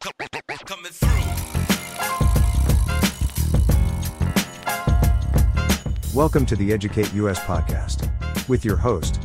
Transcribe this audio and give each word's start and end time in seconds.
Coming 0.00 0.92
through. 0.92 1.08
Welcome 6.14 6.46
to 6.46 6.56
the 6.56 6.72
Educate 6.72 7.12
US 7.14 7.38
podcast 7.40 8.08
with 8.48 8.64
your 8.64 8.76
host, 8.76 9.20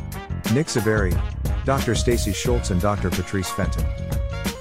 Nick 0.52 0.66
Saveri, 0.66 1.18
Dr. 1.64 1.94
Stacey 1.94 2.34
Schultz, 2.34 2.70
and 2.70 2.80
Dr. 2.80 3.08
Patrice 3.08 3.48
Fenton. 3.48 3.86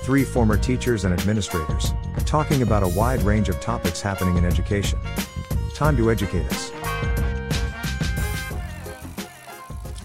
Three 0.04 0.24
former 0.24 0.58
teachers 0.58 1.04
and 1.04 1.14
administrators 1.14 1.92
talking 2.26 2.62
about 2.62 2.84
a 2.84 2.88
wide 2.88 3.22
range 3.24 3.50
of 3.50 3.60
topics 3.60 4.02
happening 4.02 4.38
in 4.38 4.46
education. 4.46 4.98
Time 5.74 5.98
to 5.98 6.10
educate 6.10 6.46
us. 6.46 6.72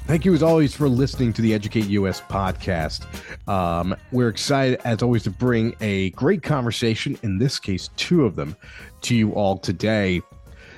Thank 0.06 0.24
you, 0.24 0.34
as 0.34 0.42
always, 0.42 0.74
for 0.74 0.88
listening 0.88 1.32
to 1.34 1.42
the 1.42 1.54
Educate 1.54 1.86
US 1.86 2.20
podcast. 2.20 3.06
Um, 3.50 3.96
we're 4.12 4.28
excited, 4.28 4.80
as 4.84 5.02
always, 5.02 5.24
to 5.24 5.30
bring 5.30 5.74
a 5.80 6.10
great 6.10 6.40
conversation, 6.40 7.18
in 7.24 7.36
this 7.36 7.58
case, 7.58 7.90
two 7.96 8.24
of 8.24 8.36
them, 8.36 8.54
to 9.00 9.16
you 9.16 9.32
all 9.32 9.58
today. 9.58 10.22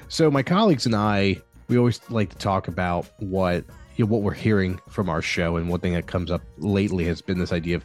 So, 0.08 0.30
my 0.30 0.42
colleagues 0.42 0.86
and 0.86 0.96
I, 0.96 1.36
we 1.68 1.76
always 1.76 2.00
like 2.08 2.30
to 2.30 2.36
talk 2.36 2.68
about 2.68 3.10
what 3.18 3.66
you 3.96 4.06
know, 4.06 4.10
what 4.10 4.22
we're 4.22 4.32
hearing 4.32 4.80
from 4.88 5.10
our 5.10 5.20
show, 5.20 5.58
and 5.58 5.68
one 5.68 5.80
thing 5.80 5.92
that 5.92 6.06
comes 6.06 6.30
up 6.30 6.40
lately 6.56 7.04
has 7.04 7.20
been 7.20 7.38
this 7.38 7.52
idea 7.52 7.76
of, 7.76 7.84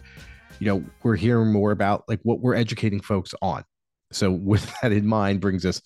you 0.59 0.68
know, 0.68 0.81
we're 1.04 1.17
hearing 1.17 1.52
more 1.52 1.72
about 1.72 2.06
like 2.08 2.22
what 2.23 2.40
we're 2.40 2.56
educating 2.56 3.02
folks 3.02 3.34
on. 3.42 3.66
So, 4.14 4.31
with 4.42 4.73
that 4.81 4.94
in 4.94 5.06
mind, 5.06 5.42
brings 5.42 5.66
us 5.66 5.81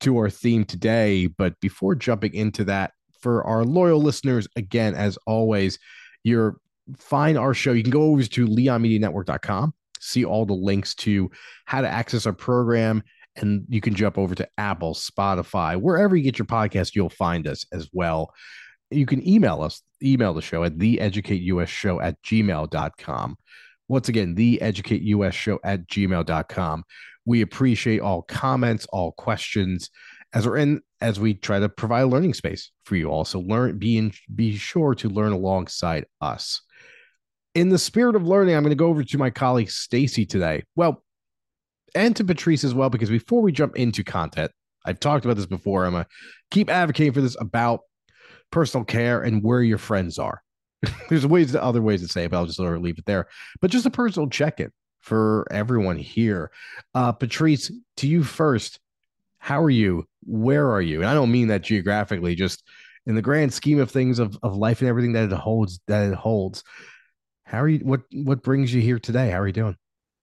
to 0.00 0.16
our 0.16 0.30
theme 0.30 0.64
today. 0.64 1.26
But 1.26 1.60
before 1.60 1.94
jumping 1.94 2.32
into 2.32 2.64
that, 2.64 2.92
for 3.20 3.44
our 3.44 3.66
loyal 3.66 4.00
listeners, 4.00 4.48
again, 4.56 4.94
as 4.94 5.18
always, 5.26 5.78
you're 6.24 6.56
find 6.98 7.38
our 7.38 7.54
show. 7.54 7.72
You 7.72 7.82
can 7.82 7.92
go 7.92 8.02
over 8.02 8.22
to 8.22 8.46
leonmedianetwork.com, 8.46 9.74
see 10.00 10.24
all 10.24 10.46
the 10.46 10.54
links 10.54 10.94
to 10.96 11.30
how 11.64 11.80
to 11.80 11.88
access 11.88 12.26
our 12.26 12.32
program, 12.32 13.02
and 13.36 13.64
you 13.68 13.80
can 13.80 13.94
jump 13.94 14.18
over 14.18 14.34
to 14.34 14.48
Apple, 14.58 14.94
Spotify, 14.94 15.80
wherever 15.80 16.16
you 16.16 16.22
get 16.22 16.38
your 16.38 16.46
podcast, 16.46 16.94
you'll 16.94 17.08
find 17.08 17.46
us 17.46 17.66
as 17.72 17.88
well. 17.92 18.32
You 18.90 19.06
can 19.06 19.26
email 19.26 19.62
us, 19.62 19.82
email 20.02 20.32
the 20.32 20.42
show 20.42 20.64
at 20.64 20.78
theeducateusshow 20.78 22.02
at 22.02 22.22
gmail.com. 22.22 23.36
Once 23.88 24.08
again, 24.08 24.34
theeducateusshow 24.34 25.58
at 25.64 25.86
gmail.com. 25.88 26.84
We 27.24 27.40
appreciate 27.42 28.00
all 28.00 28.22
comments, 28.22 28.86
all 28.86 29.12
questions 29.12 29.90
as 30.32 30.46
we're 30.46 30.58
in 30.58 30.80
as 31.00 31.20
we 31.20 31.34
try 31.34 31.58
to 31.58 31.68
provide 31.68 32.02
a 32.02 32.06
learning 32.06 32.34
space 32.34 32.70
for 32.84 32.96
you 32.96 33.08
all. 33.08 33.24
So 33.24 33.40
learn, 33.40 33.78
be 33.78 33.98
in, 33.98 34.12
be 34.34 34.56
sure 34.56 34.94
to 34.96 35.08
learn 35.08 35.32
alongside 35.32 36.06
us. 36.20 36.62
In 37.56 37.70
the 37.70 37.78
spirit 37.78 38.16
of 38.16 38.26
learning, 38.26 38.54
I'm 38.54 38.62
going 38.62 38.70
to 38.70 38.76
go 38.76 38.88
over 38.88 39.02
to 39.02 39.18
my 39.18 39.30
colleague 39.30 39.70
Stacey 39.70 40.26
today. 40.26 40.62
Well, 40.76 41.02
and 41.94 42.14
to 42.16 42.22
Patrice 42.22 42.64
as 42.64 42.74
well, 42.74 42.90
because 42.90 43.08
before 43.08 43.40
we 43.40 43.50
jump 43.50 43.76
into 43.76 44.04
content, 44.04 44.52
I've 44.84 45.00
talked 45.00 45.24
about 45.24 45.38
this 45.38 45.46
before. 45.46 45.86
I'm 45.86 45.92
gonna 45.92 46.06
keep 46.50 46.68
advocating 46.68 47.14
for 47.14 47.22
this 47.22 47.34
about 47.40 47.80
personal 48.50 48.84
care 48.84 49.22
and 49.22 49.42
where 49.42 49.62
your 49.62 49.78
friends 49.78 50.18
are. 50.18 50.42
There's 51.08 51.26
ways, 51.26 51.56
other 51.56 51.80
ways 51.80 52.02
to 52.02 52.08
say 52.08 52.24
it, 52.24 52.30
but 52.30 52.36
I'll 52.36 52.44
just 52.44 52.58
sort 52.58 52.76
of 52.76 52.82
leave 52.82 52.98
it 52.98 53.06
there. 53.06 53.26
But 53.62 53.70
just 53.70 53.86
a 53.86 53.90
personal 53.90 54.28
check-in 54.28 54.70
for 55.00 55.46
everyone 55.50 55.96
here. 55.96 56.50
Uh, 56.94 57.12
Patrice, 57.12 57.72
to 57.96 58.06
you 58.06 58.22
first. 58.22 58.80
How 59.38 59.62
are 59.62 59.70
you? 59.70 60.04
Where 60.24 60.70
are 60.72 60.82
you? 60.82 61.00
And 61.00 61.08
I 61.08 61.14
don't 61.14 61.32
mean 61.32 61.48
that 61.48 61.62
geographically, 61.62 62.34
just 62.34 62.62
in 63.06 63.14
the 63.14 63.22
grand 63.22 63.54
scheme 63.54 63.80
of 63.80 63.90
things 63.90 64.18
of, 64.18 64.36
of 64.42 64.56
life 64.56 64.80
and 64.82 64.90
everything 64.90 65.12
that 65.12 65.32
it 65.32 65.32
holds 65.32 65.80
that 65.86 66.10
it 66.10 66.14
holds. 66.14 66.62
How 67.46 67.62
are 67.62 67.68
you? 67.68 67.78
What 67.78 68.02
what 68.12 68.42
brings 68.42 68.74
you 68.74 68.82
here 68.82 68.98
today? 68.98 69.30
How 69.30 69.40
are 69.40 69.46
you 69.46 69.52
doing? 69.52 69.76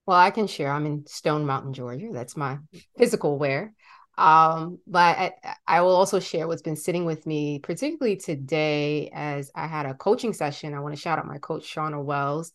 Well, 0.06 0.18
I 0.18 0.30
can 0.30 0.48
share. 0.48 0.72
I'm 0.72 0.86
in 0.86 1.06
Stone 1.08 1.46
Mountain, 1.46 1.74
Georgia. 1.74 2.10
That's 2.12 2.36
my 2.36 2.60
physical 2.98 3.40
where. 3.40 3.74
Um, 4.18 4.80
but 4.86 5.18
I, 5.18 5.32
I 5.66 5.82
will 5.82 5.96
also 5.96 6.20
share 6.20 6.48
what's 6.48 6.62
been 6.62 6.76
sitting 6.76 7.06
with 7.06 7.26
me, 7.26 7.60
particularly 7.60 8.18
today, 8.18 9.10
as 9.14 9.50
I 9.56 9.68
had 9.68 9.86
a 9.86 9.94
coaching 9.94 10.34
session. 10.34 10.74
I 10.74 10.82
want 10.82 10.94
to 10.94 11.02
shout 11.02 11.18
out 11.18 11.26
my 11.26 11.38
coach, 11.38 11.74
Shauna 11.74 12.04
Wells 12.04 12.52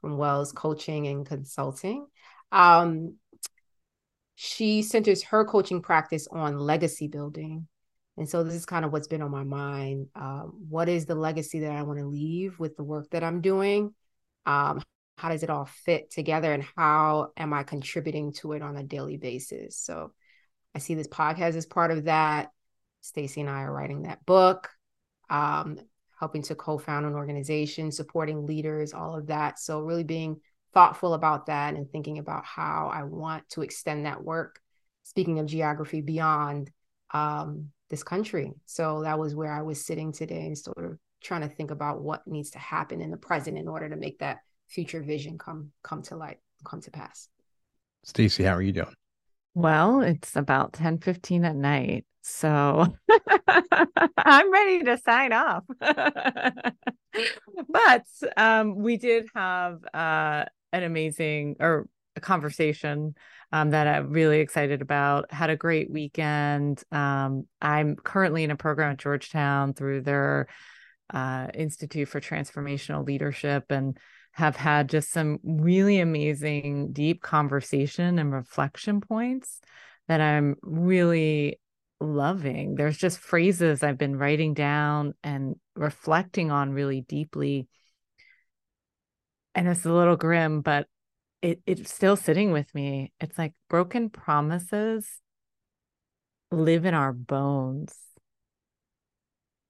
from 0.00 0.18
Wells 0.18 0.50
Coaching 0.50 1.06
and 1.06 1.24
Consulting. 1.24 2.04
Um, 2.50 3.14
she 4.34 4.82
centers 4.82 5.22
her 5.24 5.44
coaching 5.44 5.80
practice 5.80 6.26
on 6.30 6.58
legacy 6.58 7.06
building. 7.06 7.68
And 8.16 8.28
so 8.28 8.42
this 8.42 8.54
is 8.54 8.66
kind 8.66 8.84
of 8.84 8.92
what's 8.92 9.06
been 9.06 9.22
on 9.22 9.30
my 9.30 9.44
mind. 9.44 10.08
Um, 10.16 10.52
what 10.68 10.88
is 10.88 11.06
the 11.06 11.14
legacy 11.14 11.60
that 11.60 11.70
I 11.70 11.82
want 11.82 12.00
to 12.00 12.06
leave 12.06 12.58
with 12.58 12.76
the 12.76 12.82
work 12.82 13.10
that 13.10 13.22
I'm 13.22 13.40
doing? 13.40 13.94
Um, 14.48 14.82
how 15.18 15.28
does 15.28 15.42
it 15.42 15.50
all 15.50 15.66
fit 15.66 16.10
together 16.10 16.52
and 16.52 16.64
how 16.76 17.32
am 17.36 17.52
I 17.52 17.64
contributing 17.64 18.32
to 18.34 18.52
it 18.52 18.62
on 18.62 18.76
a 18.76 18.82
daily 18.82 19.18
basis? 19.18 19.76
So 19.76 20.12
I 20.74 20.78
see 20.78 20.94
this 20.94 21.06
podcast 21.06 21.54
as 21.54 21.66
part 21.66 21.90
of 21.90 22.04
that. 22.04 22.50
Stacey 23.02 23.42
and 23.42 23.50
I 23.50 23.62
are 23.62 23.72
writing 23.72 24.02
that 24.02 24.24
book, 24.24 24.70
um, 25.28 25.78
helping 26.18 26.42
to 26.42 26.54
co-found 26.54 27.04
an 27.04 27.14
organization, 27.14 27.92
supporting 27.92 28.46
leaders, 28.46 28.94
all 28.94 29.16
of 29.16 29.26
that. 29.26 29.58
So 29.58 29.82
really 29.82 30.04
being 30.04 30.40
thoughtful 30.72 31.14
about 31.14 31.46
that 31.46 31.74
and 31.74 31.90
thinking 31.90 32.18
about 32.18 32.44
how 32.44 32.90
I 32.92 33.02
want 33.02 33.48
to 33.50 33.62
extend 33.62 34.06
that 34.06 34.24
work. 34.24 34.60
Speaking 35.02 35.40
of 35.40 35.46
geography 35.46 36.00
beyond 36.00 36.70
um, 37.10 37.68
this 37.90 38.02
country. 38.02 38.52
So 38.66 39.02
that 39.02 39.18
was 39.18 39.34
where 39.34 39.52
I 39.52 39.62
was 39.62 39.84
sitting 39.84 40.12
today 40.12 40.46
and 40.46 40.56
sort 40.56 40.84
of 40.84 40.98
trying 41.22 41.42
to 41.42 41.48
think 41.48 41.70
about 41.70 42.00
what 42.00 42.26
needs 42.26 42.50
to 42.50 42.58
happen 42.58 43.00
in 43.00 43.10
the 43.10 43.16
present 43.16 43.58
in 43.58 43.68
order 43.68 43.88
to 43.88 43.96
make 43.96 44.18
that 44.20 44.38
future 44.68 45.02
vision 45.02 45.38
come 45.38 45.70
come 45.82 46.02
to 46.02 46.16
light, 46.16 46.38
come 46.64 46.80
to 46.82 46.90
pass. 46.90 47.28
Stacey, 48.04 48.44
how 48.44 48.54
are 48.54 48.62
you 48.62 48.72
doing? 48.72 48.94
Well, 49.54 50.02
it's 50.02 50.36
about 50.36 50.72
10 50.74 50.98
15 50.98 51.44
at 51.44 51.56
night. 51.56 52.04
So 52.22 52.86
I'm 54.18 54.52
ready 54.52 54.84
to 54.84 54.98
sign 54.98 55.32
off. 55.32 55.64
but 57.68 58.04
um, 58.36 58.76
we 58.76 58.98
did 58.98 59.26
have 59.34 59.78
uh, 59.94 60.44
an 60.72 60.82
amazing 60.82 61.56
or 61.58 61.88
a 62.16 62.20
conversation 62.20 63.14
um, 63.52 63.70
that 63.70 63.86
I'm 63.86 64.10
really 64.10 64.40
excited 64.40 64.82
about. 64.82 65.32
Had 65.32 65.50
a 65.50 65.56
great 65.56 65.90
weekend. 65.90 66.82
Um, 66.92 67.46
I'm 67.62 67.96
currently 67.96 68.44
in 68.44 68.50
a 68.50 68.56
program 68.56 68.92
at 68.92 68.98
Georgetown 68.98 69.72
through 69.72 70.02
their 70.02 70.48
uh, 71.12 71.48
Institute 71.54 72.08
for 72.08 72.20
Transformational 72.20 73.06
Leadership 73.06 73.64
and 73.70 73.98
have 74.32 74.56
had 74.56 74.88
just 74.88 75.10
some 75.10 75.38
really 75.42 76.00
amazing, 76.00 76.92
deep 76.92 77.22
conversation 77.22 78.18
and 78.18 78.32
reflection 78.32 79.00
points 79.00 79.60
that 80.06 80.20
I'm 80.20 80.56
really 80.62 81.60
loving. 82.00 82.76
There's 82.76 82.96
just 82.96 83.18
phrases 83.18 83.82
I've 83.82 83.98
been 83.98 84.16
writing 84.16 84.54
down 84.54 85.14
and 85.24 85.56
reflecting 85.74 86.50
on 86.50 86.72
really 86.72 87.00
deeply 87.00 87.68
and 89.58 89.66
it's 89.66 89.84
a 89.84 89.92
little 89.92 90.16
grim, 90.16 90.60
but 90.60 90.86
it 91.42 91.60
it's 91.66 91.92
still 91.92 92.14
sitting 92.14 92.52
with 92.52 92.72
me. 92.76 93.12
It's 93.18 93.36
like 93.36 93.54
broken 93.68 94.08
promises 94.08 95.20
live 96.52 96.84
in 96.84 96.94
our 96.94 97.12
bones. 97.12 97.92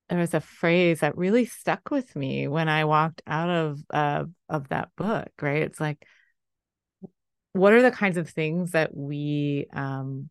There 0.09 0.19
was 0.19 0.35
a 0.35 0.41
phrase 0.41 1.01
that 1.01 1.17
really 1.17 1.45
stuck 1.45 1.91
with 1.91 2.17
me 2.17 2.49
when 2.49 2.69
I 2.69 2.85
walked 2.85 3.23
out 3.27 3.51
of 3.51 3.81
uh, 3.91 4.25
of 4.49 4.69
that 4.69 4.91
book. 4.97 5.31
Right? 5.41 5.63
It's 5.63 5.81
like, 5.81 6.05
what 7.53 7.73
are 7.73 7.83
the 7.83 7.91
kinds 7.91 8.17
of 8.17 8.29
things 8.29 8.73
that 8.73 8.97
we 8.97 9.67
um, 9.73 10.31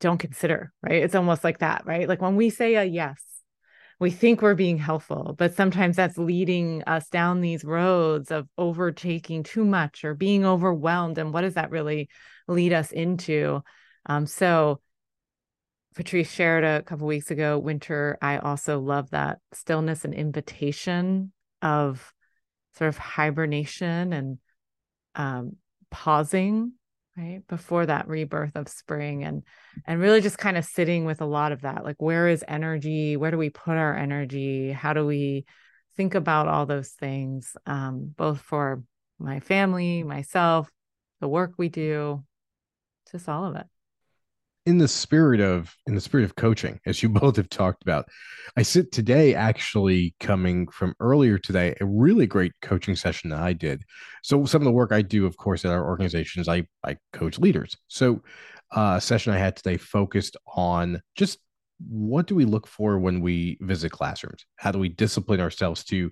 don't 0.00 0.18
consider? 0.18 0.72
Right? 0.82 1.02
It's 1.02 1.14
almost 1.14 1.44
like 1.44 1.60
that, 1.60 1.86
right? 1.86 2.08
Like 2.08 2.20
when 2.20 2.36
we 2.36 2.50
say 2.50 2.74
a 2.74 2.84
yes, 2.84 3.22
we 3.98 4.10
think 4.10 4.42
we're 4.42 4.54
being 4.54 4.78
helpful, 4.78 5.34
but 5.38 5.54
sometimes 5.54 5.96
that's 5.96 6.18
leading 6.18 6.82
us 6.84 7.08
down 7.08 7.40
these 7.40 7.64
roads 7.64 8.30
of 8.30 8.46
overtaking 8.58 9.42
too 9.42 9.64
much 9.64 10.04
or 10.04 10.14
being 10.14 10.44
overwhelmed. 10.44 11.16
And 11.16 11.32
what 11.32 11.42
does 11.42 11.54
that 11.54 11.70
really 11.70 12.10
lead 12.46 12.74
us 12.74 12.92
into? 12.92 13.62
Um, 14.04 14.26
so, 14.26 14.80
Patrice 15.96 16.30
shared 16.30 16.62
a 16.62 16.82
couple 16.82 17.06
weeks 17.06 17.30
ago, 17.30 17.58
winter. 17.58 18.18
I 18.20 18.36
also 18.36 18.78
love 18.78 19.10
that 19.10 19.38
stillness 19.54 20.04
and 20.04 20.12
invitation 20.12 21.32
of 21.62 22.12
sort 22.76 22.88
of 22.88 22.98
hibernation 22.98 24.12
and 24.12 24.38
um, 25.14 25.56
pausing 25.90 26.72
right 27.16 27.40
before 27.48 27.86
that 27.86 28.08
rebirth 28.08 28.54
of 28.56 28.68
spring 28.68 29.24
and 29.24 29.42
and 29.86 29.98
really 29.98 30.20
just 30.20 30.36
kind 30.36 30.58
of 30.58 30.66
sitting 30.66 31.06
with 31.06 31.22
a 31.22 31.26
lot 31.26 31.50
of 31.50 31.62
that 31.62 31.82
like 31.82 31.96
where 31.98 32.28
is 32.28 32.44
energy? 32.46 33.16
Where 33.16 33.30
do 33.30 33.38
we 33.38 33.48
put 33.48 33.78
our 33.78 33.96
energy? 33.96 34.72
How 34.72 34.92
do 34.92 35.06
we 35.06 35.46
think 35.96 36.14
about 36.14 36.46
all 36.46 36.66
those 36.66 36.90
things 36.90 37.56
um, 37.64 38.12
both 38.14 38.40
for 38.40 38.82
my 39.18 39.40
family 39.40 40.02
myself 40.02 40.70
the 41.20 41.28
work 41.28 41.54
we 41.56 41.70
do? 41.70 42.22
Just 43.10 43.30
all 43.30 43.46
of 43.46 43.56
it 43.56 43.66
in 44.66 44.78
the 44.78 44.88
spirit 44.88 45.40
of 45.40 45.74
in 45.86 45.94
the 45.94 46.00
spirit 46.00 46.24
of 46.24 46.34
coaching, 46.34 46.80
as 46.84 47.02
you 47.02 47.08
both 47.20 47.36
have 47.36 47.48
talked 47.48 47.82
about, 47.82 48.06
I 48.56 48.62
sit 48.62 48.92
today 48.92 49.34
actually 49.34 50.14
coming 50.20 50.68
from 50.68 50.94
earlier 51.00 51.38
today, 51.38 51.74
a 51.80 51.86
really 51.86 52.26
great 52.26 52.52
coaching 52.60 52.96
session 52.96 53.30
that 53.30 53.40
I 53.40 53.52
did. 53.52 53.82
So 54.22 54.44
some 54.44 54.60
of 54.60 54.66
the 54.66 54.72
work 54.72 54.92
I 54.92 55.02
do, 55.02 55.24
of 55.24 55.36
course, 55.36 55.64
at 55.64 55.72
our 55.72 55.86
organizations, 55.86 56.48
I 56.48 56.66
I 56.84 56.96
coach 57.12 57.38
leaders. 57.38 57.76
So 57.88 58.22
uh, 58.76 58.94
a 58.96 59.00
session 59.00 59.32
I 59.32 59.38
had 59.38 59.56
today 59.56 59.76
focused 59.76 60.36
on 60.54 61.00
just 61.14 61.38
what 61.88 62.26
do 62.26 62.34
we 62.34 62.44
look 62.44 62.66
for 62.66 62.98
when 62.98 63.20
we 63.20 63.58
visit 63.60 63.92
classrooms? 63.92 64.46
How 64.56 64.72
do 64.72 64.78
we 64.78 64.88
discipline 64.88 65.40
ourselves 65.40 65.84
to 65.84 66.10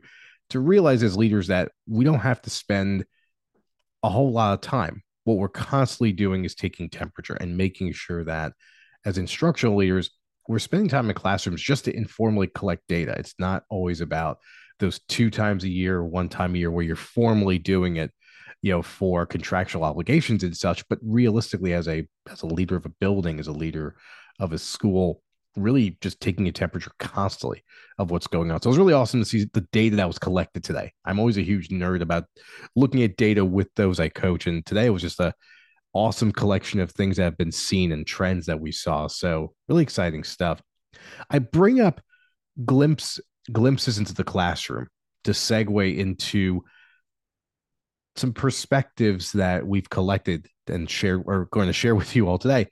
to 0.51 0.61
realize 0.61 1.03
as 1.03 1.17
leaders 1.17 1.49
that 1.49 1.73
we 1.89 2.05
don't 2.05 2.21
have 2.21 2.41
to 2.43 2.51
spend 2.51 3.05
a 4.03 4.11
whole 4.11 4.31
lot 4.31 4.53
of 4.53 4.61
time 4.61 5.03
what 5.25 5.39
we're 5.39 5.49
constantly 5.49 6.13
doing 6.13 6.45
is 6.45 6.55
taking 6.55 6.89
temperature 6.89 7.35
and 7.35 7.57
making 7.57 7.93
sure 7.93 8.25
that 8.25 8.53
as 9.05 9.19
instructional 9.19 9.77
leaders, 9.77 10.11
we're 10.49 10.59
spending 10.59 10.89
time 10.89 11.09
in 11.09 11.15
classrooms 11.15 11.63
just 11.63 11.87
to 11.87 11.97
informally 11.97 12.47
collect 12.47 12.83
data. 12.89 13.15
It's 13.19 13.35
not 13.39 13.65
always 13.71 14.01
about 14.01 14.39
those 14.79 15.01
two 15.09 15.31
times 15.31 15.65
a 15.65 15.69
year, 15.69 16.05
one 16.05 16.29
time 16.29 16.55
a 16.55 16.59
year 16.59 16.71
where 16.71 16.85
you're 16.85 16.97
formally 16.97 17.59
doing 17.59 17.97
it, 17.97 18.11
you 18.61 18.73
know, 18.73 18.83
for 18.83 19.25
contractual 19.25 19.85
obligations 19.85 20.43
and 20.43 20.57
such. 20.57 20.87
But 20.89 20.99
realistically, 21.03 21.73
as 21.73 21.89
a 21.89 22.07
as 22.31 22.43
a 22.43 22.47
leader 22.47 22.77
of 22.77 22.85
a 22.85 22.91
building, 23.01 23.39
as 23.39 23.47
a 23.47 23.53
leader 23.53 23.97
of 24.41 24.53
a 24.53 24.59
school, 24.59 25.23
really 25.57 25.97
just 26.01 26.21
taking 26.21 26.49
a 26.49 26.53
temperature 26.53 26.91
constantly 26.99 27.63
of 27.99 28.11
what's 28.11 28.27
going 28.27 28.51
on. 28.51 28.61
So 28.61 28.69
it 28.69 28.73
was 28.73 28.79
really 28.79 28.93
awesome 28.93 29.21
to 29.21 29.29
see 29.29 29.47
the 29.53 29.67
data 29.73 29.97
that 29.97 30.07
was 30.07 30.19
collected 30.19 30.65
today. 30.65 30.93
I'm 31.05 31.19
always 31.19 31.39
a 31.39 31.43
huge 31.43 31.69
nerd 31.69 32.01
about 32.01 32.25
looking 32.75 33.03
at 33.03 33.17
data 33.17 33.45
with 33.45 33.69
those 33.77 34.01
I 34.01 34.09
coach, 34.09 34.47
and 34.47 34.65
today 34.67 34.91
was 34.91 35.03
just 35.03 35.21
a 35.21 35.35
awesome 35.93 36.33
collection 36.33 36.81
of 36.81 36.91
things 36.91 37.17
that 37.17 37.25
have 37.25 37.39
been 37.39 37.53
seen 37.53 37.93
and 37.93 38.07
trends 38.07 38.47
that 38.47 38.61
we 38.61 38.73
saw. 38.73 39.07
So 39.07 39.53
really 39.69 39.85
exciting 39.85 40.25
stuff. 40.25 40.61
I 41.31 41.39
bring 41.39 41.81
up 41.81 42.01
glimpse 42.65 43.21
glimpses 43.53 43.99
into 43.99 44.15
the 44.15 44.25
classroom 44.25 44.89
to 45.25 45.33
segue 45.33 45.97
into 45.97 46.63
some 48.17 48.33
perspectives 48.33 49.33
that 49.33 49.67
we've 49.67 49.91
collected 49.91 50.47
and 50.67 50.89
share 50.89 51.19
or 51.19 51.47
going 51.51 51.67
to 51.67 51.73
share 51.73 51.95
with 51.95 52.15
you 52.17 52.29
all 52.29 52.39
today 52.39 52.67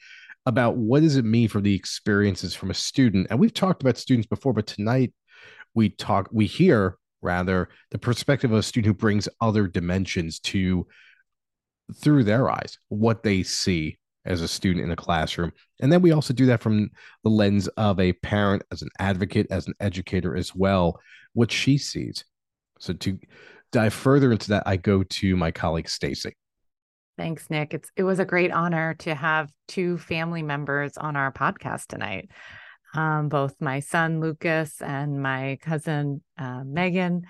about 0.47 0.77
what 0.77 1.01
does 1.01 1.17
it 1.17 1.25
mean 1.25 1.49
for 1.49 1.61
the 1.61 1.75
experiences 1.75 2.55
from 2.55 2.71
a 2.71 2.75
student 2.75 3.27
and 3.31 3.39
we've 3.39 3.55
talked 3.55 3.83
about 3.83 3.97
students 3.97 4.27
before 4.27 4.53
but 4.53 4.67
tonight 4.67 5.13
we 5.75 5.89
talk 5.89 6.29
we 6.33 6.47
hear 6.47 6.97
rather 7.21 7.69
the 7.91 7.99
perspective 7.99 8.53
of 8.53 8.59
a 8.59 8.63
student 8.63 8.87
who 8.87 8.99
brings 8.99 9.29
other 9.41 9.67
dimensions 9.67 10.41
to 10.41 10.87
through 11.97 12.25
their 12.25 12.51
eyes 12.51 12.79
what 12.89 13.23
they 13.23 13.43
see 13.43 13.97
as 14.25 14.41
a 14.41 14.47
student 14.47 14.85
in 14.85 14.93
a 14.93 14.97
classroom. 14.97 15.53
And 15.81 15.93
then 15.93 16.01
we 16.01 16.13
also 16.13 16.33
do 16.33 16.47
that 16.47 16.63
from 16.63 16.91
the 17.25 17.31
lens 17.31 17.67
of 17.69 17.99
a 17.99 18.13
parent 18.13 18.63
as 18.71 18.81
an 18.81 18.89
advocate 19.01 19.49
as 19.51 19.67
an 19.67 19.75
educator 19.81 20.37
as 20.37 20.55
well 20.55 21.01
what 21.33 21.51
she 21.51 21.77
sees. 21.77 22.25
So 22.79 22.93
to 22.93 23.19
dive 23.73 23.95
further 23.95 24.31
into 24.31 24.51
that 24.51 24.63
i 24.67 24.77
go 24.77 25.03
to 25.03 25.35
my 25.35 25.51
colleague 25.51 25.89
stacey 25.89 26.37
Thanks, 27.17 27.51
Nick. 27.51 27.75
It's 27.75 27.91
it 27.97 28.05
was 28.05 28.19
a 28.19 28.25
great 28.25 28.53
honor 28.53 28.95
to 29.01 29.15
have 29.15 29.51
two 29.69 29.99
family 29.99 30.43
members 30.43 30.97
on 30.97 31.17
our 31.17 31.33
podcast 31.33 31.87
tonight. 31.89 32.31
Um, 32.95 33.29
both 33.29 33.55
my 33.61 33.81
son 33.81 34.21
Lucas 34.21 34.81
and 34.83 35.23
my 35.23 35.59
cousin 35.63 36.23
uh, 36.39 36.63
Meghann, 36.63 37.23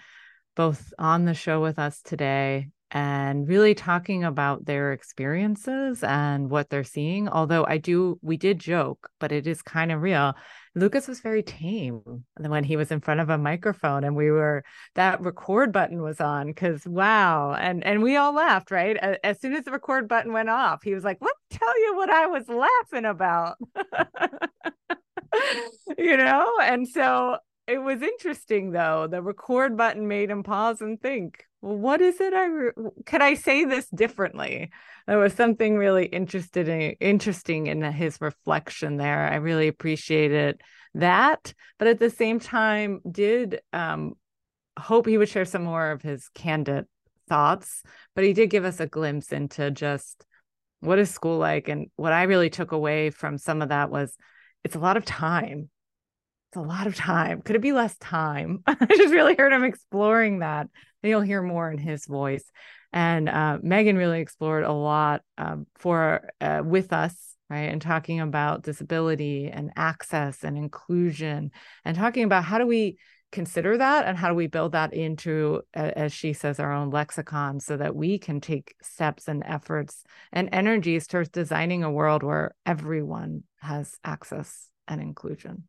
both 0.57 0.93
on 0.99 1.25
the 1.25 1.35
show 1.35 1.61
with 1.61 1.79
us 1.79 2.01
today 2.03 2.69
and 2.93 3.49
really 3.49 3.75
talking 3.75 4.23
about 4.23 4.67
their 4.67 4.93
experiences 4.93 6.05
and 6.05 6.51
what 6.51 6.69
they're 6.69 6.85
seeing. 6.85 7.27
Although 7.27 7.65
I 7.67 7.79
do, 7.79 8.19
we 8.21 8.37
did 8.37 8.59
joke, 8.59 9.09
but 9.19 9.33
it 9.33 9.47
is 9.47 9.63
kind 9.63 9.91
of 9.91 10.03
real. 10.03 10.35
Lucas 10.75 11.09
was 11.09 11.21
very 11.21 11.43
tame 11.43 12.03
when 12.39 12.65
he 12.65 12.77
was 12.77 12.91
in 12.91 13.01
front 13.01 13.21
of 13.21 13.31
a 13.31 13.39
microphone 13.39 14.05
and 14.05 14.15
we 14.15 14.31
were 14.31 14.63
that 14.95 15.23
record 15.23 15.73
button 15.73 16.03
was 16.03 16.21
on 16.21 16.47
because 16.47 16.87
wow 16.87 17.53
and 17.53 17.85
and 17.85 18.03
we 18.03 18.17
all 18.17 18.35
laughed 18.35 18.71
right 18.71 18.97
as 19.23 19.39
soon 19.39 19.53
as 19.53 19.65
the 19.65 19.71
record 19.71 20.09
button 20.09 20.33
went 20.33 20.49
off 20.49 20.83
he 20.83 20.95
was 20.95 21.05
like 21.05 21.19
let 21.21 21.35
me 21.51 21.59
tell 21.59 21.79
you 21.79 21.97
what 21.97 22.09
I 22.09 22.27
was 22.27 22.49
laughing 22.49 23.05
about 23.05 23.57
you 25.99 26.17
know 26.17 26.51
and 26.63 26.89
so 26.89 27.37
it 27.67 27.79
was 27.79 28.03
interesting 28.03 28.73
though 28.73 29.07
the 29.07 29.23
record 29.23 29.77
button 29.77 30.09
made 30.09 30.31
him 30.31 30.43
pause 30.43 30.81
and 30.81 31.01
think 31.01 31.47
well, 31.63 31.77
what 31.77 32.01
is 32.01 32.21
it 32.21 32.35
I 32.35 32.47
re- 32.47 32.73
could 33.07 33.23
I 33.23 33.35
say 33.35 33.65
this 33.65 33.89
differently? 33.89 34.71
There 35.07 35.19
was 35.19 35.33
something 35.33 35.79
really 35.79 36.07
interested 36.07 36.69
in, 36.69 36.97
interesting 37.01 37.69
in 37.69 37.83
his 37.83 38.21
reflection 38.21 38.97
there. 38.97 39.29
I 39.29 39.37
really 39.37 39.69
appreciated 39.69 40.61
that, 40.95 41.55
but 41.79 41.87
at 41.87 42.01
the 42.01 42.11
same 42.11 42.41
time, 42.41 43.01
did 43.09 43.61
um, 43.73 44.15
hope 44.77 45.07
he 45.07 45.17
would 45.17 45.29
share 45.29 45.45
some 45.45 45.63
more 45.63 45.93
of 45.93 46.03
his 46.03 46.29
candid 46.35 46.87
thoughts. 47.29 47.83
But 48.17 48.25
he 48.25 48.33
did 48.33 48.51
give 48.51 48.65
us 48.65 48.81
a 48.81 48.89
glimpse 48.89 49.31
into 49.31 49.71
just 49.71 50.27
what 50.81 50.99
is 50.99 51.11
school 51.11 51.39
like, 51.39 51.69
and 51.69 51.87
what 51.95 52.13
I 52.13 52.25
really 52.25 52.51
took 52.51 52.73
away 52.73 53.11
from 53.11 53.39
some 53.39 53.63
of 53.63 53.69
that 53.69 53.89
was 53.89 54.17
it's 54.65 54.75
a 54.75 54.81
lot 54.81 54.97
of 54.97 55.05
time 55.05 55.71
it's 56.53 56.59
a 56.59 56.61
lot 56.61 56.87
of 56.87 56.95
time. 56.95 57.41
Could 57.41 57.57
it 57.57 57.63
be 57.63 57.73
less 57.73 57.97
time? 57.97 58.63
I 58.67 58.87
just 58.95 59.15
really 59.15 59.35
heard 59.35 59.55
him 59.55 59.65
exploring 59.65 60.41
that. 60.41 60.69
You'll 61.03 61.23
hear 61.23 61.41
more 61.41 61.71
in 61.71 61.79
his 61.79 62.05
voice. 62.05 62.45
And 62.93 63.27
uh, 63.27 63.57
Meghann 63.65 63.97
really 63.97 64.21
explored 64.21 64.65
a 64.65 64.73
lot 64.73 65.23
um, 65.39 65.67
for 65.77 66.29
uh, 66.43 66.61
with 66.63 66.93
us, 66.93 67.17
right, 67.49 67.71
and 67.71 67.81
talking 67.81 68.21
about 68.21 68.65
disability 68.65 69.49
and 69.49 69.71
access 69.77 70.45
and 70.45 70.59
inclusion, 70.59 71.53
and 71.87 71.97
talking 71.97 72.25
about 72.25 72.45
how 72.45 72.59
do 72.59 72.67
we 72.67 72.99
consider 73.31 73.79
that 73.79 74.05
and 74.05 74.19
how 74.19 74.29
do 74.29 74.35
we 74.35 74.47
build 74.47 74.73
that 74.73 74.93
into, 74.93 75.63
as 75.73 76.13
she 76.13 76.35
says, 76.35 76.61
our 76.61 76.75
own 76.75 76.91
lexicon, 76.91 77.61
so 77.61 77.79
that 77.79 77.97
we 77.97 78.19
can 78.19 78.43
take 78.43 78.75
steps 78.83 79.27
and 79.27 79.43
efforts 79.47 80.05
and 80.33 80.51
energies 80.53 81.07
towards 81.07 81.31
designing 81.31 81.83
a 81.83 81.91
world 81.91 82.23
where 82.23 82.55
everyone 82.67 83.43
has 83.61 83.95
access 84.05 84.69
and 84.87 85.01
inclusion. 85.01 85.65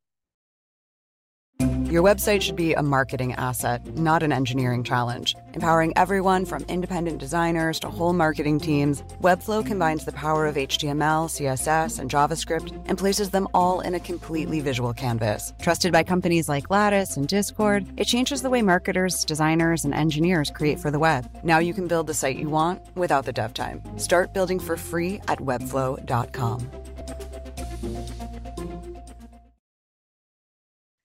Your 1.93 2.01
website 2.01 2.41
should 2.41 2.55
be 2.55 2.73
a 2.73 2.81
marketing 2.81 3.33
asset, 3.33 3.85
not 3.95 4.23
an 4.23 4.31
engineering 4.31 4.83
challenge. 4.83 5.35
Empowering 5.53 5.93
everyone 5.95 6.43
from 6.43 6.63
independent 6.63 7.19
designers 7.19 7.79
to 7.81 7.87
whole 7.87 8.13
marketing 8.13 8.59
teams, 8.59 9.03
Webflow 9.21 9.63
combines 9.63 10.03
the 10.03 10.11
power 10.13 10.47
of 10.47 10.55
HTML, 10.55 11.29
CSS, 11.29 11.99
and 11.99 12.09
JavaScript 12.09 12.75
and 12.87 12.97
places 12.97 13.29
them 13.29 13.47
all 13.53 13.81
in 13.81 13.93
a 13.93 13.99
completely 13.99 14.59
visual 14.59 14.91
canvas. 14.91 15.53
Trusted 15.61 15.93
by 15.93 16.01
companies 16.01 16.49
like 16.49 16.71
Lattice 16.71 17.15
and 17.15 17.27
Discord, 17.27 17.85
it 17.95 18.05
changes 18.05 18.41
the 18.41 18.49
way 18.49 18.63
marketers, 18.63 19.23
designers, 19.23 19.85
and 19.85 19.93
engineers 19.93 20.49
create 20.49 20.79
for 20.79 20.89
the 20.89 20.97
web. 20.97 21.29
Now 21.43 21.59
you 21.59 21.75
can 21.75 21.87
build 21.87 22.07
the 22.07 22.15
site 22.15 22.37
you 22.37 22.49
want 22.49 22.81
without 22.95 23.25
the 23.25 23.33
dev 23.33 23.53
time. 23.53 23.83
Start 23.99 24.33
building 24.33 24.59
for 24.59 24.77
free 24.77 25.21
at 25.27 25.37
webflow.com. 25.37 26.71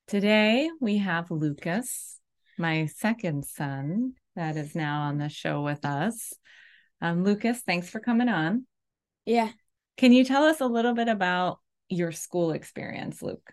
Today 0.08 0.70
we 0.80 0.96
have 0.96 1.30
Lucas, 1.30 2.18
my 2.56 2.86
second 2.86 3.44
son, 3.44 4.14
that 4.36 4.56
is 4.56 4.74
now 4.74 5.02
on 5.02 5.18
the 5.18 5.28
show 5.28 5.60
with 5.60 5.84
us. 5.84 6.32
Um, 7.02 7.24
Lucas, 7.24 7.60
thanks 7.60 7.90
for 7.90 8.00
coming 8.00 8.30
on. 8.30 8.64
Yeah. 9.26 9.50
Can 9.98 10.14
you 10.14 10.24
tell 10.24 10.44
us 10.44 10.62
a 10.62 10.66
little 10.66 10.94
bit 10.94 11.08
about 11.08 11.58
your 11.90 12.10
school 12.10 12.52
experience, 12.52 13.20
Luke? 13.20 13.52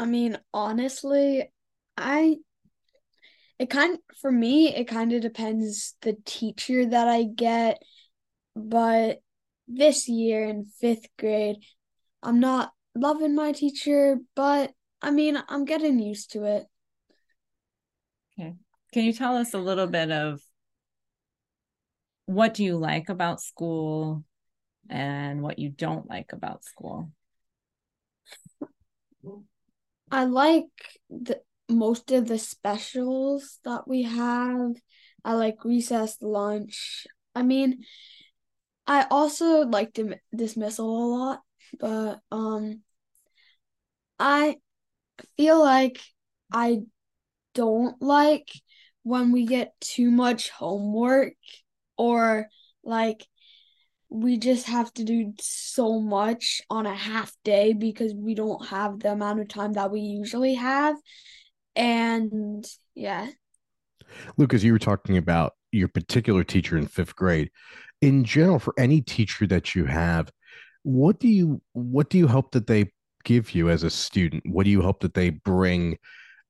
I 0.00 0.06
mean, 0.06 0.36
honestly, 0.52 1.52
I 1.96 2.38
it 3.60 3.70
kind 3.70 3.98
for 4.20 4.32
me 4.32 4.74
it 4.74 4.88
kind 4.88 5.12
of 5.12 5.22
depends 5.22 5.94
the 6.02 6.16
teacher 6.24 6.86
that 6.86 7.06
I 7.06 7.22
get, 7.22 7.80
but 8.56 9.20
this 9.68 10.08
year 10.08 10.44
in 10.44 10.66
5th 10.82 11.06
grade, 11.16 11.58
I'm 12.20 12.40
not 12.40 12.72
loving 12.96 13.36
my 13.36 13.52
teacher, 13.52 14.18
but 14.34 14.72
I 15.02 15.10
mean, 15.10 15.42
I'm 15.48 15.64
getting 15.64 15.98
used 15.98 16.32
to 16.32 16.44
it. 16.44 16.66
Okay. 18.38 18.54
Can 18.92 19.04
you 19.04 19.12
tell 19.12 19.36
us 19.36 19.54
a 19.54 19.58
little 19.58 19.86
bit 19.86 20.10
of 20.10 20.40
what 22.26 22.54
do 22.54 22.64
you 22.64 22.76
like 22.76 23.08
about 23.08 23.40
school 23.40 24.24
and 24.88 25.42
what 25.42 25.58
you 25.58 25.70
don't 25.70 26.08
like 26.08 26.32
about 26.32 26.64
school? 26.64 27.10
I 30.10 30.24
like 30.24 30.66
the 31.08 31.40
most 31.68 32.10
of 32.10 32.26
the 32.26 32.38
specials 32.38 33.58
that 33.64 33.86
we 33.86 34.02
have. 34.02 34.72
I 35.24 35.34
like 35.34 35.64
recess, 35.64 36.20
lunch. 36.20 37.06
I 37.34 37.42
mean, 37.42 37.84
I 38.86 39.06
also 39.10 39.66
like 39.66 39.92
dim- 39.92 40.20
dismissal 40.34 40.86
a 40.90 41.06
lot, 41.16 41.40
but 41.78 42.20
um 42.32 42.82
I 44.18 44.56
feel 45.36 45.60
like 45.60 46.00
I 46.52 46.80
don't 47.54 48.00
like 48.00 48.50
when 49.02 49.32
we 49.32 49.46
get 49.46 49.74
too 49.80 50.10
much 50.10 50.50
homework 50.50 51.34
or 51.96 52.48
like 52.84 53.26
we 54.08 54.38
just 54.38 54.66
have 54.66 54.92
to 54.94 55.04
do 55.04 55.32
so 55.40 56.00
much 56.00 56.60
on 56.68 56.84
a 56.84 56.94
half 56.94 57.32
day 57.44 57.72
because 57.72 58.12
we 58.12 58.34
don't 58.34 58.66
have 58.66 58.98
the 58.98 59.12
amount 59.12 59.40
of 59.40 59.48
time 59.48 59.74
that 59.74 59.90
we 59.90 60.00
usually 60.00 60.54
have. 60.54 60.96
And 61.76 62.64
yeah. 62.94 63.28
Lucas, 64.36 64.64
you 64.64 64.72
were 64.72 64.80
talking 64.80 65.16
about 65.16 65.52
your 65.70 65.88
particular 65.88 66.42
teacher 66.42 66.76
in 66.76 66.86
fifth 66.86 67.14
grade. 67.14 67.50
In 68.02 68.24
general, 68.24 68.58
for 68.58 68.74
any 68.76 69.00
teacher 69.00 69.46
that 69.46 69.74
you 69.76 69.84
have, 69.84 70.30
what 70.82 71.20
do 71.20 71.28
you 71.28 71.60
what 71.72 72.10
do 72.10 72.18
you 72.18 72.26
hope 72.26 72.52
that 72.52 72.66
they 72.66 72.90
give 73.24 73.54
you 73.54 73.70
as 73.70 73.82
a 73.82 73.90
student? 73.90 74.42
What 74.46 74.64
do 74.64 74.70
you 74.70 74.82
hope 74.82 75.00
that 75.00 75.14
they 75.14 75.30
bring, 75.30 75.96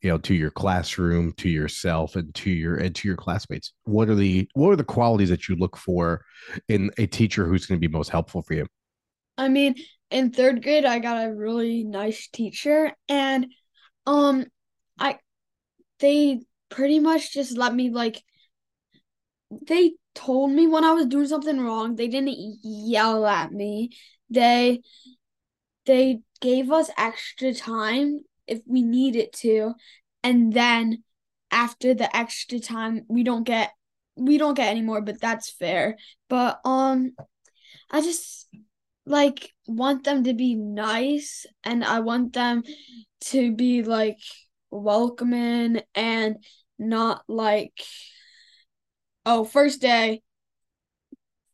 you 0.03 0.11
know, 0.11 0.19
to 0.19 0.35
your 0.35 0.50
classroom, 0.50 1.33
to 1.35 1.49
yourself, 1.49 2.17
and 2.17 2.35
to 2.37 2.50
your 2.50 2.77
and 2.77 2.95
to 2.97 3.09
your 3.09 3.17
classmates? 3.17 3.73
What 3.85 4.09
are 4.09 4.15
the 4.15 4.49
what 4.55 4.71
are 4.71 4.77
the 4.77 4.85
qualities 4.85 5.31
that 5.31 5.49
you 5.49 5.57
look 5.57 5.77
for 5.77 6.25
in 6.69 6.91
a 6.99 7.07
teacher 7.07 7.47
who's 7.47 7.67
going 7.67 7.81
to 7.81 7.87
be 7.87 7.93
most 7.93 8.11
helpful 8.11 8.43
for 8.43 8.55
you? 8.55 8.67
I 9.37 9.49
mean, 9.49 9.75
in 10.11 10.33
third 10.33 10.62
grade, 10.62 10.85
I 10.85 10.99
got 10.99 11.25
a 11.25 11.35
really 11.35 11.85
nice 11.85 12.29
teacher, 12.29 12.93
and 13.09 13.47
um, 14.07 14.47
I 14.99 15.19
they 15.99 16.41
pretty 16.69 17.00
much 17.00 17.33
just 17.33 17.57
let 17.57 17.75
me 17.75 17.91
like 17.91 18.23
they 19.67 19.93
told 20.15 20.50
me 20.50 20.67
when 20.67 20.85
I 20.85 20.93
was 20.93 21.07
doing 21.07 21.27
something 21.27 21.61
wrong. 21.61 21.97
They 21.97 22.09
didn't 22.09 22.37
yell 22.62 23.27
at 23.27 23.53
me. 23.53 23.91
They 24.29 24.83
they 25.87 26.21
gave 26.40 26.70
us 26.70 26.90
extra 26.97 27.54
time 27.54 28.20
if 28.47 28.61
we 28.66 28.82
needed 28.82 29.32
to. 29.32 29.75
And 30.23 30.52
then 30.52 31.04
after 31.50 31.94
the 31.94 32.14
extra 32.14 32.61
time, 32.61 33.04
we 33.09 33.23
don't 33.23 33.44
get 33.44 33.73
we 34.16 34.37
don't 34.38 34.54
get 34.54 34.68
any 34.68 34.82
more, 34.82 35.00
but 35.00 35.20
that's 35.20 35.50
fair. 35.50 35.97
But 36.28 36.61
um 36.64 37.12
I 37.90 38.00
just 38.00 38.49
like 39.06 39.52
want 39.66 40.04
them 40.04 40.25
to 40.25 40.35
be 40.35 40.54
nice 40.54 41.47
and 41.64 41.85
I 41.85 42.00
want 42.00 42.32
them 42.32 42.62
to 43.23 43.54
be 43.54 43.82
like 43.82 44.18
welcoming 44.70 45.80
and 45.94 46.37
not 46.78 47.25
like 47.28 47.82
oh, 49.26 49.44
first 49.44 49.80
day, 49.80 50.23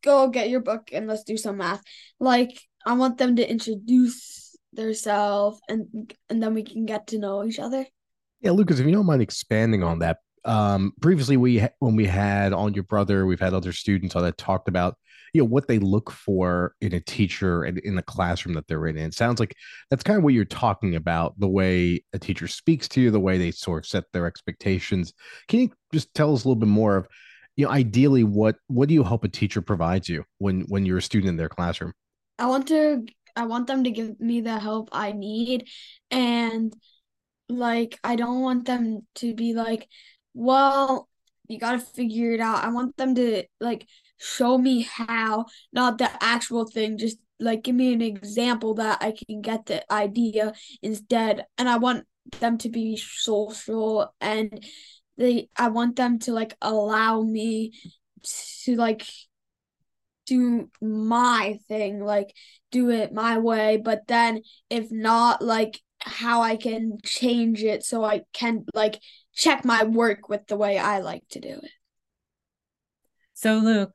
go 0.03 0.29
get 0.29 0.49
your 0.49 0.61
book 0.61 0.91
and 0.93 1.07
let's 1.07 1.25
do 1.25 1.37
some 1.37 1.59
math. 1.59 1.83
Like 2.21 2.59
I 2.87 2.95
want 2.95 3.19
them 3.19 3.37
to 3.37 3.51
introduce 3.51 4.46
themselves 4.77 5.61
and 5.69 6.15
and 6.29 6.43
then 6.43 6.55
we 6.55 6.63
can 6.63 6.87
get 6.87 7.09
to 7.09 7.19
know 7.19 7.45
each 7.45 7.59
other. 7.59 7.87
Yeah, 8.41 8.53
Lucas, 8.53 8.79
if 8.79 8.87
you 8.87 8.93
don't 8.93 9.07
mind 9.07 9.23
expanding 9.23 9.83
on 9.83 10.01
that. 10.01 10.19
Um, 10.45 10.93
previously, 11.01 11.37
we 11.37 11.67
when 11.81 11.97
we 11.97 12.07
had 12.07 12.53
on 12.53 12.75
your 12.75 12.85
brother, 12.85 13.27
we've 13.27 13.41
had 13.41 13.55
other 13.55 13.73
students 13.73 14.15
on 14.15 14.23
that 14.23 14.39
talked 14.39 14.69
about 14.69 14.97
you 15.33 15.43
know 15.43 15.47
what 15.47 15.67
they 15.67 15.79
look 15.79 16.11
for 16.11 16.75
in 16.81 16.95
a 16.95 17.01
teacher 17.01 17.65
and 17.65 17.79
in 17.79 17.97
the 17.97 18.03
classroom 18.03 18.55
that 18.55 18.69
they're 18.69 18.87
in. 18.87 18.97
And 18.97 19.07
it 19.07 19.15
sounds 19.15 19.41
like 19.41 19.57
that's 19.91 20.05
kind 20.05 20.17
of 20.17 20.23
what 20.23 20.35
you're 20.35 20.45
talking 20.45 20.95
about 20.95 21.39
the 21.39 21.49
way 21.49 22.05
a 22.13 22.19
teacher 22.19 22.47
speaks 22.47 22.87
to 22.89 23.01
you, 23.01 23.11
the 23.11 23.19
way 23.19 23.37
they 23.39 23.51
sort 23.51 23.85
of 23.85 23.89
set 23.89 24.05
their 24.13 24.27
expectations. 24.27 25.13
Can 25.49 25.61
you 25.61 25.71
just 25.93 26.15
tell 26.15 26.33
us 26.33 26.45
a 26.45 26.49
little 26.49 26.61
bit 26.61 26.69
more 26.69 26.97
of 26.97 27.09
you 27.57 27.65
know 27.65 27.73
ideally 27.73 28.23
what 28.23 28.57
what 28.69 28.89
do 28.89 28.95
you 28.95 29.03
hope 29.03 29.25
a 29.25 29.29
teacher 29.29 29.61
provides 29.61 30.09
you 30.09 30.25
when 30.39 30.63
when 30.69 30.87
you're 30.87 30.99
a 30.99 31.03
student 31.03 31.31
in 31.31 31.37
their 31.37 31.49
classroom 31.49 31.93
i 32.39 32.47
want 32.47 32.69
to 32.69 33.05
i 33.37 33.45
want 33.45 33.67
them 33.67 33.85
to 33.85 33.91
give 33.91 34.19
me 34.21 34.41
the 34.41 34.59
help 34.59 34.89
i 34.93 35.13
need. 35.13 35.69
And 36.11 36.75
like 37.49 37.99
i 38.03 38.17
don't 38.17 38.41
want 38.41 38.67
them 38.67 39.07
to 39.17 39.35
be 39.35 39.55
like 39.55 39.89
well 40.35 41.09
you 41.49 41.61
got 41.61 41.73
to 41.73 41.79
figure 41.79 42.33
it 42.33 42.41
out. 42.41 42.65
I 42.65 42.71
want 42.71 42.97
them 42.97 43.15
to 43.15 43.45
like 43.61 43.87
show 44.19 44.59
me 44.59 44.83
how 44.83 45.47
not 45.73 45.99
the 45.99 46.11
actual 46.21 46.65
thing 46.67 46.99
just 46.99 47.19
like 47.39 47.63
give 47.63 47.77
me 47.77 47.93
an 47.93 48.03
example 48.03 48.75
that 48.75 48.99
i 49.01 49.13
can 49.13 49.43
get 49.43 49.67
the 49.67 49.93
idea 49.93 50.55
instead. 50.83 51.47
And 51.57 51.69
i 51.69 51.77
want 51.77 52.05
them 52.41 52.59
to 52.59 52.69
be 52.69 52.97
social 52.97 54.13
and 54.21 54.65
they 55.19 55.49
I 55.57 55.69
want 55.69 55.97
them 55.97 56.19
to 56.21 56.33
like 56.33 56.57
allow 56.61 57.23
me 57.23 57.73
to 58.65 58.77
like 58.77 59.07
do 60.27 60.71
my 60.81 61.59
thing, 61.69 62.01
like 62.01 62.35
do 62.71 62.91
it 62.91 63.13
my 63.13 63.39
way, 63.39 63.77
but 63.77 64.07
then 64.07 64.43
if 64.69 64.91
not 64.91 65.43
like 65.43 65.81
how 66.01 66.43
I 66.43 66.57
can 66.57 66.99
change 67.05 67.63
it 67.63 67.85
so 67.85 68.05
I 68.05 68.23
can 68.33 68.65
like 68.75 69.01
check 69.35 69.65
my 69.65 69.85
work 69.85 70.29
with 70.29 70.47
the 70.47 70.57
way 70.57 70.79
I 70.79 71.01
like 71.01 71.25
to 71.31 71.41
do 71.41 71.49
it. 71.49 71.71
So 73.35 73.59
Luke, 73.59 73.95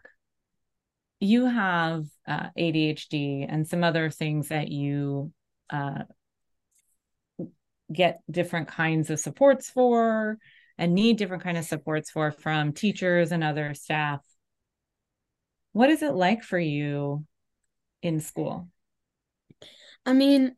you 1.20 1.46
have 1.46 2.06
uh, 2.28 2.48
ADHD 2.58 3.46
and 3.48 3.68
some 3.68 3.84
other 3.84 4.10
things 4.10 4.50
that 4.50 4.70
you 4.70 5.32
uh, 5.70 6.04
get 7.92 8.22
different 8.30 8.68
kinds 8.68 9.10
of 9.10 9.20
supports 9.20 9.70
for 9.70 10.38
and 10.78 10.96
need 10.96 11.18
different 11.18 11.44
kind 11.44 11.58
of 11.58 11.66
supports 11.66 12.10
for 12.10 12.32
from 12.32 12.74
teachers 12.74 13.32
and 13.32 13.44
other 13.44 13.74
staff 13.74 14.22
what 15.74 15.90
is 15.90 16.02
it 16.02 16.14
like 16.14 16.44
for 16.44 16.60
you 16.60 17.26
in 18.02 18.20
school 18.20 18.68
i 20.06 20.14
mean 20.14 20.56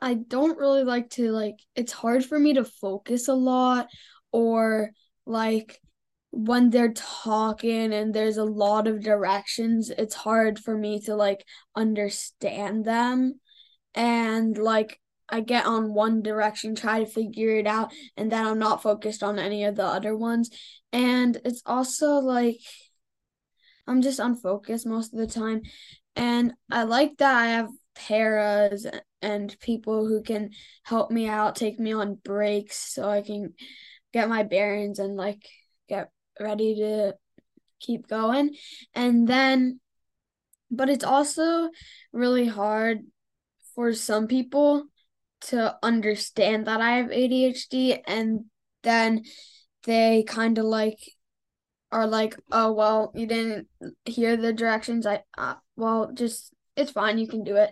i 0.00 0.14
don't 0.14 0.58
really 0.58 0.84
like 0.84 1.08
to 1.10 1.30
like 1.30 1.56
it's 1.74 1.92
hard 1.92 2.24
for 2.24 2.38
me 2.38 2.54
to 2.54 2.64
focus 2.64 3.28
a 3.28 3.34
lot 3.34 3.88
or 4.32 4.90
like 5.26 5.80
when 6.30 6.70
they're 6.70 6.92
talking 6.92 7.92
and 7.92 8.14
there's 8.14 8.36
a 8.36 8.44
lot 8.44 8.86
of 8.86 9.02
directions 9.02 9.90
it's 9.90 10.14
hard 10.14 10.58
for 10.58 10.76
me 10.76 11.00
to 11.00 11.14
like 11.14 11.44
understand 11.74 12.84
them 12.84 13.40
and 13.94 14.58
like 14.58 15.00
I 15.28 15.40
get 15.40 15.66
on 15.66 15.92
one 15.92 16.22
direction, 16.22 16.74
try 16.74 17.00
to 17.00 17.06
figure 17.06 17.56
it 17.56 17.66
out, 17.66 17.92
and 18.16 18.32
then 18.32 18.46
I'm 18.46 18.58
not 18.58 18.82
focused 18.82 19.22
on 19.22 19.38
any 19.38 19.64
of 19.64 19.76
the 19.76 19.84
other 19.84 20.16
ones. 20.16 20.50
And 20.92 21.38
it's 21.44 21.62
also 21.66 22.14
like 22.14 22.56
I'm 23.88 24.02
just 24.02 24.20
unfocused 24.20 24.86
most 24.86 25.12
of 25.12 25.18
the 25.18 25.26
time. 25.26 25.62
And 26.14 26.52
I 26.70 26.82
like 26.82 27.16
that 27.18 27.34
I 27.34 27.46
have 27.48 27.70
paras 27.94 28.86
and 29.22 29.58
people 29.60 30.06
who 30.06 30.22
can 30.22 30.50
help 30.84 31.10
me 31.10 31.26
out, 31.26 31.56
take 31.56 31.80
me 31.80 31.92
on 31.92 32.14
breaks 32.14 32.76
so 32.94 33.08
I 33.08 33.22
can 33.22 33.54
get 34.12 34.28
my 34.28 34.42
bearings 34.42 34.98
and 34.98 35.16
like 35.16 35.48
get 35.88 36.10
ready 36.38 36.76
to 36.76 37.14
keep 37.80 38.06
going. 38.08 38.54
And 38.94 39.26
then, 39.26 39.80
but 40.70 40.90
it's 40.90 41.04
also 41.04 41.70
really 42.12 42.46
hard 42.46 43.06
for 43.74 43.94
some 43.94 44.26
people 44.26 44.84
to 45.40 45.76
understand 45.82 46.66
that 46.66 46.80
I 46.80 46.98
have 46.98 47.06
ADHD 47.06 48.00
and 48.06 48.44
then 48.82 49.24
they 49.84 50.24
kind 50.24 50.58
of 50.58 50.64
like 50.64 50.98
are 51.92 52.06
like, 52.06 52.36
"Oh, 52.52 52.72
well, 52.72 53.12
you 53.14 53.26
didn't 53.26 53.68
hear 54.04 54.36
the 54.36 54.52
directions. 54.52 55.06
I 55.06 55.22
uh, 55.36 55.54
well, 55.76 56.12
just 56.12 56.52
it's 56.76 56.92
fine, 56.92 57.18
you 57.18 57.28
can 57.28 57.44
do 57.44 57.56
it." 57.56 57.70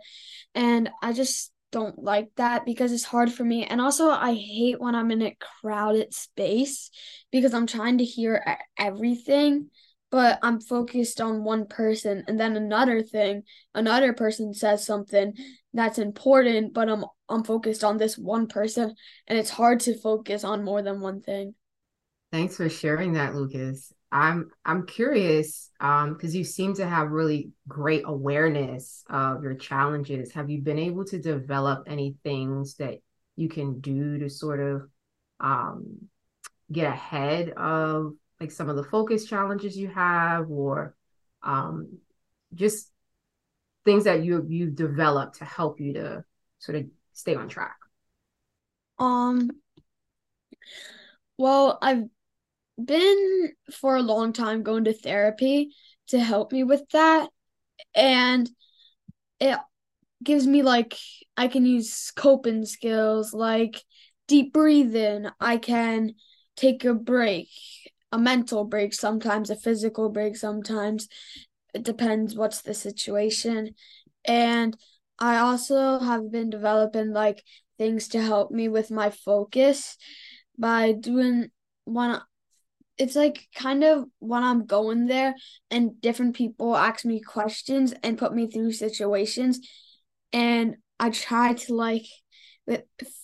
And 0.55 0.91
I 1.03 1.13
just 1.13 1.53
don't 1.73 2.03
like 2.03 2.31
that 2.37 2.65
because 2.65 2.93
it's 2.93 3.05
hard 3.05 3.33
for 3.33 3.45
me. 3.45 3.65
And 3.65 3.81
also 3.81 4.09
I 4.11 4.35
hate 4.35 4.81
when 4.81 4.95
I'm 4.95 5.11
in 5.11 5.23
a 5.23 5.37
crowded 5.61 6.15
space 6.15 6.91
because 7.31 7.53
I'm 7.55 7.67
trying 7.67 7.99
to 7.99 8.05
hear 8.05 8.43
everything 8.79 9.71
but 10.11 10.39
I'm 10.43 10.61
focused 10.61 11.21
on 11.21 11.45
one 11.45 11.67
person 11.67 12.25
and 12.29 12.39
then 12.39 12.57
another 12.57 13.03
thing 13.03 13.43
another 13.75 14.13
person 14.13 14.55
says 14.55 14.87
something 14.87 15.35
that's 15.75 15.99
important 15.99 16.73
but 16.73 16.89
I'm 16.89 17.05
I'm 17.29 17.45
focused 17.45 17.83
on 17.83 17.97
this 17.97 18.17
one 18.17 18.47
person 18.47 18.95
and 19.27 19.39
it's 19.39 19.51
hard 19.51 19.81
to 19.81 19.99
focus 19.99 20.45
on 20.45 20.65
more 20.65 20.81
than 20.83 21.01
one 21.01 21.21
thing. 21.21 21.55
Thanks 22.33 22.57
for 22.57 22.69
sharing 22.69 23.15
that 23.15 23.35
Lucas. 23.35 23.93
I'm 24.13 24.51
I'm 24.65 24.87
curious 24.87 25.71
um 25.81 26.15
because 26.15 26.35
you 26.35 26.45
seem 26.45 26.75
to 26.75 26.87
have 26.87 27.11
really 27.11 27.51
great 27.69 28.03
awareness 28.07 29.05
of 29.11 29.43
your 29.43 29.55
challenges. 29.55 30.33
Have 30.33 30.49
you 30.51 30.61
been 30.61 30.79
able 30.79 31.05
to 31.07 31.19
develop 31.19 31.85
any 31.89 32.17
things 32.23 32.77
that 32.77 32.99
you 33.37 33.49
can 33.49 33.81
do 33.81 34.19
to 34.19 34.31
sort 34.31 34.61
of 34.61 34.89
um 35.41 36.09
get 36.73 36.87
ahead 36.87 37.51
of 37.51 38.15
like 38.41 38.51
some 38.51 38.69
of 38.69 38.77
the 38.77 38.85
focus 38.85 39.25
challenges 39.25 39.77
you 39.77 39.89
have 39.89 40.51
or 40.51 40.95
um, 41.43 41.99
just 42.55 42.91
things 43.85 44.05
that 44.05 44.25
you 44.25 44.45
you've 44.49 44.75
developed 44.75 45.39
to 45.39 45.45
help 45.45 45.81
you 45.81 45.93
to 45.95 46.25
sort 46.59 46.77
of 46.77 46.87
stay 47.13 47.35
on 47.35 47.49
track 47.49 47.77
um 48.99 49.51
well 51.39 51.79
i've 51.83 52.05
been 52.83 53.50
for 53.73 53.97
a 53.97 54.02
long 54.02 54.33
time 54.33 54.62
going 54.62 54.85
to 54.85 54.92
therapy 54.92 55.71
to 56.09 56.18
help 56.18 56.52
me 56.52 56.62
with 56.62 56.83
that 56.90 57.28
and 57.95 58.50
it 59.40 59.59
gives 60.23 60.47
me 60.47 60.62
like 60.62 60.95
i 61.37 61.49
can 61.49 61.64
use 61.64 62.11
coping 62.14 62.64
skills 62.64 63.33
like 63.33 63.83
deep 64.28 64.52
breathing 64.52 65.26
i 65.40 65.56
can 65.56 66.12
take 66.56 66.85
a 66.85 66.95
break 66.95 67.49
a 68.12 68.18
mental 68.18 68.64
break 68.64 68.95
sometimes, 68.95 69.50
a 69.50 69.56
physical 69.56 70.09
break 70.09 70.37
sometimes. 70.37 71.09
it 71.75 71.83
depends 71.83 72.35
what's 72.35 72.62
the 72.62 72.73
situation. 72.73 73.75
And 74.25 74.76
I 75.18 75.38
also 75.38 75.99
have 75.99 76.33
been 76.33 76.49
developing 76.49 77.12
like 77.12 77.42
things 77.76 78.09
to 78.09 78.23
help 78.23 78.50
me 78.50 78.68
with 78.68 78.90
my 78.90 79.11
focus 79.11 79.99
by 80.59 80.92
doing 80.92 81.50
when 81.85 82.18
it's 82.99 83.15
like 83.15 83.47
kind 83.55 83.85
of 83.85 84.07
when 84.19 84.43
I'm 84.43 84.67
going 84.67 85.07
there 85.07 85.35
and 85.71 86.00
different 86.00 86.37
people 86.37 86.76
ask 86.76 87.05
me 87.05 87.21
questions 87.21 87.95
and 88.03 88.19
put 88.19 88.35
me 88.35 88.49
through 88.49 88.73
situations 88.73 89.61
and 90.33 90.76
I 90.99 91.11
try 91.11 91.55
to 91.55 91.75
like 91.75 92.07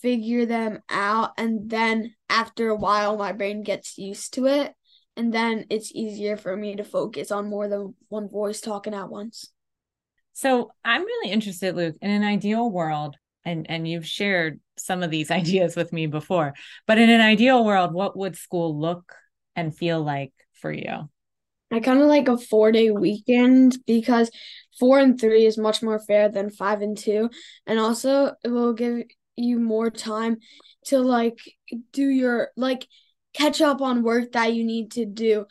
figure 0.01 0.45
them 0.45 0.79
out 0.89 1.31
and 1.37 1.69
then 1.69 2.15
after 2.29 2.69
a 2.69 2.75
while 2.75 3.17
my 3.17 3.33
brain 3.33 3.63
gets 3.63 3.97
used 3.97 4.35
to 4.35 4.45
it 4.45 4.73
and 5.15 5.33
then 5.33 5.65
it's 5.69 5.91
easier 5.93 6.37
for 6.37 6.55
me 6.55 6.75
to 6.75 6.83
focus 6.83 7.31
on 7.31 7.49
more 7.49 7.67
than 7.67 7.95
one 8.09 8.29
voice 8.29 8.61
talking 8.61 8.93
at 8.93 9.09
once. 9.09 9.51
So 10.33 10.71
I'm 10.83 11.03
really 11.03 11.31
interested, 11.31 11.75
Luke, 11.75 11.95
in 12.01 12.09
an 12.09 12.23
ideal 12.23 12.69
world, 12.69 13.15
and 13.45 13.69
and 13.69 13.87
you've 13.87 14.07
shared 14.07 14.59
some 14.77 15.03
of 15.03 15.11
these 15.11 15.29
ideas 15.39 15.75
with 15.75 15.93
me 15.93 16.07
before, 16.07 16.53
but 16.87 16.97
in 16.97 17.09
an 17.09 17.21
ideal 17.21 17.63
world, 17.63 17.93
what 17.93 18.17
would 18.17 18.35
school 18.35 18.79
look 18.79 19.13
and 19.55 19.75
feel 19.75 20.01
like 20.01 20.33
for 20.53 20.71
you? 20.71 21.09
I 21.71 21.79
kind 21.79 21.99
of 21.99 22.07
like 22.07 22.27
a 22.27 22.37
four 22.37 22.71
day 22.71 22.91
weekend 22.91 23.77
because 23.87 24.29
four 24.79 24.99
and 24.99 25.19
three 25.19 25.45
is 25.45 25.57
much 25.57 25.81
more 25.81 25.99
fair 25.99 26.29
than 26.29 26.49
five 26.49 26.81
and 26.81 26.97
two. 26.97 27.29
And 27.65 27.79
also, 27.79 28.33
it 28.43 28.49
will 28.49 28.73
give 28.73 29.03
you 29.35 29.59
more 29.59 29.89
time 29.89 30.37
to 30.85 30.99
like 30.99 31.39
do 31.91 32.07
your 32.07 32.49
like 32.55 32.87
catch 33.33 33.61
up 33.61 33.81
on 33.81 34.03
work 34.03 34.33
that 34.33 34.53
you 34.53 34.63
need 34.63 34.91
to 34.91 35.05
do. 35.05 35.45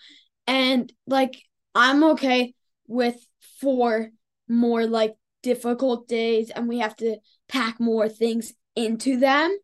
And 0.46 0.92
like, 1.06 1.42
I'm 1.74 2.04
okay 2.04 2.54
with 2.86 3.16
four 3.60 4.10
more 4.48 4.86
like 4.86 5.14
difficult 5.42 6.06
days 6.06 6.50
and 6.50 6.68
we 6.68 6.78
have 6.78 6.94
to 6.96 7.16
pack 7.48 7.80
more 7.80 8.08
things 8.08 8.52
into 8.76 9.18
them. 9.18 9.56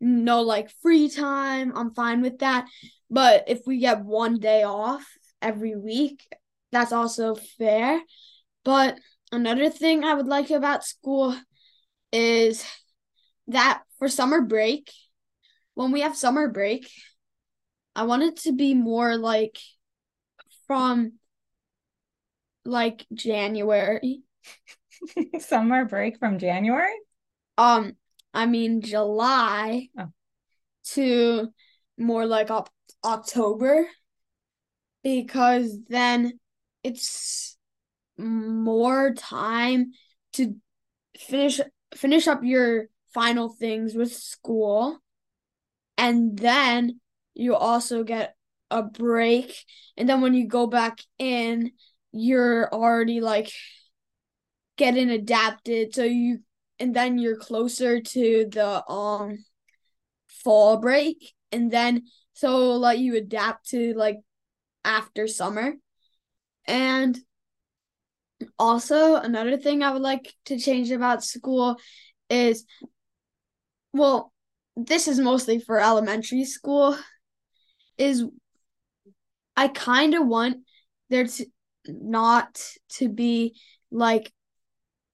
No 0.00 0.42
like 0.42 0.70
free 0.82 1.08
time. 1.10 1.72
I'm 1.74 1.92
fine 1.94 2.22
with 2.22 2.38
that. 2.38 2.66
But 3.10 3.44
if 3.48 3.66
we 3.66 3.78
get 3.78 4.04
one 4.04 4.38
day 4.38 4.62
off 4.62 5.06
every 5.42 5.76
week, 5.76 6.26
that's 6.72 6.92
also 6.92 7.34
fair. 7.34 8.00
But 8.64 8.98
another 9.32 9.70
thing 9.70 10.04
I 10.04 10.14
would 10.14 10.28
like 10.28 10.50
about 10.50 10.84
school 10.84 11.36
is 12.12 12.64
that 13.48 13.82
for 13.98 14.08
summer 14.08 14.40
break, 14.40 14.92
when 15.74 15.92
we 15.92 16.02
have 16.02 16.16
summer 16.16 16.48
break, 16.48 16.88
I 17.96 18.04
want 18.04 18.22
it 18.22 18.36
to 18.38 18.52
be 18.52 18.74
more 18.74 19.16
like 19.16 19.58
from 20.66 21.14
like 22.64 23.06
January. 23.12 24.22
Summer 25.38 25.84
break 25.84 26.18
from 26.18 26.38
January? 26.38 26.94
Um, 27.58 27.96
I 28.32 28.46
mean 28.46 28.82
July 28.82 29.88
oh. 29.98 30.08
to 30.92 31.48
more 31.98 32.26
like 32.26 32.50
op- 32.50 32.70
October 33.04 33.86
because 35.02 35.78
then 35.88 36.38
it's 36.82 37.56
more 38.18 39.14
time 39.14 39.92
to 40.34 40.56
finish 41.16 41.60
finish 41.94 42.28
up 42.28 42.40
your 42.42 42.86
final 43.12 43.48
things 43.48 43.94
with 43.94 44.12
school. 44.12 44.98
And 45.98 46.38
then 46.38 47.00
you 47.34 47.54
also 47.56 48.04
get 48.04 48.36
a 48.70 48.82
break. 48.82 49.64
And 49.96 50.08
then 50.08 50.20
when 50.20 50.34
you 50.34 50.46
go 50.46 50.66
back 50.66 51.00
in 51.18 51.72
you're 52.12 52.72
already 52.72 53.20
like 53.20 53.52
getting 54.76 55.10
adapted. 55.10 55.94
So 55.94 56.04
you 56.04 56.40
and 56.78 56.94
then 56.94 57.18
you're 57.18 57.36
closer 57.36 58.00
to 58.00 58.46
the 58.50 58.86
um 58.90 59.44
fall 60.28 60.78
break. 60.78 61.34
And 61.52 61.70
then 61.70 62.04
so 62.40 62.76
let 62.76 62.98
you 62.98 63.16
adapt 63.16 63.68
to 63.68 63.92
like 63.94 64.18
after 64.84 65.26
summer 65.26 65.74
and 66.66 67.18
also 68.58 69.16
another 69.16 69.56
thing 69.56 69.82
i 69.82 69.90
would 69.90 70.02
like 70.02 70.32
to 70.46 70.58
change 70.58 70.90
about 70.90 71.22
school 71.22 71.76
is 72.30 72.64
well 73.92 74.32
this 74.76 75.06
is 75.06 75.18
mostly 75.18 75.58
for 75.58 75.80
elementary 75.80 76.44
school 76.44 76.96
is 77.98 78.24
I 79.56 79.68
kind 79.68 80.14
of 80.14 80.26
want 80.26 80.58
there 81.10 81.26
to 81.26 81.46
not 81.86 82.62
to 82.94 83.08
be 83.08 83.60
like 83.90 84.32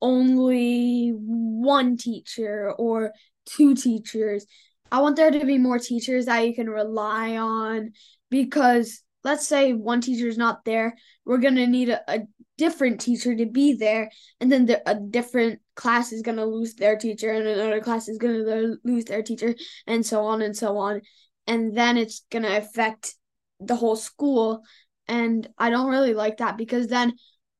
only 0.00 1.10
one 1.10 1.96
teacher 1.96 2.70
or 2.70 3.12
two 3.46 3.74
teachers. 3.74 4.46
I 4.90 5.00
want 5.00 5.16
there 5.16 5.30
to 5.30 5.44
be 5.44 5.58
more 5.58 5.78
teachers 5.78 6.26
that 6.26 6.46
you 6.46 6.54
can 6.54 6.70
rely 6.70 7.36
on 7.36 7.92
because 8.30 9.02
let's 9.24 9.46
say 9.46 9.72
one 9.72 10.00
teacher 10.00 10.28
is 10.28 10.38
not 10.38 10.64
there, 10.64 10.96
we're 11.24 11.38
going 11.38 11.56
to 11.56 11.66
need 11.66 11.88
a, 11.88 12.00
a, 12.08 12.20
different 12.58 12.98
teacher 13.02 13.36
to 13.36 13.44
be 13.44 13.74
there 13.74 14.10
and 14.40 14.50
then 14.50 14.64
the, 14.64 14.80
a 14.88 14.94
different 14.94 15.60
class 15.74 16.10
is 16.10 16.22
going 16.22 16.38
to 16.38 16.44
lose 16.46 16.74
their 16.74 16.96
teacher 16.96 17.30
and 17.30 17.46
another 17.46 17.82
class 17.82 18.08
is 18.08 18.16
going 18.16 18.32
to 18.32 18.78
lose 18.82 19.04
their 19.04 19.22
teacher 19.22 19.54
and 19.86 20.06
so 20.06 20.24
on 20.24 20.40
and 20.40 20.56
so 20.56 20.78
on. 20.78 21.02
And 21.46 21.76
then 21.76 21.98
it's 21.98 22.22
going 22.30 22.44
to 22.44 22.56
affect 22.56 23.14
the 23.60 23.76
whole 23.76 23.94
school 23.94 24.62
and 25.06 25.46
I 25.58 25.68
don't 25.68 25.90
really 25.90 26.14
like 26.14 26.38
that 26.38 26.56
because 26.56 26.86
then 26.86 27.14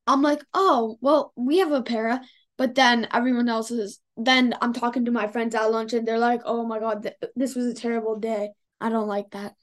I'm 0.07 0.21
like, 0.21 0.41
"Oh, 0.53 0.97
well, 1.01 1.33
we 1.35 1.59
have 1.59 1.71
a 1.71 1.83
para," 1.83 2.21
but 2.57 2.75
then 2.75 3.07
everyone 3.13 3.49
else 3.49 3.71
is 3.71 3.99
then 4.17 4.55
I'm 4.61 4.73
talking 4.73 5.05
to 5.05 5.11
my 5.11 5.27
friends 5.27 5.53
at 5.53 5.71
lunch 5.71 5.93
and 5.93 6.07
they're 6.07 6.19
like, 6.19 6.41
"Oh 6.45 6.65
my 6.65 6.79
god, 6.79 7.03
th- 7.03 7.15
this 7.35 7.55
was 7.55 7.67
a 7.67 7.73
terrible 7.73 8.19
day." 8.19 8.51
I 8.81 8.89
don't 8.89 9.07
like 9.07 9.31
that. 9.31 9.53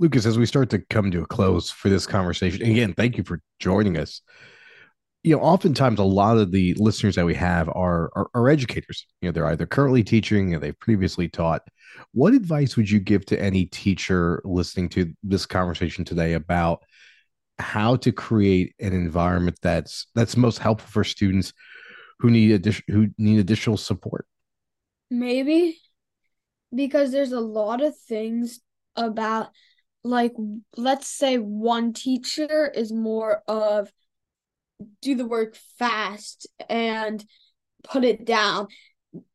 Lucas, 0.00 0.26
as 0.26 0.38
we 0.38 0.46
start 0.46 0.70
to 0.70 0.78
come 0.78 1.10
to 1.10 1.22
a 1.22 1.26
close 1.26 1.70
for 1.70 1.88
this 1.88 2.06
conversation, 2.06 2.62
again, 2.62 2.94
thank 2.94 3.16
you 3.16 3.24
for 3.24 3.40
joining 3.58 3.96
us. 3.96 4.22
You 5.24 5.36
know, 5.36 5.42
oftentimes 5.42 5.98
a 5.98 6.04
lot 6.04 6.38
of 6.38 6.52
the 6.52 6.74
listeners 6.74 7.16
that 7.16 7.26
we 7.26 7.34
have 7.34 7.68
are, 7.68 8.10
are, 8.14 8.30
are 8.34 8.48
educators. 8.48 9.06
You 9.20 9.28
know, 9.28 9.32
they're 9.32 9.46
either 9.46 9.66
currently 9.66 10.04
teaching 10.04 10.54
or 10.54 10.60
they've 10.60 10.78
previously 10.78 11.28
taught. 11.28 11.62
What 12.12 12.34
advice 12.34 12.76
would 12.76 12.88
you 12.88 13.00
give 13.00 13.26
to 13.26 13.40
any 13.40 13.66
teacher 13.66 14.40
listening 14.44 14.88
to 14.90 15.12
this 15.24 15.46
conversation 15.46 16.04
today 16.04 16.34
about 16.34 16.84
how 17.58 17.96
to 17.96 18.12
create 18.12 18.74
an 18.78 18.92
environment 18.92 19.58
that's 19.60 20.06
that's 20.14 20.36
most 20.36 20.58
helpful 20.58 20.88
for 20.88 21.02
students 21.02 21.52
who 22.20 22.30
need 22.30 22.52
addition 22.52 22.84
who 22.88 23.08
need 23.18 23.38
additional 23.38 23.76
support? 23.76 24.26
Maybe 25.10 25.80
because 26.74 27.12
there's 27.12 27.32
a 27.32 27.40
lot 27.40 27.82
of 27.82 27.98
things 27.98 28.60
about 28.96 29.50
like 30.04 30.34
let's 30.76 31.06
say 31.06 31.38
one 31.38 31.92
teacher 31.92 32.70
is 32.74 32.92
more 32.92 33.42
of 33.48 33.90
do 35.02 35.14
the 35.14 35.26
work 35.26 35.56
fast 35.78 36.46
and 36.68 37.24
put 37.84 38.04
it 38.04 38.24
down 38.24 38.68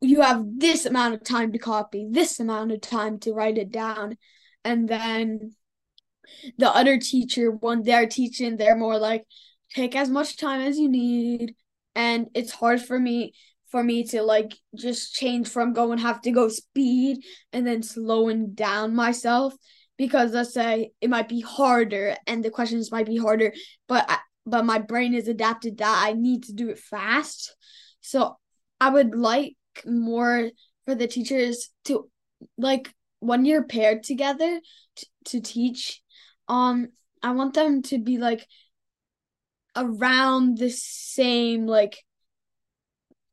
you 0.01 0.21
have 0.21 0.45
this 0.57 0.85
amount 0.85 1.15
of 1.15 1.23
time 1.23 1.51
to 1.51 1.57
copy, 1.57 2.07
this 2.09 2.39
amount 2.39 2.71
of 2.71 2.81
time 2.81 3.19
to 3.19 3.33
write 3.33 3.57
it 3.57 3.71
down. 3.71 4.17
And 4.63 4.87
then 4.87 5.55
the 6.57 6.69
other 6.69 6.97
teacher, 6.97 7.51
when 7.51 7.83
they're 7.83 8.07
teaching, 8.07 8.57
they're 8.57 8.75
more 8.75 8.97
like, 8.97 9.25
take 9.73 9.95
as 9.95 10.09
much 10.09 10.37
time 10.37 10.61
as 10.61 10.77
you 10.77 10.89
need. 10.89 11.55
And 11.95 12.27
it's 12.33 12.51
hard 12.51 12.81
for 12.81 12.99
me 12.99 13.33
for 13.67 13.83
me 13.83 14.03
to 14.03 14.21
like 14.21 14.53
just 14.75 15.15
change 15.15 15.47
from 15.47 15.73
going 15.73 15.97
have 15.97 16.21
to 16.21 16.31
go 16.31 16.47
speed 16.47 17.17
and 17.51 17.65
then 17.65 17.81
slowing 17.81 18.53
down 18.53 18.93
myself 18.93 19.55
because 19.97 20.31
let's 20.31 20.53
say 20.53 20.91
it 21.01 21.09
might 21.09 21.27
be 21.27 21.41
harder 21.41 22.15
and 22.27 22.45
the 22.45 22.51
questions 22.51 22.91
might 22.91 23.07
be 23.07 23.17
harder 23.17 23.51
but 23.87 24.05
I, 24.07 24.19
but 24.45 24.65
my 24.65 24.79
brain 24.79 25.13
is 25.13 25.27
adapted 25.27 25.77
that 25.77 26.03
I 26.05 26.13
need 26.13 26.43
to 26.43 26.53
do 26.53 26.69
it 26.69 26.79
fast. 26.79 27.55
So 28.01 28.37
I 28.79 28.89
would 28.89 29.15
like 29.15 29.55
more 29.85 30.49
for 30.85 30.95
the 30.95 31.07
teachers 31.07 31.69
to 31.85 32.09
like 32.57 32.93
when 33.19 33.45
you're 33.45 33.63
paired 33.63 34.03
together 34.03 34.59
t- 34.95 35.07
to 35.25 35.39
teach 35.39 36.01
um 36.47 36.89
i 37.23 37.31
want 37.31 37.53
them 37.53 37.81
to 37.81 37.97
be 37.97 38.17
like 38.17 38.45
around 39.75 40.57
the 40.57 40.69
same 40.69 41.65
like 41.65 42.03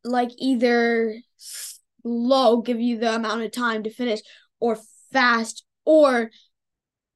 like 0.04 0.30
either 0.38 1.14
slow 1.36 2.62
give 2.62 2.80
you 2.80 2.98
the 2.98 3.14
amount 3.14 3.42
of 3.42 3.50
time 3.52 3.82
to 3.82 3.90
finish 3.90 4.20
or 4.58 4.78
fast 5.12 5.64
or 5.84 6.30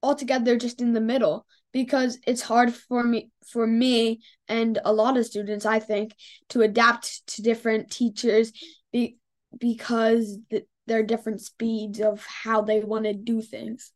altogether 0.03 0.57
just 0.57 0.81
in 0.81 0.93
the 0.93 1.01
middle 1.01 1.47
because 1.73 2.19
it's 2.27 2.43
hard 2.43 2.75
for 2.75 3.03
me 3.03 3.31
for 3.47 3.67
me 3.67 4.21
and 4.49 4.79
a 4.85 4.93
lot 4.93 5.17
of 5.17 5.25
students 5.25 5.65
i 5.65 5.79
think 5.79 6.15
to 6.51 6.61
adapt 6.61 7.27
to 7.27 7.41
different 7.41 7.91
teachers 7.91 8.53
be, 8.93 9.17
because 9.59 10.39
th- 10.51 10.67
there 10.87 10.99
are 10.99 11.05
different 11.05 11.41
speeds 11.41 12.01
of 12.01 12.25
how 12.27 12.61
they 12.61 12.81
want 12.81 13.05
to 13.05 13.15
do 13.15 13.41
things. 13.41 13.93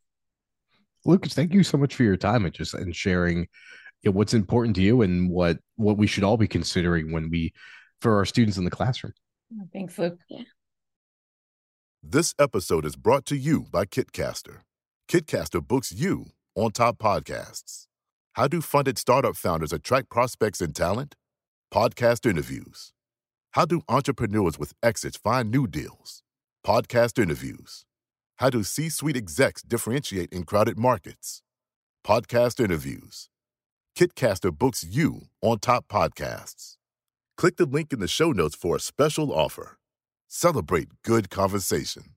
Lucas, 1.04 1.34
thank 1.34 1.52
you 1.52 1.62
so 1.62 1.78
much 1.78 1.94
for 1.94 2.02
your 2.02 2.16
time 2.16 2.44
and 2.44 2.54
just 2.54 2.74
and 2.74 2.94
sharing 2.94 3.46
you 4.02 4.11
know, 4.11 4.16
what's 4.16 4.34
important 4.34 4.76
to 4.76 4.82
you 4.82 5.02
and 5.02 5.30
what 5.30 5.58
what 5.76 5.96
we 5.96 6.06
should 6.06 6.24
all 6.24 6.37
be 6.37 6.48
considering 6.48 7.12
when 7.12 7.30
we 7.30 7.52
for 8.00 8.16
our 8.16 8.24
students 8.24 8.56
in 8.56 8.64
the 8.64 8.70
classroom. 8.70 9.12
Oh, 9.54 9.66
thanks, 9.72 9.98
Luke. 9.98 10.18
Yeah. 10.28 10.42
This 12.02 12.34
episode 12.38 12.84
is 12.84 12.96
brought 12.96 13.26
to 13.26 13.37
you 13.37 13.66
by 13.72 13.84
Kitcaster. 13.84 14.61
Kitcaster 15.08 15.66
books 15.66 15.90
you 15.92 16.26
on 16.54 16.70
top 16.70 16.98
podcasts. 16.98 17.87
How 18.34 18.46
do 18.46 18.61
funded 18.61 18.98
startup 18.98 19.37
founders 19.37 19.72
attract 19.72 20.11
prospects 20.11 20.61
and 20.61 20.74
talent? 20.74 21.16
Podcast 21.72 22.28
interviews. 22.28 22.92
How 23.52 23.64
do 23.64 23.82
entrepreneurs 23.88 24.58
with 24.58 24.74
exits 24.82 25.16
find 25.16 25.50
new 25.50 25.66
deals? 25.66 26.22
Podcast 26.64 27.20
interviews. 27.20 27.84
How 28.37 28.50
do 28.50 28.62
C 28.62 28.88
suite 28.88 29.16
execs 29.16 29.62
differentiate 29.62 30.32
in 30.32 30.44
crowded 30.44 30.78
markets? 30.78 31.42
Podcast 32.06 32.62
interviews. 32.62 33.28
Kitcaster 33.98 34.56
books 34.56 34.84
you 34.88 35.22
on 35.42 35.58
top 35.58 35.88
podcasts. 35.88 36.76
Click 37.37 37.56
the 37.56 37.66
link 37.66 37.92
in 37.92 37.98
the 37.98 38.06
show 38.06 38.30
notes 38.30 38.54
for 38.54 38.76
a 38.76 38.80
special 38.80 39.32
offer. 39.32 39.76
Celebrate 40.28 41.02
good 41.02 41.30
conversation. 41.30 42.14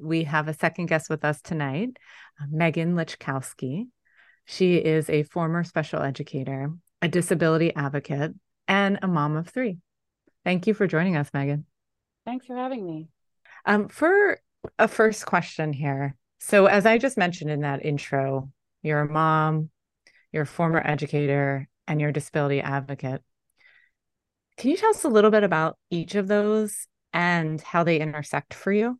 We 0.00 0.24
have 0.24 0.48
a 0.48 0.54
second 0.54 0.86
guest 0.86 1.10
with 1.10 1.22
us 1.22 1.42
tonight, 1.42 1.98
uh, 2.40 2.46
Meghann 2.46 2.94
Luczkowski. 2.94 3.88
She 4.46 4.76
is 4.76 5.10
a 5.10 5.24
former 5.24 5.64
special 5.64 6.00
educator, 6.00 6.70
a 7.02 7.08
disability 7.08 7.74
advocate, 7.76 8.32
and 8.66 9.00
a 9.02 9.08
mom 9.08 9.36
of 9.36 9.50
three. 9.50 9.80
Thank 10.46 10.66
you 10.66 10.72
for 10.72 10.86
joining 10.86 11.14
us, 11.14 11.28
Megan. 11.34 11.66
Thanks 12.24 12.46
for 12.46 12.56
having 12.56 12.86
me. 12.86 13.08
Um, 13.66 13.88
for 13.88 14.40
a 14.78 14.88
first 14.88 15.26
question 15.26 15.74
here. 15.74 16.16
So, 16.40 16.64
as 16.64 16.86
I 16.86 16.96
just 16.96 17.18
mentioned 17.18 17.50
in 17.50 17.60
that 17.60 17.84
intro, 17.84 18.50
you're 18.80 19.00
a 19.00 19.12
mom, 19.12 19.68
you're 20.32 20.44
former 20.44 20.82
educator, 20.84 21.68
and 21.86 22.00
you're 22.00 22.12
disability 22.12 22.60
advocate. 22.60 23.22
Can 24.56 24.70
you 24.70 24.76
tell 24.76 24.90
us 24.90 25.04
a 25.04 25.08
little 25.08 25.30
bit 25.30 25.44
about 25.44 25.78
each 25.90 26.14
of 26.14 26.28
those 26.28 26.86
and 27.12 27.60
how 27.60 27.84
they 27.84 28.00
intersect 28.00 28.54
for 28.54 28.72
you? 28.72 28.98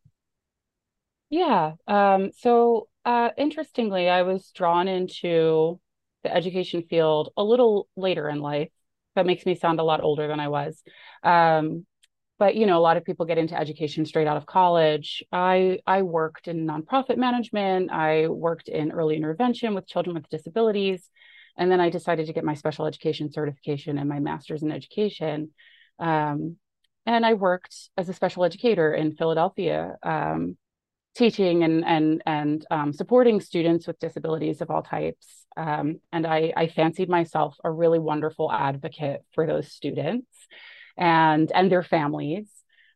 Yeah. 1.31 1.73
Um, 1.87 2.31
so, 2.37 2.89
uh, 3.05 3.31
interestingly, 3.39 4.09
I 4.09 4.23
was 4.23 4.51
drawn 4.55 4.87
into 4.89 5.81
the 6.23 6.35
education 6.35 6.83
field 6.89 7.33
a 7.37 7.43
little 7.43 7.89
later 7.97 8.29
in 8.29 8.41
life. 8.41 8.71
That 9.15 9.27
makes 9.27 9.45
me 9.47 9.55
sound 9.55 9.81
a 9.81 9.85
lot 9.85 10.03
older 10.03 10.29
than 10.29 10.41
I 10.41 10.49
was. 10.49 10.83
Um, 11.23 11.87
but 12.43 12.57
you 12.57 12.67
know, 12.67 12.77
a 12.77 12.81
lot 12.81 12.97
of 12.97 13.05
people 13.05 13.25
get 13.25 13.39
into 13.39 13.57
education 13.57 14.05
straight 14.05 14.27
out 14.27 14.37
of 14.37 14.47
college. 14.47 15.23
I 15.31 15.79
I 15.87 16.03
worked 16.03 16.49
in 16.49 16.67
nonprofit 16.67 17.17
management. 17.17 17.93
I 17.93 18.27
worked 18.27 18.67
in 18.67 18.91
early 18.91 19.15
intervention 19.15 19.77
with 19.77 19.87
children 19.87 20.15
with 20.17 20.29
disabilities, 20.29 21.09
and 21.57 21.71
then 21.71 21.81
I 21.81 21.89
decided 21.89 22.27
to 22.27 22.33
get 22.33 22.43
my 22.43 22.55
special 22.55 22.87
education 22.87 23.31
certification 23.31 23.97
and 23.97 24.09
my 24.09 24.19
master's 24.19 24.65
in 24.65 24.73
education. 24.73 25.51
Um, 26.01 26.57
and 27.07 27.25
I 27.25 27.35
worked 27.35 27.77
as 27.97 28.09
a 28.09 28.13
special 28.13 28.43
educator 28.43 28.93
in 28.93 29.15
Philadelphia, 29.15 29.95
um, 30.03 30.57
teaching 31.15 31.63
and 31.63 31.85
and 31.85 32.23
and 32.27 32.67
um, 32.73 32.93
supporting 32.93 33.41
students 33.41 33.87
with 33.87 34.01
disabilities 34.01 34.61
of 34.61 34.69
all 34.69 34.83
types. 34.83 35.29
Um, 35.57 36.01
and 36.11 36.27
I, 36.27 36.53
I 36.57 36.67
fancied 36.67 37.09
myself 37.09 37.57
a 37.63 37.71
really 37.71 38.01
wonderful 38.01 38.51
advocate 38.51 39.23
for 39.33 39.47
those 39.47 39.71
students 39.71 40.27
and 40.97 41.51
and 41.53 41.71
their 41.71 41.83
families. 41.83 42.49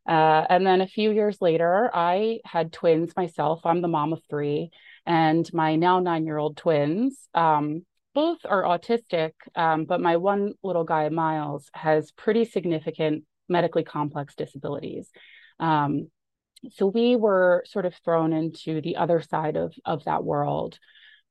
Uh, 0.07 0.45
and 0.49 0.65
then 0.65 0.79
a 0.79 0.87
few 0.87 1.11
years 1.11 1.41
later, 1.41 1.89
I 1.93 2.39
had 2.45 2.71
twins 2.71 3.13
myself. 3.17 3.65
I'm 3.65 3.81
the 3.81 3.89
mom 3.89 4.13
of 4.13 4.21
three, 4.29 4.69
and 5.05 5.51
my 5.53 5.75
now 5.75 5.99
nine 5.99 6.25
year 6.25 6.37
old 6.37 6.57
twins. 6.57 7.27
Um, 7.33 7.85
both 8.13 8.39
are 8.45 8.63
autistic, 8.63 9.33
um, 9.55 9.85
but 9.85 10.01
my 10.01 10.17
one 10.17 10.53
little 10.63 10.83
guy, 10.83 11.07
Miles, 11.09 11.69
has 11.73 12.11
pretty 12.11 12.45
significant 12.45 13.25
medically 13.47 13.83
complex 13.83 14.33
disabilities. 14.33 15.11
Um, 15.59 16.09
so 16.71 16.87
we 16.87 17.15
were 17.15 17.63
sort 17.67 17.85
of 17.85 17.93
thrown 18.03 18.33
into 18.33 18.81
the 18.81 18.95
other 18.95 19.21
side 19.21 19.55
of, 19.55 19.73
of 19.85 20.05
that 20.05 20.23
world 20.23 20.79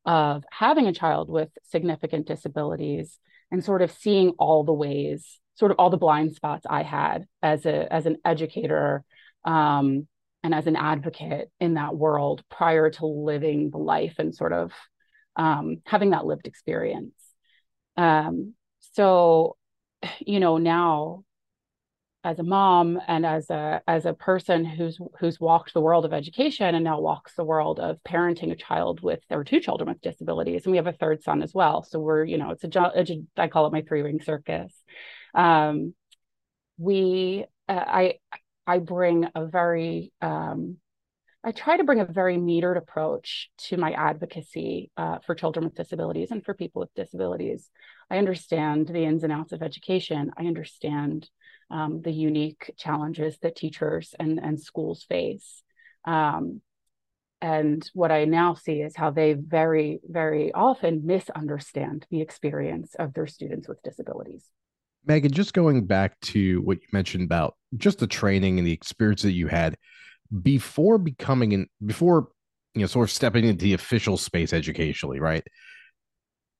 of 0.05 0.45
having 0.53 0.87
a 0.87 0.93
child 0.93 1.29
with 1.29 1.49
significant 1.65 2.27
disabilities 2.27 3.19
and 3.51 3.65
sort 3.65 3.83
of 3.83 3.91
seeing 3.91 4.31
all 4.39 4.63
the 4.63 4.73
ways 4.73 5.41
sort 5.57 5.71
of 5.71 5.79
all 5.79 5.91
the 5.91 5.97
blind 5.97 6.35
spots 6.35 6.67
I 6.69 6.83
had 6.83 7.27
as 7.43 7.67
a 7.67 7.93
as 7.93 8.07
an 8.07 8.19
educator 8.25 9.05
um, 9.45 10.07
and 10.43 10.55
as 10.55 10.67
an 10.67 10.77
advocate 10.77 11.51
in 11.61 11.75
that 11.75 11.97
world 11.97 12.43
prior 12.51 12.91
to 12.91 13.07
living 13.07 13.71
the 13.71 13.79
life 13.79 14.15
and 14.19 14.35
sort 14.35 14.53
of 14.53 14.73
um, 15.35 15.79
having 15.85 16.11
that 16.11 16.27
lived 16.27 16.47
experience. 16.47 17.15
Um, 17.97 18.55
so, 18.93 19.57
you 20.21 20.41
know, 20.41 20.59
now 20.59 21.25
as 22.27 22.41
a 22.41 22.43
mom 22.43 22.99
and 23.07 23.25
as 23.25 23.51
a 23.51 23.81
as 23.87 24.05
a 24.05 24.13
person 24.13 24.65
who's 24.65 24.99
who's 25.21 25.39
walked 25.39 25.73
the 25.73 25.81
world 25.81 26.05
of 26.05 26.13
education 26.13 26.75
and 26.75 26.83
now 26.83 27.01
walks 27.01 27.35
the 27.37 27.45
world 27.45 27.79
of 27.79 28.03
parenting 28.03 28.51
a 28.51 28.57
child 28.57 29.01
with 29.01 29.21
or 29.31 29.45
two 29.45 29.61
children 29.61 29.89
with 29.89 30.01
disabilities 30.01 30.65
and 30.65 30.73
we 30.73 30.77
have 30.77 30.89
a 30.89 30.93
third 30.93 31.23
son 31.23 31.41
as 31.41 31.55
well 31.55 31.85
so 31.85 32.01
we're 32.01 32.25
you 32.25 32.37
know 32.37 32.51
it's 32.51 32.65
a 32.65 33.23
I 33.37 33.47
call 33.47 33.67
it 33.67 33.73
my 33.73 33.83
three 33.83 34.03
ring 34.03 34.21
circus 34.21 34.73
um, 35.37 35.95
we 36.79 37.45
uh, 37.69 37.85
I 37.87 38.15
I 38.67 38.79
bring 38.79 39.29
a 39.35 39.47
very 39.47 40.13
um, 40.21 40.79
I 41.45 41.53
try 41.53 41.77
to 41.77 41.85
bring 41.85 42.01
a 42.01 42.05
very 42.05 42.37
metered 42.39 42.77
approach 42.77 43.51
to 43.69 43.77
my 43.77 43.93
advocacy 43.93 44.91
uh, 44.97 45.19
for 45.25 45.37
children 45.37 45.65
with 45.65 45.77
disabilities 45.77 46.33
and 46.33 46.45
for 46.45 46.55
people 46.55 46.81
with 46.81 46.93
disabilities. 46.95 47.71
I 48.11 48.19
understand 48.19 48.89
the 48.89 49.05
ins 49.05 49.23
and 49.23 49.33
outs 49.33 49.53
of 49.53 49.63
education. 49.63 50.33
I 50.37 50.47
understand 50.47 51.31
um, 51.71 52.03
the 52.03 52.11
unique 52.11 52.75
challenges 52.77 53.39
that 53.43 53.55
teachers 53.55 54.13
and, 54.19 54.41
and 54.43 54.61
schools 54.61 55.05
face. 55.09 55.63
Um, 56.05 56.63
and 57.41 57.89
what 57.93 58.11
I 58.11 58.25
now 58.25 58.55
see 58.55 58.81
is 58.81 58.97
how 58.97 59.11
they 59.11 59.35
very, 59.35 60.01
very 60.03 60.53
often 60.53 61.07
misunderstand 61.07 62.07
the 62.11 62.23
experience 62.23 62.97
of 62.99 63.15
their 63.15 63.29
students 63.29 63.69
with 63.69 63.83
disabilities. 63.85 64.51
Meghann, 65.09 65.31
just 65.31 65.55
going 65.55 65.85
back 65.87 66.19
to 66.21 66.61
what 66.63 66.81
you 66.83 66.89
mentioned 66.93 67.25
about 67.25 67.55
just 67.77 67.99
the 67.99 68.07
training 68.07 68.59
and 68.59 68.67
the 68.67 68.73
experience 68.73 69.23
that 69.23 69.33
you 69.33 69.47
had 69.47 69.77
before 70.43 70.99
becoming 70.99 71.53
in 71.53 71.67
before 71.85 72.29
you 72.75 72.81
know 72.81 72.87
sort 72.87 73.09
of 73.09 73.13
stepping 73.13 73.45
into 73.45 73.63
the 73.63 73.75
official 73.75 74.17
space 74.17 74.53
educationally, 74.53 75.21
right? 75.21 75.47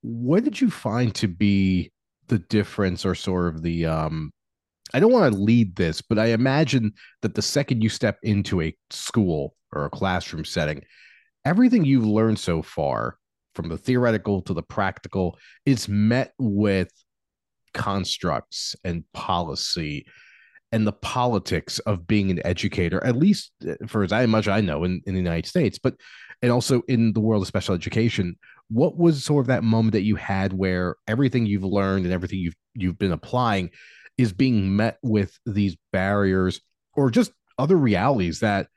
What 0.01 0.43
did 0.43 0.61
you 0.61 0.69
find 0.69 1.13
to 1.15 1.27
be 1.27 1.91
the 2.27 2.39
difference 2.39 3.05
or 3.05 3.15
sort 3.15 3.53
of 3.53 3.61
the 3.61 3.85
um 3.85 4.31
I 4.93 4.99
don't 5.01 5.11
want 5.11 5.33
to 5.33 5.39
lead 5.39 5.75
this, 5.75 6.01
but 6.01 6.17
I 6.17 6.27
imagine 6.27 6.93
that 7.21 7.35
the 7.35 7.41
second 7.41 7.81
you 7.83 7.89
step 7.89 8.17
into 8.23 8.61
a 8.61 8.75
school 8.89 9.55
or 9.73 9.85
a 9.85 9.89
classroom 9.89 10.45
setting, 10.45 10.81
everything 11.43 11.83
you've 11.83 12.05
learned 12.05 12.39
so 12.39 12.61
far, 12.61 13.17
from 13.53 13.67
the 13.67 13.77
theoretical 13.77 14.41
to 14.43 14.53
the 14.53 14.63
practical, 14.63 15.37
is 15.65 15.89
met 15.89 16.33
with 16.37 16.89
constructs 17.73 18.75
and 18.83 19.03
policy 19.13 20.05
and 20.71 20.85
the 20.85 20.93
politics 20.93 21.79
of 21.79 22.07
being 22.07 22.29
an 22.29 22.45
educator, 22.45 23.03
at 23.03 23.15
least 23.15 23.51
uh, 23.67 23.75
for 23.87 24.03
as 24.03 24.27
much 24.27 24.47
I 24.47 24.61
know 24.61 24.83
in, 24.83 25.01
in 25.05 25.13
the 25.13 25.19
United 25.19 25.47
States, 25.47 25.79
but 25.79 25.95
and 26.41 26.51
also 26.51 26.81
in 26.87 27.13
the 27.13 27.19
world 27.19 27.41
of 27.41 27.47
special 27.47 27.73
education. 27.73 28.35
What 28.69 28.97
was 28.97 29.23
sort 29.23 29.43
of 29.43 29.47
that 29.47 29.63
moment 29.63 29.93
that 29.93 30.01
you 30.01 30.17
had 30.17 30.53
where 30.53 30.97
everything 31.07 31.45
you've 31.45 31.63
learned 31.63 32.05
and 32.05 32.13
everything 32.13 32.39
you've 32.39 32.55
you've 32.75 32.99
been 32.99 33.13
applying 33.13 33.71
is 34.17 34.33
being 34.33 34.75
met 34.75 34.97
with 35.01 35.37
these 35.45 35.77
barriers 35.93 36.61
or 36.95 37.09
just 37.09 37.31
other 37.57 37.77
realities 37.77 38.41
that 38.41 38.67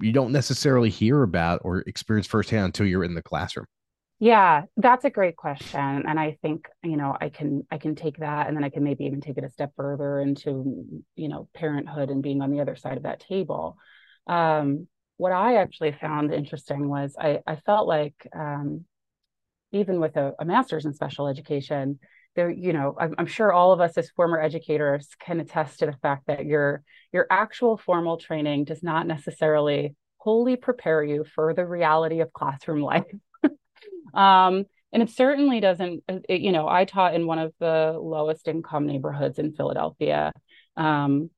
you 0.00 0.12
don't 0.12 0.32
necessarily 0.32 0.90
hear 0.90 1.22
about 1.22 1.60
or 1.64 1.78
experience 1.86 2.26
firsthand 2.26 2.66
until 2.66 2.86
you're 2.86 3.04
in 3.04 3.14
the 3.14 3.22
classroom? 3.22 3.66
Yeah, 4.22 4.66
that's 4.76 5.04
a 5.04 5.10
great 5.10 5.34
question. 5.34 6.04
And 6.06 6.20
I 6.20 6.38
think, 6.42 6.68
you 6.84 6.96
know, 6.96 7.16
I 7.20 7.28
can 7.28 7.66
I 7.72 7.78
can 7.78 7.96
take 7.96 8.18
that 8.18 8.46
and 8.46 8.56
then 8.56 8.62
I 8.62 8.68
can 8.68 8.84
maybe 8.84 9.02
even 9.06 9.20
take 9.20 9.36
it 9.36 9.42
a 9.42 9.50
step 9.50 9.72
further 9.74 10.20
into, 10.20 11.02
you 11.16 11.28
know, 11.28 11.48
parenthood 11.54 12.08
and 12.08 12.22
being 12.22 12.40
on 12.40 12.52
the 12.52 12.60
other 12.60 12.76
side 12.76 12.96
of 12.96 13.02
that 13.02 13.18
table. 13.18 13.76
Um, 14.28 14.86
what 15.16 15.32
I 15.32 15.56
actually 15.56 15.90
found 15.90 16.32
interesting 16.32 16.88
was 16.88 17.16
I, 17.18 17.40
I 17.48 17.56
felt 17.56 17.88
like 17.88 18.14
um, 18.32 18.84
even 19.72 19.98
with 19.98 20.16
a, 20.16 20.34
a 20.38 20.44
master's 20.44 20.84
in 20.84 20.94
special 20.94 21.26
education, 21.26 21.98
there 22.36 22.48
you 22.48 22.72
know 22.72 22.94
I'm, 23.00 23.16
I'm, 23.18 23.26
sure 23.26 23.52
all 23.52 23.72
of 23.72 23.80
us 23.80 23.98
as 23.98 24.10
former 24.10 24.40
educators 24.40 25.08
can 25.18 25.40
attest 25.40 25.80
to 25.80 25.86
the 25.86 25.96
fact 26.00 26.28
that 26.28 26.46
your 26.46 26.84
your 27.12 27.26
actual 27.28 27.76
formal 27.76 28.18
training 28.18 28.66
does 28.66 28.84
not 28.84 29.08
necessarily 29.08 29.96
wholly 30.18 30.54
prepare 30.54 31.02
you 31.02 31.24
for 31.34 31.54
the 31.54 31.66
reality 31.66 32.20
of 32.20 32.32
classroom 32.32 32.82
life 32.92 33.02
um, 34.14 34.64
and 34.92 35.02
it 35.02 35.10
certainly 35.10 35.60
doesn't 35.60 36.02
it, 36.08 36.40
you 36.40 36.52
know 36.52 36.68
i 36.68 36.84
taught 36.84 37.14
in 37.14 37.26
one 37.26 37.38
of 37.38 37.52
the 37.58 37.96
lowest 38.00 38.48
income 38.48 38.86
neighborhoods 38.86 39.38
in 39.38 39.52
philadelphia 39.52 40.32
um, 40.76 41.30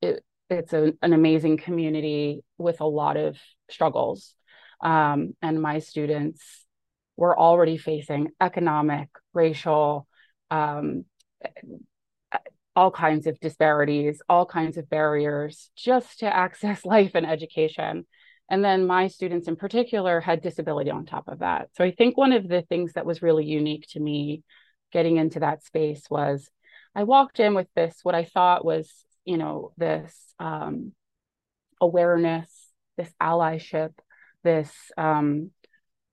it, 0.00 0.24
it's 0.50 0.72
a, 0.72 0.92
an 1.02 1.12
amazing 1.12 1.56
community 1.56 2.42
with 2.58 2.80
a 2.80 2.86
lot 2.86 3.16
of 3.16 3.36
struggles 3.70 4.34
um, 4.82 5.34
and 5.40 5.62
my 5.62 5.78
students 5.78 6.42
were 7.16 7.38
already 7.38 7.76
facing 7.76 8.30
economic, 8.40 9.08
racial, 9.32 10.08
um, 10.50 11.04
all 12.74 12.90
kinds 12.90 13.26
of 13.26 13.38
disparities, 13.38 14.22
all 14.28 14.46
kinds 14.46 14.76
of 14.76 14.88
barriers 14.88 15.70
just 15.76 16.20
to 16.20 16.34
access 16.34 16.84
life 16.94 17.12
and 17.14 17.26
education. 17.26 18.06
And 18.50 18.64
then 18.64 18.86
my 18.86 19.08
students 19.08 19.48
in 19.48 19.56
particular 19.56 20.20
had 20.20 20.42
disability 20.42 20.90
on 20.90 21.06
top 21.06 21.28
of 21.28 21.38
that. 21.38 21.70
So 21.76 21.84
I 21.84 21.90
think 21.92 22.16
one 22.16 22.32
of 22.32 22.46
the 22.48 22.62
things 22.62 22.92
that 22.94 23.06
was 23.06 23.22
really 23.22 23.46
unique 23.46 23.86
to 23.90 24.00
me 24.00 24.42
getting 24.92 25.16
into 25.16 25.40
that 25.40 25.64
space 25.64 26.04
was 26.10 26.50
I 26.94 27.04
walked 27.04 27.40
in 27.40 27.54
with 27.54 27.68
this, 27.74 27.98
what 28.02 28.14
I 28.14 28.24
thought 28.24 28.64
was, 28.64 28.90
you 29.24 29.38
know, 29.38 29.72
this 29.78 30.14
um, 30.38 30.92
awareness, 31.80 32.50
this 32.98 33.10
allyship, 33.20 33.92
this 34.44 34.70
um, 34.98 35.50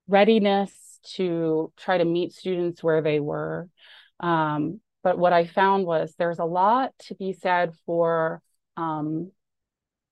readiness 0.08 0.72
to 1.15 1.72
try 1.78 1.98
to 1.98 2.06
meet 2.06 2.34
students 2.34 2.84
where 2.84 3.02
they 3.02 3.20
were. 3.20 3.68
Um, 4.20 4.80
but 5.04 5.18
what 5.18 5.34
I 5.34 5.46
found 5.46 5.86
was 5.86 6.13
there's 6.18 6.39
a 6.39 6.46
lot 6.46 6.92
to 7.08 7.15
be 7.15 7.34
said 7.34 7.74
for 7.86 8.42
um, 8.78 9.32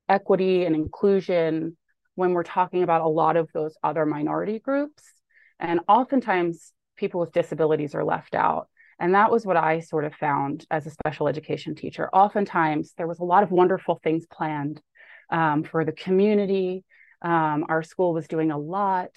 equity 0.09 0.65
and 0.65 0.75
inclusion 0.75 1.77
when 2.17 2.33
we're 2.33 2.41
talking 2.41 2.81
about 2.81 3.01
a 3.01 3.07
lot 3.07 3.37
of 3.37 3.47
those 3.53 3.77
other 3.83 4.03
minority 4.03 4.57
groups. 4.57 5.03
And 5.59 5.81
oftentimes, 5.87 6.73
people 6.95 7.19
with 7.19 7.31
disabilities 7.31 7.93
are 7.93 8.03
left 8.03 8.33
out. 8.33 8.69
And 8.99 9.13
that 9.13 9.29
was 9.29 9.45
what 9.45 9.55
I 9.55 9.81
sort 9.81 10.03
of 10.03 10.15
found 10.15 10.65
as 10.71 10.87
a 10.87 10.89
special 10.89 11.27
education 11.27 11.75
teacher. 11.75 12.09
Oftentimes, 12.11 12.93
there 12.97 13.05
was 13.05 13.19
a 13.19 13.23
lot 13.23 13.43
of 13.43 13.51
wonderful 13.51 13.99
things 14.03 14.25
planned 14.25 14.81
um, 15.29 15.63
for 15.63 15.85
the 15.85 15.91
community. 15.91 16.83
Um, 17.21 17.65
our 17.69 17.83
school 17.83 18.13
was 18.13 18.27
doing 18.27 18.49
a 18.49 18.57
lot. 18.57 19.15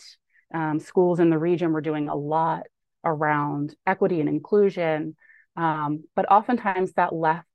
Um, 0.53 0.79
schools 0.79 1.21
in 1.21 1.31
the 1.31 1.39
region 1.39 1.73
were 1.73 1.81
doing 1.81 2.11
a 2.11 2.15
lot 2.15 2.67
around 3.03 3.75
equity 3.87 4.21
and 4.21 4.29
inclusion. 4.29 5.17
Um, 5.57 6.05
but 6.15 6.31
oftentimes 6.31 6.93
that 6.93 7.15
left 7.15 7.47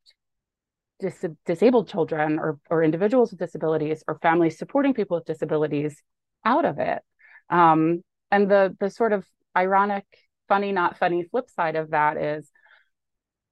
dis- 1.00 1.26
disabled 1.46 1.88
children 1.90 2.40
or, 2.40 2.60
or 2.70 2.84
individuals 2.84 3.32
with 3.32 3.40
disabilities 3.40 4.04
or 4.08 4.20
families 4.20 4.58
supporting 4.58 4.94
people 4.94 5.18
with 5.18 5.26
disabilities 5.26 6.02
out 6.44 6.66
of 6.66 6.80
it. 6.80 7.02
Um, 7.50 8.04
and 8.32 8.50
the 8.50 8.76
the 8.80 8.90
sort 8.90 9.14
of 9.14 9.26
ironic, 9.56 10.06
funny, 10.48 10.72
not 10.72 10.98
funny 10.98 11.24
flip 11.24 11.50
side 11.50 11.76
of 11.76 11.92
that 11.92 12.18
is 12.18 12.50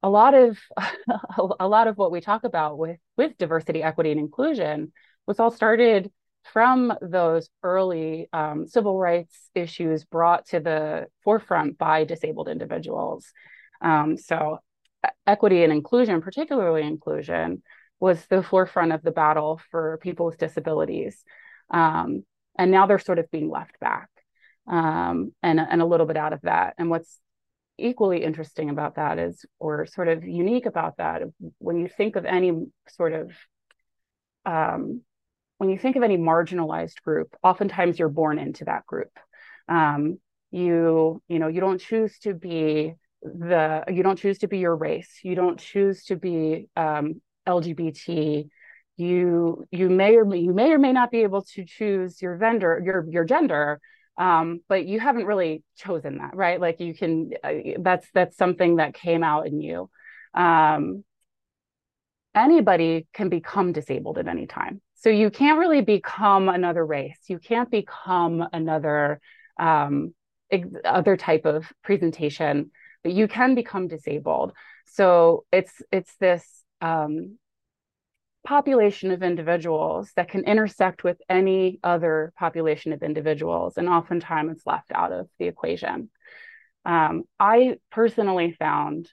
a 0.01 0.10
lot 0.10 0.34
of 0.34 0.60
a 1.60 1.67
lot 1.67 1.88
of 1.88 1.97
what 1.97 2.12
we 2.12 2.21
talk 2.21 2.43
about 2.43 2.77
with 2.77 2.99
with 3.17 3.38
diversity, 3.38 3.84
equity, 3.84 4.12
and 4.12 4.19
inclusion 4.19 4.91
was 5.25 5.39
all 5.39 5.51
started 5.51 6.12
from 6.43 6.93
those 7.01 7.49
early 7.63 8.27
um, 8.34 8.67
civil 8.67 8.99
rights 8.99 9.49
issues 9.56 10.03
brought 10.03 10.45
to 10.47 10.60
the 10.60 11.08
forefront 11.23 11.77
by 11.77 12.03
disabled 12.03 12.49
individuals. 12.49 13.32
Um, 13.82 14.17
so, 14.17 14.60
equity 15.25 15.63
and 15.63 15.73
inclusion, 15.73 16.21
particularly 16.21 16.83
inclusion, 16.83 17.61
was 17.99 18.25
the 18.27 18.43
forefront 18.43 18.91
of 18.91 19.01
the 19.01 19.11
battle 19.11 19.61
for 19.71 19.97
people 20.01 20.25
with 20.25 20.37
disabilities. 20.37 21.23
Um, 21.69 22.23
and 22.57 22.71
now 22.71 22.85
they're 22.85 22.99
sort 22.99 23.19
of 23.19 23.31
being 23.31 23.49
left 23.49 23.79
back 23.79 24.09
um, 24.67 25.33
and, 25.41 25.59
and 25.59 25.81
a 25.81 25.85
little 25.85 26.05
bit 26.05 26.17
out 26.17 26.33
of 26.33 26.41
that. 26.41 26.75
And 26.77 26.89
what's 26.89 27.19
equally 27.77 28.23
interesting 28.23 28.69
about 28.69 28.95
that 28.95 29.17
is, 29.19 29.45
or 29.59 29.85
sort 29.85 30.07
of 30.07 30.23
unique 30.23 30.65
about 30.65 30.97
that, 30.97 31.21
when 31.57 31.77
you 31.77 31.87
think 31.87 32.15
of 32.15 32.25
any 32.25 32.51
sort 32.89 33.13
of 33.13 33.31
um, 34.45 35.01
when 35.57 35.69
you 35.69 35.77
think 35.77 35.95
of 35.95 36.03
any 36.03 36.17
marginalized 36.17 37.01
group, 37.03 37.35
oftentimes 37.41 37.97
you're 37.97 38.09
born 38.09 38.37
into 38.37 38.65
that 38.65 38.85
group. 38.85 39.17
Um, 39.69 40.19
you, 40.51 41.21
you 41.29 41.39
know, 41.39 41.47
you 41.47 41.61
don't 41.61 41.79
choose 41.79 42.19
to 42.19 42.33
be 42.33 42.95
the, 43.23 43.83
you 43.88 44.03
don't 44.03 44.19
choose 44.19 44.39
to 44.39 44.47
be 44.47 44.59
your 44.59 44.75
race. 44.75 45.19
You 45.23 45.36
don't 45.36 45.59
choose 45.59 46.05
to 46.05 46.15
be 46.15 46.67
um, 46.75 47.21
LGBT. 47.47 48.47
You, 48.97 49.65
you 49.71 49.89
may 49.89 50.15
or 50.15 50.25
may, 50.25 50.39
you 50.39 50.53
may 50.53 50.71
or 50.71 50.77
may 50.77 50.93
not 50.93 51.12
be 51.12 51.23
able 51.23 51.43
to 51.53 51.65
choose 51.65 52.21
your 52.21 52.38
vendor, 52.38 52.81
your, 52.83 53.05
your 53.09 53.23
gender, 53.23 53.79
um, 54.17 54.62
but 54.67 54.86
you 54.86 54.99
haven't 54.99 55.25
really 55.25 55.63
chosen 55.77 56.19
that, 56.19 56.36
right? 56.36 56.59
Like 56.59 56.79
you 56.79 56.93
can, 56.93 57.31
uh, 57.43 57.53
that's 57.79 58.07
that's 58.13 58.38
something 58.38 58.75
that 58.75 58.93
came 58.93 59.23
out 59.23 59.47
in 59.47 59.59
you. 59.59 59.89
Um, 60.36 61.03
anybody 62.36 63.07
can 63.13 63.29
become 63.29 63.71
disabled 63.71 64.17
at 64.17 64.27
any 64.27 64.45
time. 64.45 64.81
So 64.95 65.09
you 65.09 65.29
can't 65.29 65.59
really 65.59 65.81
become 65.81 66.47
another 66.47 66.86
race. 66.86 67.19
You 67.27 67.39
can't 67.39 67.69
become 67.69 68.45
another 68.53 69.19
um, 69.59 70.13
other 70.86 71.17
type 71.17 71.45
of 71.45 71.71
presentation, 71.83 72.71
but 73.03 73.13
you 73.13 73.27
can 73.27 73.55
become 73.55 73.87
disabled. 73.87 74.53
So 74.85 75.45
it's 75.51 75.73
it's 75.91 76.15
this 76.17 76.45
um, 76.81 77.37
population 78.45 79.11
of 79.11 79.23
individuals 79.23 80.11
that 80.15 80.29
can 80.29 80.43
intersect 80.45 81.03
with 81.03 81.17
any 81.29 81.79
other 81.83 82.33
population 82.37 82.93
of 82.93 83.03
individuals, 83.03 83.77
and 83.77 83.87
oftentimes 83.89 84.51
it's 84.53 84.67
left 84.67 84.91
out 84.93 85.11
of 85.11 85.29
the 85.39 85.47
equation. 85.47 86.09
Um, 86.85 87.23
I 87.39 87.77
personally 87.91 88.55
found 88.59 89.09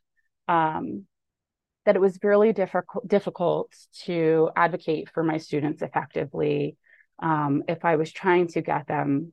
um, 0.48 1.06
that 1.86 1.96
it 1.96 2.00
was 2.00 2.18
really 2.22 2.52
difficult 2.52 3.06
difficult 3.06 3.72
to 4.04 4.50
advocate 4.56 5.08
for 5.10 5.22
my 5.22 5.38
students 5.38 5.82
effectively 5.82 6.76
um, 7.22 7.62
if 7.68 7.84
I 7.84 7.96
was 7.96 8.12
trying 8.12 8.48
to 8.48 8.60
get 8.60 8.86
them 8.86 9.32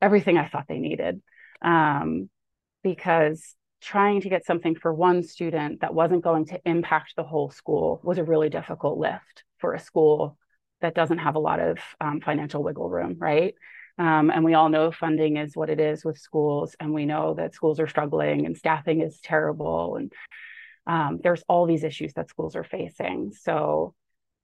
everything 0.00 0.38
I 0.38 0.48
thought 0.48 0.66
they 0.68 0.78
needed. 0.78 1.20
Um, 1.60 2.30
because 2.84 3.56
trying 3.80 4.20
to 4.20 4.28
get 4.28 4.44
something 4.44 4.74
for 4.74 4.92
one 4.92 5.22
student 5.22 5.80
that 5.80 5.94
wasn't 5.94 6.24
going 6.24 6.46
to 6.46 6.60
impact 6.64 7.14
the 7.16 7.22
whole 7.22 7.50
school 7.50 8.00
was 8.02 8.18
a 8.18 8.24
really 8.24 8.48
difficult 8.48 8.98
lift 8.98 9.44
for 9.58 9.74
a 9.74 9.78
school 9.78 10.36
that 10.80 10.94
doesn't 10.94 11.18
have 11.18 11.34
a 11.34 11.40
lot 11.40 11.60
of 11.60 11.78
um, 12.00 12.20
financial 12.20 12.62
wiggle 12.62 12.88
room, 12.88 13.16
right? 13.18 13.54
Um, 13.98 14.30
and 14.30 14.44
we 14.44 14.54
all 14.54 14.68
know 14.68 14.92
funding 14.92 15.36
is 15.36 15.56
what 15.56 15.70
it 15.70 15.80
is 15.80 16.04
with 16.04 16.18
schools, 16.18 16.76
and 16.78 16.94
we 16.94 17.04
know 17.04 17.34
that 17.34 17.54
schools 17.54 17.80
are 17.80 17.88
struggling 17.88 18.46
and 18.46 18.56
staffing 18.56 19.00
is 19.00 19.20
terrible, 19.20 19.96
and 19.96 20.12
um, 20.86 21.18
there's 21.22 21.42
all 21.48 21.66
these 21.66 21.84
issues 21.84 22.14
that 22.14 22.28
schools 22.28 22.54
are 22.54 22.64
facing. 22.64 23.32
So, 23.32 23.94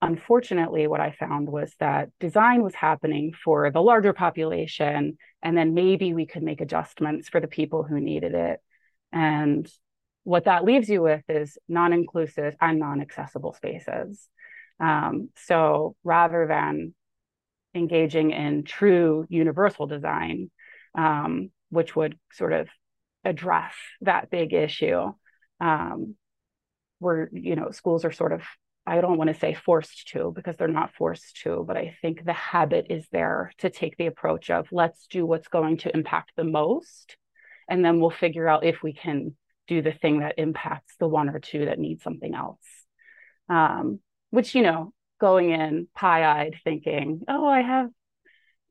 unfortunately, 0.03 0.89
what 0.89 1.01
I 1.01 1.13
found 1.13 1.49
was 1.49 1.73
that 1.79 2.11
design 2.19 2.63
was 2.63 2.75
happening 2.75 3.33
for 3.33 3.71
the 3.71 3.81
larger 3.81 4.13
population, 4.13 5.19
and 5.41 5.57
then 5.57 5.73
maybe 5.73 6.15
we 6.15 6.27
could 6.27 6.43
make 6.43 6.61
adjustments 6.61 7.29
for 7.29 7.41
the 7.41 7.47
people 7.47 7.85
who 7.85 8.01
needed 8.01 8.35
it. 8.35 8.61
And 9.15 9.67
what 10.25 10.45
that 10.45 10.65
leaves 10.65 10.89
you 10.91 11.01
with 11.01 11.23
is 11.29 11.57
non 11.69 11.95
inclusive 11.95 12.55
and 12.61 12.79
non 12.79 13.01
accessible 13.01 13.55
spaces. 13.55 14.29
Um, 14.81 15.31
so, 15.37 15.97
rather 16.05 16.47
than 16.47 16.95
engaging 17.75 18.33
in 18.33 18.65
true 18.65 19.25
universal 19.29 19.87
design, 19.87 20.51
um, 20.97 21.51
which 21.71 21.97
would 21.97 22.19
sort 22.33 22.53
of 22.53 22.69
address 23.25 23.75
that 24.03 24.31
big 24.31 24.53
issue. 24.53 25.13
Um, 25.61 26.17
where 26.99 27.29
you 27.33 27.55
know 27.55 27.71
schools 27.71 28.05
are 28.05 28.13
sort 28.13 28.33
of 28.33 28.43
I 28.87 29.01
don't 29.01 29.17
want 29.17 29.29
to 29.29 29.39
say 29.39 29.55
forced 29.55 30.09
to 30.09 30.33
because 30.35 30.57
they're 30.57 30.69
not 30.69 30.95
forced 30.95 31.41
to, 31.43 31.65
but 31.67 31.77
I 31.77 31.97
think 32.03 32.25
the 32.25 32.35
habit 32.35 32.87
is 32.91 33.07
there 33.11 33.51
to 33.59 33.71
take 33.71 33.97
the 33.97 34.07
approach 34.07 34.51
of 34.51 34.69
let's 34.73 35.07
do 35.07 35.25
what's 35.25 35.49
going 35.49 35.79
to 35.79 35.95
impact 35.95 36.33
the 36.37 36.45
most. 36.45 37.17
And 37.69 37.85
then 37.85 38.01
we'll 38.01 38.11
figure 38.11 38.49
out 38.49 38.65
if 38.65 38.83
we 38.83 38.93
can 38.93 39.37
do 39.67 39.83
the 39.83 39.93
thing 39.93 40.21
that 40.21 40.39
impacts 40.39 40.95
the 40.99 41.09
one 41.09 41.29
or 41.29 41.39
two 41.39 41.67
that 41.67 41.79
need 41.79 42.03
something 42.03 42.35
else. 42.35 42.61
Um, 43.49 44.01
which, 44.31 44.55
you 44.55 44.63
know, 44.63 44.93
going 45.21 45.51
in 45.51 45.89
pie 45.95 46.25
eyed 46.25 46.57
thinking, 46.65 47.23
oh, 47.29 47.47
I 47.47 47.61
have, 47.63 47.89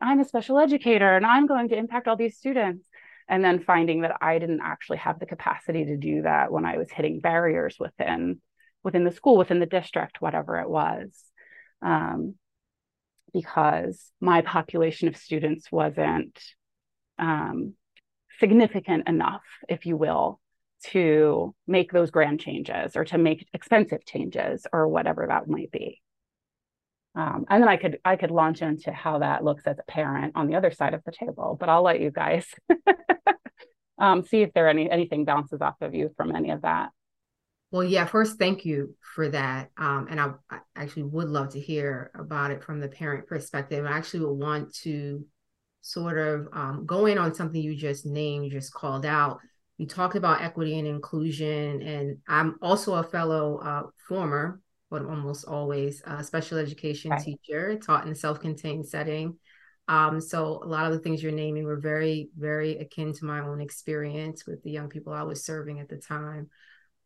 I'm 0.02 0.20
a 0.20 0.26
special 0.26 0.60
educator 0.60 1.16
and 1.16 1.26
I'm 1.26 1.48
going 1.48 1.70
to 1.70 1.78
impact 1.78 2.08
all 2.08 2.18
these 2.18 2.38
students 2.38 2.88
and 3.28 3.44
then 3.44 3.64
finding 3.64 4.02
that 4.02 4.18
I 4.22 4.40
didn't 4.40 4.62
actually 4.62 4.98
have 4.98 5.20
the 5.20 5.26
capacity 5.26 5.86
to 5.86 5.98
do 5.98 6.24
that 6.24 6.52
when 6.52 6.66
I 6.66 6.78
was 6.78 6.92
hitting 6.92 7.20
barriers 7.20 7.78
within 7.80 8.42
within 8.84 9.06
the 9.06 9.12
school, 9.12 9.38
within 9.38 9.60
the 9.60 9.66
district, 9.66 10.22
whatever 10.22 10.60
it 10.60 10.70
was, 10.70 11.24
um, 11.82 12.36
because 13.34 14.12
my 14.20 14.42
population 14.42 15.08
of 15.08 15.16
students 15.16 15.72
wasn't 15.72 16.38
um, 17.18 17.74
significant 18.40 19.08
enough, 19.08 19.44
if 19.70 19.86
you 19.86 19.98
will, 19.98 20.40
to 20.86 21.56
make 21.68 21.92
those 21.92 22.12
grand 22.12 22.40
changes 22.40 22.96
or 22.96 23.06
to 23.06 23.18
make 23.18 23.48
expensive 23.54 24.06
changes 24.06 24.68
or 24.74 24.88
whatever 24.88 25.26
that 25.28 25.48
might 25.48 25.72
be. 25.72 26.02
Um, 27.16 27.46
and 27.50 27.62
then 27.62 27.70
I 27.70 27.78
could 27.78 28.00
I 28.04 28.16
could 28.16 28.32
launch 28.32 28.62
into 28.62 28.92
how 28.92 29.20
that 29.20 29.44
looks 29.44 29.68
as 29.68 29.78
a 29.78 29.92
parent 29.92 30.34
on 30.36 30.48
the 30.48 30.56
other 30.56 30.72
side 30.72 30.96
of 30.96 31.04
the 31.06 31.12
table, 31.12 31.56
but 31.60 31.70
I'll 31.70 31.84
let 31.84 32.02
you 32.02 32.10
guys 32.10 32.48
um, 34.00 34.24
see 34.24 34.42
if 34.42 34.52
there 34.54 34.68
any 34.68 34.90
anything 34.90 35.24
bounces 35.24 35.62
off 35.62 35.76
of 35.82 35.94
you 35.94 36.10
from 36.18 36.36
any 36.36 36.50
of 36.50 36.64
that. 36.64 36.90
Well, 37.72 37.84
yeah. 37.84 38.06
First, 38.06 38.38
thank 38.38 38.66
you 38.66 38.96
for 39.16 39.30
that, 39.30 39.70
um, 39.78 40.08
and 40.10 40.20
I, 40.20 40.32
I, 40.50 40.60
actually 40.76 41.04
would 41.04 41.30
love 41.30 41.50
to 41.50 41.60
hear 41.60 42.12
about 42.16 42.52
it 42.52 42.64
from 42.64 42.80
the 42.80 42.88
parent 42.88 43.28
perspective. 43.28 43.86
I 43.86 43.92
actually 43.92 44.26
would 44.26 44.40
want 44.40 44.74
to 44.82 45.26
sort 45.84 46.18
of 46.18 46.48
um, 46.54 46.86
going 46.86 47.18
on 47.18 47.36
something 47.36 47.62
you 47.62 47.76
just 47.76 48.06
named, 48.06 48.46
you 48.46 48.50
just 48.50 48.74
called 48.74 49.06
out. 49.06 49.40
You 49.78 49.86
talked 49.86 50.16
about 50.16 50.42
equity 50.42 50.80
and 50.80 50.88
inclusion, 50.88 51.82
and 51.82 52.18
I'm 52.28 52.56
also 52.62 52.94
a 52.96 53.04
fellow 53.04 53.58
uh, 53.58 53.84
former, 54.08 54.62
but 54.90 55.04
almost 55.04 55.46
always 55.46 56.02
a 56.06 56.24
special 56.24 56.58
education 56.58 57.12
right. 57.12 57.22
teacher, 57.22 57.78
taught 57.78 58.06
in 58.06 58.12
a 58.12 58.16
self-contained 58.16 58.88
setting. 58.88 59.38
Um, 59.90 60.22
so 60.22 60.62
a 60.64 60.68
lot 60.68 60.86
of 60.86 60.94
the 60.94 61.00
things 61.00 61.22
you're 61.22 61.34
naming 61.34 61.66
were 61.66 61.80
very, 61.80 62.30
very 62.38 62.78
akin 62.78 63.12
to 63.14 63.26
my 63.26 63.42
own 63.42 63.60
experience 63.60 64.48
with 64.48 64.64
the 64.64 64.72
young 64.72 64.88
people 64.88 65.12
I 65.12 65.24
was 65.24 65.44
serving 65.44 65.82
at 65.82 65.90
the 65.90 65.98
time. 65.98 66.50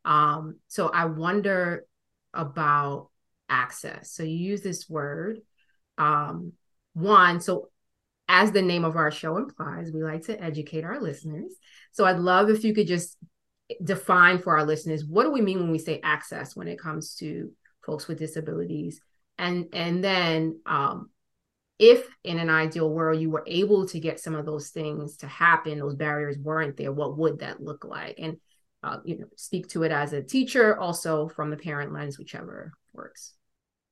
Um, 0.05 0.59
so 0.67 0.89
I 0.89 1.05
wonder 1.05 1.85
about 2.33 3.09
access. 3.49 4.11
So 4.11 4.21
you 4.21 4.35
use 4.35 4.61
this 4.61 4.87
word. 4.87 5.39
Um, 5.97 6.53
one, 6.93 7.41
so 7.41 7.69
as 8.27 8.51
the 8.51 8.61
name 8.61 8.83
of 8.83 8.95
our 8.95 9.11
show 9.11 9.37
implies, 9.37 9.91
we 9.91 10.03
like 10.03 10.23
to 10.25 10.41
educate 10.41 10.83
our 10.83 10.99
listeners. 10.99 11.53
So 11.91 12.05
I'd 12.05 12.19
love 12.19 12.49
if 12.49 12.63
you 12.63 12.73
could 12.73 12.87
just 12.87 13.17
define 13.83 14.39
for 14.39 14.57
our 14.57 14.65
listeners 14.65 15.03
what 15.03 15.23
do 15.23 15.31
we 15.31 15.41
mean 15.41 15.59
when 15.59 15.71
we 15.71 15.79
say 15.79 15.99
access 16.01 16.55
when 16.55 16.69
it 16.69 16.79
comes 16.79 17.15
to 17.15 17.51
folks 17.85 18.07
with 18.07 18.19
disabilities, 18.19 18.99
and 19.37 19.67
and 19.73 20.03
then 20.03 20.59
um, 20.65 21.09
if 21.79 22.07
in 22.23 22.39
an 22.39 22.49
ideal 22.49 22.89
world 22.89 23.21
you 23.21 23.29
were 23.29 23.43
able 23.47 23.87
to 23.87 23.99
get 23.99 24.19
some 24.19 24.35
of 24.35 24.45
those 24.45 24.69
things 24.69 25.17
to 25.17 25.27
happen, 25.27 25.79
those 25.79 25.95
barriers 25.95 26.37
weren't 26.37 26.75
there, 26.75 26.91
what 26.91 27.17
would 27.17 27.39
that 27.39 27.61
look 27.61 27.85
like? 27.85 28.15
And 28.17 28.37
uh, 28.83 28.97
you 29.05 29.19
know, 29.19 29.27
speak 29.35 29.67
to 29.69 29.83
it 29.83 29.91
as 29.91 30.13
a 30.13 30.21
teacher, 30.21 30.77
also 30.77 31.27
from 31.27 31.49
the 31.49 31.57
parent 31.57 31.93
lens, 31.93 32.17
whichever 32.17 32.73
works. 32.93 33.33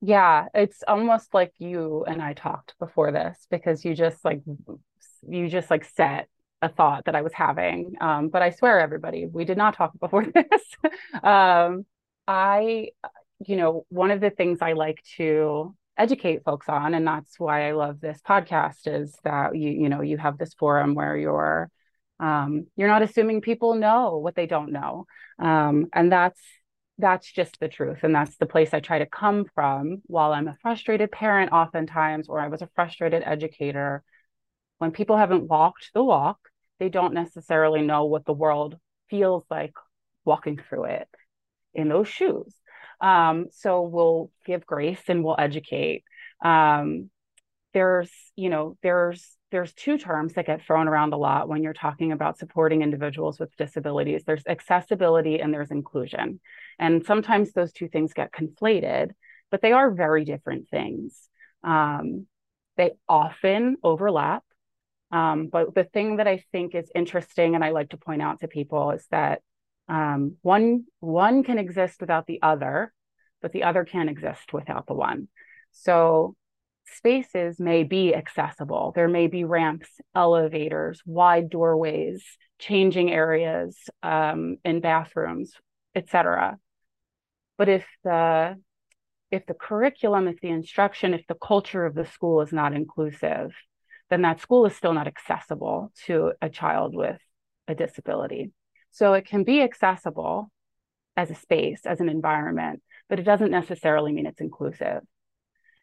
Yeah, 0.06 0.46
it's 0.54 0.84
almost 0.86 1.34
like 1.34 1.52
you 1.58 2.04
and 2.06 2.22
I 2.22 2.32
talked 2.32 2.78
before 2.78 3.10
this 3.10 3.44
because 3.50 3.84
you 3.84 3.92
just 3.92 4.24
like 4.24 4.40
you 5.28 5.48
just 5.48 5.68
like 5.68 5.84
set 5.84 6.28
a 6.62 6.68
thought 6.68 7.06
that 7.06 7.16
I 7.16 7.22
was 7.22 7.32
having. 7.32 7.94
Um, 8.00 8.28
but 8.28 8.40
I 8.40 8.50
swear, 8.50 8.78
everybody, 8.78 9.26
we 9.26 9.44
did 9.44 9.58
not 9.58 9.74
talk 9.74 9.98
before 10.00 10.24
this. 10.24 10.62
um, 11.24 11.86
I, 12.28 12.90
you 13.44 13.56
know, 13.56 13.84
one 13.88 14.12
of 14.12 14.20
the 14.20 14.30
things 14.30 14.58
I 14.62 14.74
like 14.74 15.02
to 15.16 15.74
educate 15.98 16.44
folks 16.44 16.68
on, 16.68 16.94
and 16.94 17.04
that's 17.04 17.40
why 17.40 17.68
I 17.68 17.72
love 17.72 18.00
this 18.00 18.20
podcast, 18.24 18.86
is 18.86 19.12
that 19.24 19.56
you, 19.56 19.70
you 19.70 19.88
know, 19.88 20.02
you 20.02 20.18
have 20.18 20.38
this 20.38 20.54
forum 20.54 20.94
where 20.94 21.16
you're, 21.16 21.68
um, 22.20 22.68
you're 22.76 22.86
not 22.86 23.02
assuming 23.02 23.40
people 23.40 23.74
know 23.74 24.18
what 24.18 24.36
they 24.36 24.46
don't 24.46 24.70
know, 24.70 25.06
um, 25.40 25.86
and 25.92 26.12
that's 26.12 26.40
that's 26.98 27.30
just 27.30 27.60
the 27.60 27.68
truth. 27.68 27.98
And 28.02 28.14
that's 28.14 28.36
the 28.36 28.46
place 28.46 28.72
I 28.72 28.80
try 28.80 28.98
to 28.98 29.06
come 29.06 29.44
from 29.54 30.02
while 30.06 30.32
I'm 30.32 30.48
a 30.48 30.56
frustrated 30.62 31.12
parent, 31.12 31.52
oftentimes, 31.52 32.28
or 32.28 32.40
I 32.40 32.48
was 32.48 32.62
a 32.62 32.70
frustrated 32.74 33.22
educator. 33.24 34.02
When 34.78 34.90
people 34.90 35.16
haven't 35.16 35.48
walked 35.48 35.90
the 35.94 36.02
walk, 36.02 36.38
they 36.78 36.88
don't 36.88 37.14
necessarily 37.14 37.82
know 37.82 38.06
what 38.06 38.24
the 38.24 38.32
world 38.32 38.76
feels 39.08 39.44
like 39.50 39.72
walking 40.24 40.58
through 40.68 40.84
it 40.84 41.08
in 41.74 41.88
those 41.88 42.08
shoes. 42.08 42.54
Um, 43.00 43.46
so 43.52 43.82
we'll 43.82 44.30
give 44.46 44.66
grace 44.66 45.02
and 45.08 45.22
we'll 45.22 45.36
educate. 45.38 46.04
Um, 46.44 47.10
there's, 47.74 48.10
you 48.36 48.48
know, 48.48 48.76
there's 48.82 49.36
there's 49.52 49.72
two 49.74 49.96
terms 49.96 50.32
that 50.32 50.46
get 50.46 50.62
thrown 50.62 50.88
around 50.88 51.12
a 51.12 51.16
lot 51.16 51.48
when 51.48 51.62
you're 51.62 51.72
talking 51.72 52.10
about 52.10 52.38
supporting 52.38 52.82
individuals 52.82 53.38
with 53.38 53.54
disabilities. 53.56 54.24
There's 54.26 54.42
accessibility 54.46 55.40
and 55.40 55.54
there's 55.54 55.70
inclusion. 55.70 56.40
And 56.78 57.04
sometimes 57.04 57.52
those 57.52 57.72
two 57.72 57.88
things 57.88 58.12
get 58.12 58.32
conflated, 58.32 59.10
but 59.50 59.62
they 59.62 59.72
are 59.72 59.90
very 59.90 60.24
different 60.24 60.68
things. 60.68 61.28
Um, 61.64 62.26
they 62.76 62.92
often 63.08 63.76
overlap. 63.82 64.44
Um, 65.10 65.48
but 65.48 65.74
the 65.74 65.84
thing 65.84 66.16
that 66.16 66.26
I 66.26 66.44
think 66.52 66.74
is 66.74 66.90
interesting 66.94 67.54
and 67.54 67.64
I 67.64 67.70
like 67.70 67.90
to 67.90 67.96
point 67.96 68.22
out 68.22 68.40
to 68.40 68.48
people 68.48 68.90
is 68.90 69.06
that 69.10 69.40
um, 69.88 70.36
one 70.42 70.84
one 70.98 71.44
can 71.44 71.58
exist 71.58 72.00
without 72.00 72.26
the 72.26 72.40
other, 72.42 72.92
but 73.40 73.52
the 73.52 73.62
other 73.62 73.84
can't 73.84 74.10
exist 74.10 74.52
without 74.52 74.86
the 74.86 74.94
one. 74.94 75.28
So 75.70 76.34
spaces 76.86 77.60
may 77.60 77.84
be 77.84 78.14
accessible. 78.14 78.92
There 78.94 79.08
may 79.08 79.28
be 79.28 79.44
ramps, 79.44 79.88
elevators, 80.14 81.02
wide 81.06 81.50
doorways, 81.50 82.24
changing 82.58 83.12
areas 83.12 83.76
um, 84.02 84.56
in 84.64 84.80
bathrooms, 84.80 85.52
etc. 85.94 86.58
But 87.58 87.68
if 87.68 87.86
the 88.04 88.56
if 89.30 89.44
the 89.46 89.54
curriculum, 89.54 90.28
if 90.28 90.40
the 90.40 90.50
instruction, 90.50 91.12
if 91.12 91.26
the 91.26 91.34
culture 91.34 91.84
of 91.84 91.94
the 91.94 92.04
school 92.04 92.40
is 92.42 92.52
not 92.52 92.72
inclusive, 92.72 93.52
then 94.08 94.22
that 94.22 94.40
school 94.40 94.66
is 94.66 94.76
still 94.76 94.92
not 94.92 95.08
accessible 95.08 95.92
to 96.06 96.32
a 96.40 96.48
child 96.48 96.94
with 96.94 97.20
a 97.66 97.74
disability. 97.74 98.52
So 98.92 99.14
it 99.14 99.26
can 99.26 99.42
be 99.42 99.62
accessible 99.62 100.50
as 101.16 101.30
a 101.30 101.34
space, 101.34 101.80
as 101.84 102.00
an 102.00 102.08
environment, 102.08 102.82
but 103.08 103.18
it 103.18 103.24
doesn't 103.24 103.50
necessarily 103.50 104.12
mean 104.12 104.26
it's 104.26 104.40
inclusive. 104.40 105.00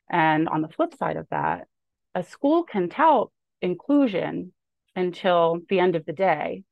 And 0.09 0.47
on 0.47 0.61
the 0.61 0.69
flip 0.69 0.93
side 0.95 1.17
of 1.17 1.27
that, 1.31 1.67
a 2.15 2.23
school 2.23 2.63
can 2.63 2.89
tout 2.89 3.31
inclusion 3.61 4.53
until 4.95 5.59
the 5.69 5.79
end 5.79 5.95
of 5.95 6.05
the 6.05 6.13
day, 6.13 6.63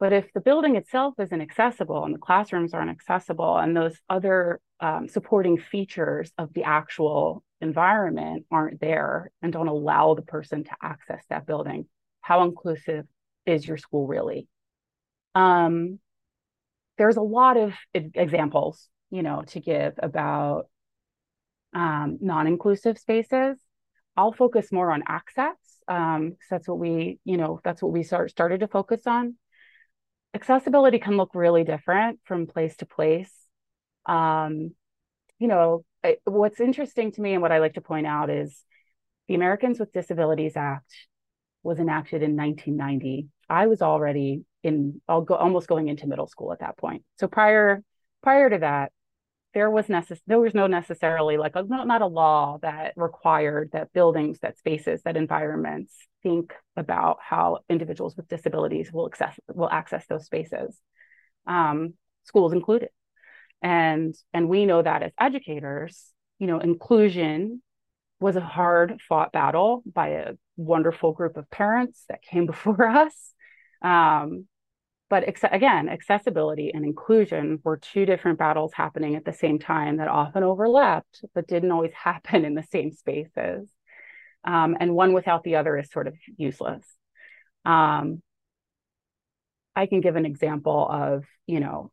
but 0.00 0.12
if 0.12 0.32
the 0.32 0.40
building 0.40 0.76
itself 0.76 1.14
isn't 1.18 1.40
accessible 1.40 2.04
and 2.04 2.14
the 2.14 2.18
classrooms 2.18 2.74
aren't 2.74 2.90
accessible 2.90 3.56
and 3.56 3.76
those 3.76 3.96
other 4.08 4.60
um, 4.80 5.08
supporting 5.08 5.56
features 5.56 6.32
of 6.36 6.52
the 6.52 6.64
actual 6.64 7.42
environment 7.60 8.44
aren't 8.50 8.80
there 8.80 9.30
and 9.40 9.52
don't 9.52 9.68
allow 9.68 10.14
the 10.14 10.22
person 10.22 10.64
to 10.64 10.70
access 10.82 11.22
that 11.30 11.46
building, 11.46 11.86
how 12.20 12.42
inclusive 12.42 13.06
is 13.46 13.66
your 13.66 13.76
school 13.76 14.06
really? 14.06 14.48
Um, 15.34 15.98
there's 16.98 17.16
a 17.16 17.22
lot 17.22 17.56
of 17.56 17.72
examples, 17.94 18.88
you 19.10 19.22
know, 19.22 19.42
to 19.48 19.60
give 19.60 19.94
about 19.98 20.66
um, 21.72 22.18
non-inclusive 22.20 22.98
spaces. 22.98 23.58
I'll 24.16 24.32
focus 24.32 24.70
more 24.70 24.92
on 24.92 25.02
access. 25.08 25.56
Um, 25.88 26.36
that's 26.50 26.68
what 26.68 26.78
we, 26.78 27.18
you 27.24 27.36
know, 27.36 27.60
that's 27.64 27.82
what 27.82 27.92
we 27.92 28.02
start, 28.02 28.30
started 28.30 28.60
to 28.60 28.68
focus 28.68 29.06
on 29.06 29.36
accessibility 30.34 30.98
can 30.98 31.16
look 31.16 31.30
really 31.34 31.64
different 31.64 32.20
from 32.24 32.46
place 32.46 32.76
to 32.76 32.86
place. 32.86 33.32
Um, 34.06 34.72
you 35.38 35.48
know, 35.48 35.84
it, 36.02 36.20
what's 36.24 36.60
interesting 36.60 37.12
to 37.12 37.20
me 37.20 37.32
and 37.32 37.42
what 37.42 37.52
I 37.52 37.58
like 37.58 37.74
to 37.74 37.80
point 37.80 38.06
out 38.06 38.30
is 38.30 38.62
the 39.28 39.34
Americans 39.34 39.78
with 39.78 39.92
Disabilities 39.92 40.56
Act 40.56 40.92
was 41.62 41.78
enacted 41.78 42.22
in 42.22 42.36
1990. 42.36 43.28
I 43.48 43.66
was 43.66 43.80
already 43.80 44.44
in, 44.62 45.00
almost 45.08 45.68
going 45.68 45.88
into 45.88 46.06
middle 46.06 46.26
school 46.26 46.52
at 46.52 46.60
that 46.60 46.76
point. 46.76 47.04
So 47.18 47.28
prior 47.28 47.82
prior 48.22 48.48
to 48.50 48.58
that, 48.58 48.90
there 49.54 49.70
was 49.70 49.86
necess- 49.86 50.20
there 50.26 50.40
was 50.40 50.54
no 50.54 50.66
necessarily 50.66 51.36
like 51.36 51.54
a, 51.54 51.62
not, 51.62 52.02
a 52.02 52.06
law 52.06 52.58
that 52.62 52.92
required 52.96 53.70
that 53.72 53.92
buildings, 53.92 54.40
that 54.40 54.58
spaces, 54.58 55.02
that 55.04 55.16
environments 55.16 55.94
think 56.22 56.54
about 56.76 57.18
how 57.22 57.58
individuals 57.68 58.16
with 58.16 58.28
disabilities 58.28 58.92
will 58.92 59.06
access 59.06 59.38
will 59.48 59.70
access 59.70 60.06
those 60.06 60.26
spaces, 60.26 60.78
um, 61.46 61.94
schools 62.24 62.52
included, 62.52 62.90
and 63.62 64.14
and 64.32 64.48
we 64.48 64.66
know 64.66 64.82
that 64.82 65.02
as 65.02 65.12
educators, 65.18 66.12
you 66.38 66.46
know, 66.46 66.58
inclusion 66.58 67.62
was 68.20 68.36
a 68.36 68.40
hard 68.40 69.00
fought 69.08 69.32
battle 69.32 69.82
by 69.86 70.08
a 70.08 70.32
wonderful 70.56 71.12
group 71.12 71.36
of 71.36 71.50
parents 71.50 72.04
that 72.08 72.22
came 72.22 72.46
before 72.54 72.86
us. 72.86 73.32
Um, 73.82 74.46
but 75.10 75.28
ex- 75.28 75.44
again, 75.50 75.88
accessibility 75.88 76.72
and 76.72 76.84
inclusion 76.84 77.60
were 77.62 77.76
two 77.76 78.06
different 78.06 78.38
battles 78.38 78.72
happening 78.74 79.16
at 79.16 79.24
the 79.24 79.32
same 79.32 79.58
time 79.58 79.98
that 79.98 80.08
often 80.08 80.42
overlapped, 80.42 81.24
but 81.34 81.46
didn't 81.46 81.72
always 81.72 81.92
happen 82.04 82.44
in 82.44 82.54
the 82.54 82.62
same 82.62 82.90
spaces. 82.92 83.68
Um, 84.44 84.76
and 84.78 84.94
one 84.94 85.12
without 85.12 85.42
the 85.42 85.56
other 85.56 85.78
is 85.78 85.90
sort 85.90 86.06
of 86.06 86.14
useless. 86.36 86.84
Um, 87.64 88.22
I 89.76 89.86
can 89.86 90.00
give 90.00 90.16
an 90.16 90.26
example 90.26 90.86
of, 90.88 91.24
you 91.46 91.60
know, 91.60 91.90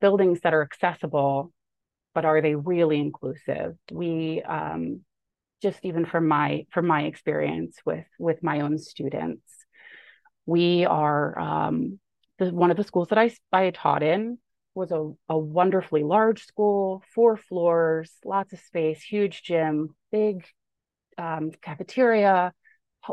buildings 0.00 0.40
that 0.40 0.54
are 0.54 0.62
accessible, 0.62 1.52
but 2.14 2.24
are 2.24 2.40
they 2.40 2.54
really 2.54 2.98
inclusive? 2.98 3.76
We 3.92 4.42
um, 4.42 5.02
just 5.62 5.78
even 5.84 6.06
from 6.06 6.26
my 6.26 6.66
from 6.70 6.86
my 6.86 7.02
experience 7.02 7.76
with 7.84 8.06
with 8.18 8.42
my 8.42 8.60
own 8.60 8.78
students, 8.78 9.44
we 10.46 10.84
are 10.84 11.38
um, 11.38 11.98
the, 12.38 12.52
one 12.52 12.70
of 12.70 12.76
the 12.76 12.84
schools 12.84 13.08
that 13.08 13.18
I, 13.18 13.30
I 13.52 13.70
taught 13.70 14.02
in 14.02 14.38
was 14.74 14.90
a, 14.92 15.12
a 15.28 15.38
wonderfully 15.38 16.02
large 16.02 16.44
school, 16.44 17.02
four 17.14 17.36
floors, 17.36 18.12
lots 18.24 18.52
of 18.52 18.60
space, 18.60 19.02
huge 19.02 19.42
gym, 19.42 19.94
big 20.10 20.44
um, 21.18 21.50
cafeteria, 21.60 22.52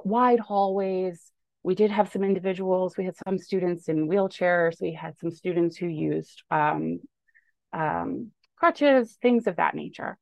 wide 0.04 0.40
hallways. 0.40 1.32
We 1.64 1.76
did 1.76 1.92
have 1.92 2.10
some 2.12 2.24
individuals. 2.24 2.96
We 2.98 3.06
had 3.06 3.16
some 3.28 3.38
students 3.38 3.90
in 3.90 4.08
wheelchairs. 4.08 4.82
We 4.82 4.94
had 4.94 5.18
some 5.20 5.32
students 5.32 5.76
who 5.76 5.88
used 5.88 6.44
um, 6.50 7.00
um, 7.74 8.32
crutches, 8.56 9.18
things 9.22 9.48
of 9.48 9.58
that 9.58 9.76
nature. 9.76 10.18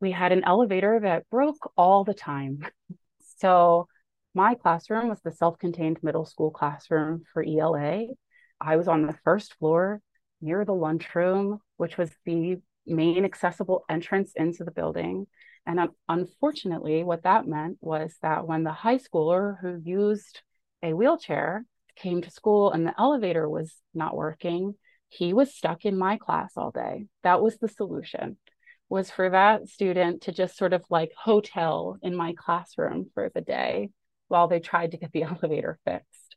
We 0.00 0.12
had 0.12 0.32
an 0.32 0.44
elevator 0.44 1.00
that 1.00 1.28
broke 1.30 1.72
all 1.76 2.04
the 2.04 2.14
time. 2.14 2.66
So 3.38 3.88
my 4.34 4.54
classroom 4.54 5.08
was 5.08 5.20
the 5.20 5.32
self-contained 5.32 5.98
middle 6.02 6.24
school 6.24 6.50
classroom 6.50 7.22
for 7.32 7.42
ELA. 7.42 8.06
I 8.60 8.76
was 8.76 8.88
on 8.88 9.06
the 9.06 9.18
first 9.24 9.54
floor 9.54 10.00
near 10.40 10.64
the 10.64 10.74
lunchroom, 10.74 11.60
which 11.76 11.96
was 11.96 12.10
the 12.24 12.58
main 12.86 13.24
accessible 13.24 13.84
entrance 13.88 14.32
into 14.36 14.64
the 14.64 14.70
building. 14.70 15.26
And 15.66 15.88
unfortunately, 16.08 17.04
what 17.04 17.22
that 17.22 17.46
meant 17.46 17.78
was 17.80 18.14
that 18.22 18.46
when 18.46 18.64
the 18.64 18.72
high 18.72 18.98
schooler 18.98 19.56
who 19.60 19.80
used 19.82 20.42
a 20.82 20.92
wheelchair 20.92 21.64
came 21.96 22.20
to 22.22 22.30
school 22.30 22.72
and 22.72 22.86
the 22.86 23.00
elevator 23.00 23.48
was 23.48 23.72
not 23.94 24.16
working, 24.16 24.74
he 25.08 25.32
was 25.32 25.54
stuck 25.54 25.84
in 25.84 25.96
my 25.96 26.18
class 26.18 26.52
all 26.56 26.70
day. 26.70 27.06
That 27.22 27.40
was 27.40 27.56
the 27.58 27.68
solution 27.68 28.36
was 28.88 29.10
for 29.10 29.30
that 29.30 29.68
student 29.68 30.22
to 30.22 30.32
just 30.32 30.56
sort 30.56 30.72
of 30.72 30.84
like 30.90 31.10
hotel 31.16 31.96
in 32.02 32.14
my 32.14 32.34
classroom 32.36 33.10
for 33.14 33.30
the 33.34 33.40
day 33.40 33.90
while 34.28 34.48
they 34.48 34.60
tried 34.60 34.92
to 34.92 34.96
get 34.96 35.12
the 35.12 35.22
elevator 35.24 35.78
fixed. 35.84 36.36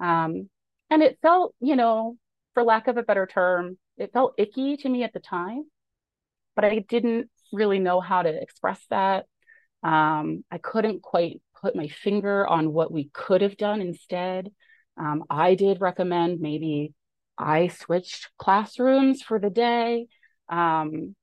Um, 0.00 0.48
and 0.90 1.02
it 1.02 1.18
felt, 1.22 1.54
you 1.60 1.76
know, 1.76 2.16
for 2.52 2.62
lack 2.62 2.88
of 2.88 2.96
a 2.96 3.02
better 3.02 3.26
term, 3.26 3.78
it 3.96 4.12
felt 4.12 4.34
icky 4.38 4.76
to 4.78 4.88
me 4.88 5.02
at 5.02 5.12
the 5.12 5.20
time, 5.20 5.64
but 6.56 6.64
I 6.64 6.80
didn't 6.80 7.30
really 7.52 7.78
know 7.78 8.00
how 8.00 8.22
to 8.22 8.42
express 8.42 8.84
that. 8.90 9.26
Um, 9.82 10.44
I 10.50 10.58
couldn't 10.58 11.02
quite 11.02 11.40
put 11.60 11.76
my 11.76 11.88
finger 11.88 12.46
on 12.46 12.72
what 12.72 12.92
we 12.92 13.10
could 13.12 13.40
have 13.40 13.56
done 13.56 13.80
instead. 13.80 14.50
Um, 14.96 15.24
I 15.28 15.54
did 15.54 15.80
recommend 15.80 16.40
maybe 16.40 16.94
I 17.36 17.68
switched 17.68 18.30
classrooms 18.38 19.22
for 19.22 19.38
the 19.38 19.50
day. 19.50 20.06
Um, 20.48 21.16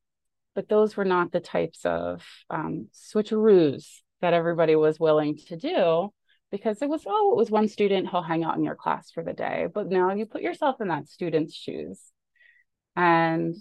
but 0.55 0.68
those 0.68 0.97
were 0.97 1.05
not 1.05 1.32
the 1.32 1.39
types 1.39 1.86
of 1.86 2.26
um, 2.49 2.88
switcheroos 2.93 4.01
that 4.22 4.34
everybody 4.34 4.76
was 4.76 4.99
willing 4.99 5.38
to 5.47 5.57
do 5.57 6.09
because 6.51 6.82
it 6.82 6.89
was 6.89 7.03
oh 7.07 7.32
it 7.32 7.38
was 7.38 7.49
one 7.49 7.67
student 7.67 8.09
he'll 8.09 8.22
hang 8.22 8.43
out 8.43 8.57
in 8.57 8.63
your 8.63 8.76
class 8.76 9.11
for 9.11 9.24
the 9.24 9.34
day. 9.34 9.67
But 9.74 9.88
now 9.89 10.13
you 10.13 10.26
put 10.26 10.41
yourself 10.41 10.82
in 10.82 10.89
that 10.89 11.07
student's 11.07 11.55
shoes. 11.55 11.99
And 12.95 13.55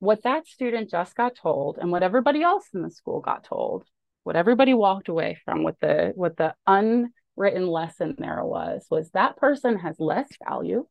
what 0.00 0.24
that 0.24 0.46
student 0.46 0.90
just 0.90 1.14
got 1.14 1.36
told 1.36 1.78
and 1.78 1.92
what 1.92 2.02
everybody 2.02 2.42
else 2.42 2.66
in 2.74 2.82
the 2.82 2.90
school 2.90 3.20
got 3.20 3.44
told 3.44 3.84
what 4.24 4.36
everybody 4.36 4.74
walked 4.74 5.08
away 5.08 5.38
from 5.44 5.62
what 5.62 5.78
the 5.80 6.12
what 6.14 6.36
the 6.36 6.54
unwritten 6.66 7.66
lesson 7.66 8.14
there 8.18 8.44
was 8.44 8.86
was 8.90 9.10
that 9.10 9.36
person 9.36 9.78
has 9.78 9.96
less 9.98 10.28
value. 10.48 10.86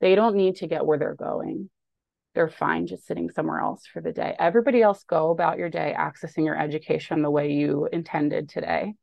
They 0.00 0.14
don't 0.14 0.36
need 0.36 0.56
to 0.56 0.66
get 0.66 0.86
where 0.86 0.98
they're 0.98 1.14
going 1.14 1.70
they're 2.34 2.48
fine 2.48 2.86
just 2.86 3.06
sitting 3.06 3.30
somewhere 3.30 3.60
else 3.60 3.86
for 3.86 4.00
the 4.00 4.12
day. 4.12 4.34
Everybody 4.38 4.82
else 4.82 5.04
go 5.04 5.30
about 5.30 5.58
your 5.58 5.70
day 5.70 5.94
accessing 5.96 6.44
your 6.44 6.58
education 6.58 7.22
the 7.22 7.30
way 7.30 7.52
you 7.52 7.88
intended 7.92 8.48
today. 8.48 8.94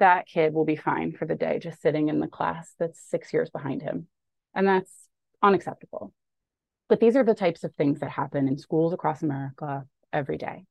That 0.00 0.26
kid 0.26 0.52
will 0.52 0.64
be 0.64 0.76
fine 0.76 1.12
for 1.12 1.24
the 1.24 1.36
day 1.36 1.58
just 1.60 1.80
sitting 1.80 2.08
in 2.08 2.20
the 2.20 2.26
class 2.26 2.74
that's 2.78 3.00
six 3.00 3.32
years 3.32 3.50
behind 3.50 3.82
him. 3.82 4.08
And 4.54 4.66
that's 4.66 5.08
unacceptable. 5.42 6.12
But 6.88 7.00
these 7.00 7.16
are 7.16 7.24
the 7.24 7.34
types 7.34 7.64
of 7.64 7.74
things 7.74 8.00
that 8.00 8.10
happen 8.10 8.48
in 8.48 8.58
schools 8.58 8.92
across 8.92 9.22
America 9.22 9.84
every 10.12 10.36
day. 10.36 10.64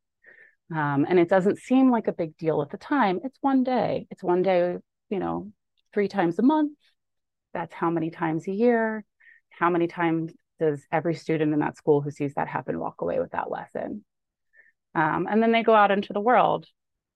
Um, 0.73 1.05
and 1.07 1.19
it 1.19 1.29
doesn't 1.29 1.59
seem 1.59 1.91
like 1.91 2.07
a 2.07 2.13
big 2.13 2.37
deal 2.37 2.61
at 2.61 2.69
the 2.69 2.77
time. 2.77 3.19
It's 3.23 3.37
one 3.41 3.63
day. 3.63 4.07
It's 4.09 4.23
one 4.23 4.41
day, 4.41 4.77
you 5.09 5.19
know, 5.19 5.51
three 5.93 6.07
times 6.07 6.39
a 6.39 6.43
month. 6.43 6.77
That's 7.53 7.73
how 7.73 7.89
many 7.89 8.09
times 8.09 8.47
a 8.47 8.51
year. 8.51 9.05
How 9.49 9.69
many 9.69 9.87
times 9.87 10.33
does 10.63 10.85
every 10.91 11.15
student 11.15 11.53
in 11.53 11.59
that 11.59 11.77
school 11.77 12.01
who 12.01 12.11
sees 12.11 12.33
that 12.35 12.47
happen 12.47 12.79
walk 12.79 13.01
away 13.01 13.19
with 13.19 13.31
that 13.31 13.51
lesson? 13.51 14.05
Um, 14.95 15.27
and 15.29 15.41
then 15.41 15.51
they 15.51 15.63
go 15.63 15.75
out 15.75 15.91
into 15.91 16.13
the 16.13 16.21
world 16.21 16.65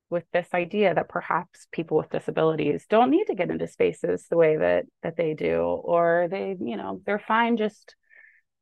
with 0.10 0.26
this 0.34 0.48
idea 0.54 0.93
that 0.93 1.10
perhaps 1.10 1.68
people 1.72 1.98
with 1.98 2.10
disabilities 2.10 2.86
don't 2.89 3.12
need 3.12 3.26
to 3.26 3.36
get 3.36 3.50
into 3.50 3.68
spaces 3.68 4.26
the 4.30 4.38
way 4.38 4.58
that 4.58 4.86
that 5.04 5.16
they 5.16 5.34
do, 5.34 5.62
or 5.62 6.28
they, 6.30 6.56
you 6.60 6.78
know, 6.78 7.02
they're 7.06 7.20
fine 7.20 7.58
just 7.58 7.95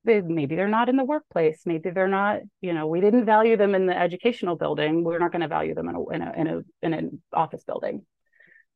they, 0.03 0.21
maybe 0.21 0.55
they're 0.55 0.67
not 0.67 0.89
in 0.89 0.97
the 0.97 1.03
workplace. 1.03 1.61
Maybe 1.65 1.89
they're 1.89 2.07
not 2.07 2.41
you 2.61 2.73
know 2.73 2.87
we 2.87 3.01
didn't 3.01 3.25
value 3.25 3.57
them 3.57 3.73
in 3.73 3.87
the 3.87 3.97
educational 3.97 4.55
building. 4.55 5.03
We're 5.03 5.19
not 5.19 5.31
going 5.31 5.41
to 5.41 5.47
value 5.47 5.73
them 5.75 5.89
in 5.89 5.95
a 5.95 6.09
in 6.09 6.21
a 6.21 6.33
in, 6.33 6.47
a, 6.47 6.61
in 6.83 6.93
an 6.93 7.21
office 7.33 7.63
building. 7.63 8.05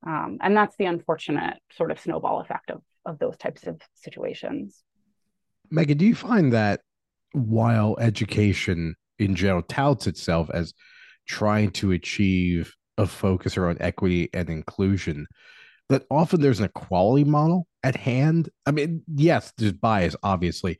Um, 0.05 0.37
and 0.41 0.55
that's 0.55 0.77
the 0.77 0.85
unfortunate 0.85 1.57
sort 1.73 1.91
of 1.91 1.99
snowball 1.99 2.39
effect 2.41 2.71
of 2.71 2.81
of 3.05 3.19
those 3.19 3.37
types 3.37 3.67
of 3.67 3.81
situations 3.95 4.83
Meghann, 5.71 5.97
do 5.97 6.05
you 6.05 6.15
find 6.15 6.53
that 6.53 6.81
while 7.33 7.97
education 7.99 8.95
in 9.19 9.35
general 9.35 9.61
touts 9.63 10.07
itself 10.07 10.49
as 10.53 10.73
trying 11.27 11.71
to 11.71 11.91
achieve 11.91 12.73
a 12.97 13.05
focus 13.05 13.57
around 13.57 13.77
equity 13.81 14.29
and 14.33 14.49
inclusion, 14.49 15.27
that 15.89 16.05
often 16.09 16.41
there's 16.41 16.59
an 16.59 16.65
equality 16.65 17.23
model 17.23 17.67
at 17.83 17.95
hand? 17.95 18.49
I 18.65 18.71
mean, 18.71 19.03
yes, 19.13 19.53
there's 19.57 19.73
bias, 19.73 20.15
obviously, 20.23 20.79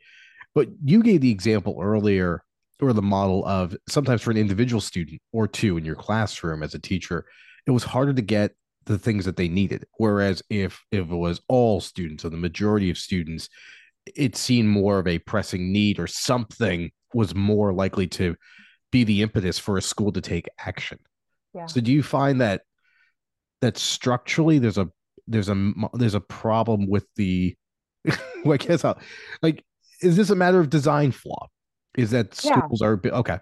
but 0.55 0.69
you 0.83 1.03
gave 1.03 1.21
the 1.21 1.31
example 1.31 1.77
earlier 1.81 2.43
or 2.81 2.93
the 2.93 3.01
model 3.01 3.45
of 3.45 3.75
sometimes 3.87 4.21
for 4.21 4.31
an 4.31 4.37
individual 4.37 4.81
student 4.81 5.21
or 5.33 5.47
two 5.47 5.77
in 5.77 5.85
your 5.85 5.95
classroom 5.95 6.63
as 6.63 6.73
a 6.73 6.79
teacher, 6.79 7.25
it 7.67 7.71
was 7.71 7.83
harder 7.83 8.13
to 8.13 8.21
get 8.21 8.53
the 8.85 8.97
things 8.97 9.25
that 9.25 9.35
they 9.35 9.47
needed. 9.47 9.85
Whereas 9.97 10.41
if 10.49 10.83
if 10.91 11.01
it 11.11 11.15
was 11.15 11.41
all 11.47 11.81
students 11.81 12.25
or 12.25 12.29
the 12.29 12.37
majority 12.37 12.89
of 12.89 12.97
students, 12.97 13.49
it 14.16 14.36
seemed 14.36 14.70
more 14.70 14.99
of 14.99 15.07
a 15.07 15.20
pressing 15.20 15.72
need 15.72 15.99
or 15.99 16.07
something 16.07 16.91
was 17.14 17.36
more 17.36 17.74
likely 17.74 18.07
to 18.07 18.36
be 18.91 19.03
the 19.03 19.22
impetus 19.22 19.60
for 19.60 19.78
a 19.78 19.82
school 19.82 20.12
to 20.12 20.22
take 20.22 20.47
action. 20.60 20.99
Yeah. 21.53 21.66
So 21.66 21.82
do 21.82 21.91
you 21.91 22.03
find 22.03 22.41
that 22.41 22.62
that 23.62 23.78
structurally 23.78 24.60
there's 24.60 24.78
a 24.78 24.89
there's 25.28 25.49
a 25.49 25.74
there's 25.93 26.16
a 26.16 26.22
problem 26.22 26.89
with 26.89 27.05
the 27.16 27.55
I 28.49 28.57
guess 28.57 28.86
I'll, 28.86 28.99
like 29.41 29.64
is 30.01 30.16
this 30.16 30.30
a 30.30 30.36
matter 30.36 30.60
of 30.60 30.70
design 30.70 31.12
flaw? 31.12 31.47
Is 31.97 32.12
that 32.12 32.34
schools 32.34 32.80
yeah. 32.82 32.88
are 32.88 33.01
okay? 33.05 33.38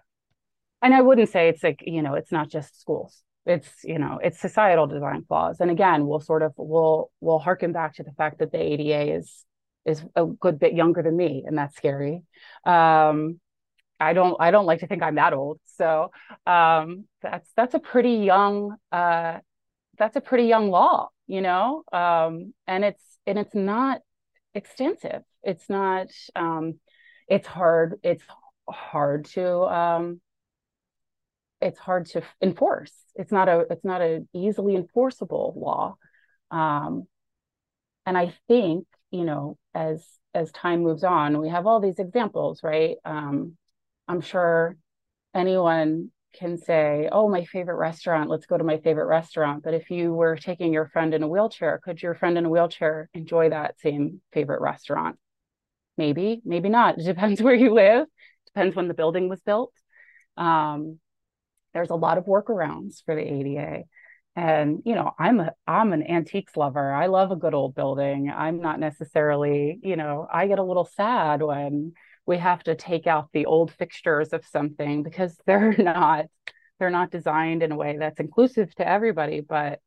And 0.82 0.94
I 0.94 1.02
wouldn't 1.02 1.30
say 1.30 1.50
it's 1.50 1.64
like 1.64 1.84
you 1.86 2.02
know 2.02 2.16
it's 2.16 2.32
not 2.32 2.50
just 2.50 2.80
schools. 2.80 3.24
It's 3.46 3.70
you 3.84 4.00
know 4.00 4.20
it's 4.22 4.40
societal 4.40 4.88
design 4.88 5.24
flaws. 5.28 5.60
And 5.60 5.72
again, 5.72 6.08
we'll 6.08 6.20
sort 6.20 6.44
of 6.44 6.54
we'll 6.58 7.12
we'll 7.22 7.40
harken 7.40 7.72
back 7.72 7.96
to 7.96 8.04
the 8.04 8.12
fact 8.12 8.40
that 8.40 8.52
the 8.52 8.62
ADA 8.62 9.16
is 9.16 9.46
is 9.88 10.04
a 10.16 10.26
good 10.26 10.60
bit 10.60 10.74
younger 10.74 11.02
than 11.02 11.18
me, 11.18 11.44
and 11.48 11.58
that's 11.58 11.76
scary. 11.76 12.24
Um, 12.66 13.40
I 14.00 14.14
don't 14.14 14.38
I 14.40 14.52
don't 14.52 14.66
like 14.66 14.82
to 14.82 14.88
think 14.88 15.02
I'm 15.02 15.16
that 15.16 15.34
old. 15.34 15.60
So 15.78 16.12
um, 16.46 17.06
that's 17.22 17.50
that's 17.56 17.74
a 17.74 17.80
pretty 17.80 18.16
young 18.16 18.76
uh, 18.92 19.40
that's 19.98 20.16
a 20.16 20.22
pretty 20.22 20.44
young 20.44 20.70
law, 20.70 21.10
you 21.26 21.42
know, 21.42 21.84
um, 21.92 22.54
and 22.68 22.86
it's 22.86 23.04
and 23.26 23.40
it's 23.40 23.56
not 23.56 24.02
extensive. 24.54 25.24
It's 25.44 25.70
not. 25.70 26.08
Um, 26.36 26.80
it's 27.28 27.48
hard. 27.48 28.00
It's 28.04 28.24
hard 28.70 29.26
to. 29.26 29.50
Um, 29.64 30.22
it's 31.60 31.80
hard 31.80 32.06
to 32.08 32.22
enforce. 32.42 32.94
It's 33.16 33.32
not 33.32 33.50
a. 33.50 33.66
It's 33.70 33.86
not 33.86 34.02
a 34.02 34.26
easily 34.34 34.76
enforceable 34.76 35.54
law. 35.56 35.96
Um, 36.52 37.08
and 38.06 38.18
I 38.18 38.34
think 38.48 38.86
you 39.12 39.24
know 39.24 39.58
as 39.74 40.06
as 40.34 40.52
time 40.52 40.84
moves 40.84 41.04
on 41.04 41.40
we 41.40 41.50
have 41.50 41.66
all 41.66 41.80
these 41.80 42.00
examples 42.00 42.62
right? 42.64 42.98
Um, 43.06 43.58
i'm 44.08 44.22
sure 44.22 44.78
anyone 45.34 46.12
can 46.38 46.58
say 46.58 47.10
oh 47.12 47.28
my 47.30 47.46
favorite 47.46 47.78
restaurant 47.78 48.30
let's 48.30 48.46
go 48.46 48.58
to 48.58 48.64
my 48.64 48.78
favorite 48.78 49.08
restaurant. 49.08 49.64
But 49.64 49.74
if 49.74 49.90
you 49.90 50.14
were 50.14 50.36
taking 50.36 50.72
your 50.72 50.88
friend 50.88 51.14
in 51.14 51.24
a 51.24 51.28
wheelchair 51.28 51.80
could 51.84 52.02
your 52.02 52.16
friend 52.16 52.38
in 52.38 52.46
a 52.46 52.50
wheelchair 52.50 53.10
enjoy 53.14 53.50
that 53.50 53.80
same 53.80 54.22
favorite 54.34 54.62
restaurant? 54.62 55.18
Maybe 55.98 56.42
maybe 56.46 56.70
not. 56.70 57.00
It 57.00 57.06
depends 57.06 57.42
where 57.46 57.56
you 57.56 57.74
live. 57.74 58.08
Depends 58.48 58.76
when 58.76 58.88
the 58.88 58.94
building 58.94 59.30
was 59.30 59.42
built. 59.42 59.74
Um, 60.36 61.00
there's 61.74 61.90
a 61.90 61.96
lot 61.96 62.18
of 62.18 62.26
workarounds 62.26 63.04
for 63.06 63.16
the 63.16 63.22
ada 63.22 63.84
and 64.38 64.84
you 64.86 64.94
know 64.94 65.12
i'm 65.18 65.40
a 65.40 65.52
i'm 65.66 65.92
an 65.92 66.04
antiques 66.04 66.56
lover. 66.56 66.94
I 66.94 67.08
love 67.08 67.32
a 67.32 67.36
good 67.36 67.56
old 67.56 67.74
building. 67.76 68.30
I'm 68.30 68.62
not 68.62 68.80
necessarily 68.80 69.80
you 69.84 69.98
know 69.98 70.28
i 70.32 70.48
get 70.48 70.60
a 70.60 70.64
little 70.64 70.86
sad 70.86 71.42
when 71.42 71.94
we 72.26 72.38
have 72.38 72.64
to 72.64 72.76
take 72.76 73.08
out 73.08 73.30
the 73.34 73.48
old 73.48 73.72
fixtures 73.72 74.34
of 74.34 74.46
something 74.46 75.02
because 75.04 75.36
they're 75.48 75.76
not 75.78 76.28
they're 76.80 76.92
not 76.92 77.12
designed 77.12 77.64
in 77.64 77.72
a 77.72 77.76
way 77.76 77.98
that's 77.98 78.20
inclusive 78.20 78.74
to 78.76 78.88
everybody 78.88 79.42
but 79.42 79.80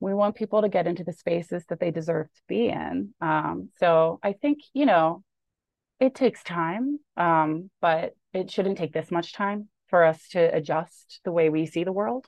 we 0.00 0.14
want 0.14 0.36
people 0.36 0.62
to 0.62 0.68
get 0.68 0.86
into 0.86 1.04
the 1.04 1.12
spaces 1.12 1.64
that 1.68 1.80
they 1.80 1.90
deserve 1.90 2.26
to 2.32 2.42
be 2.48 2.68
in. 2.68 3.14
Um, 3.20 3.70
so 3.78 4.18
i 4.22 4.32
think 4.32 4.58
you 4.74 4.84
know 4.84 5.22
it 6.00 6.16
takes 6.16 6.42
time 6.42 6.98
um, 7.16 7.70
but 7.80 8.14
it 8.32 8.50
shouldn't 8.50 8.78
take 8.78 8.92
this 8.92 9.12
much 9.12 9.32
time 9.32 9.68
for 9.86 10.04
us 10.04 10.28
to 10.30 10.40
adjust 10.40 11.20
the 11.24 11.32
way 11.32 11.48
we 11.48 11.66
see 11.66 11.84
the 11.84 11.92
world 11.92 12.26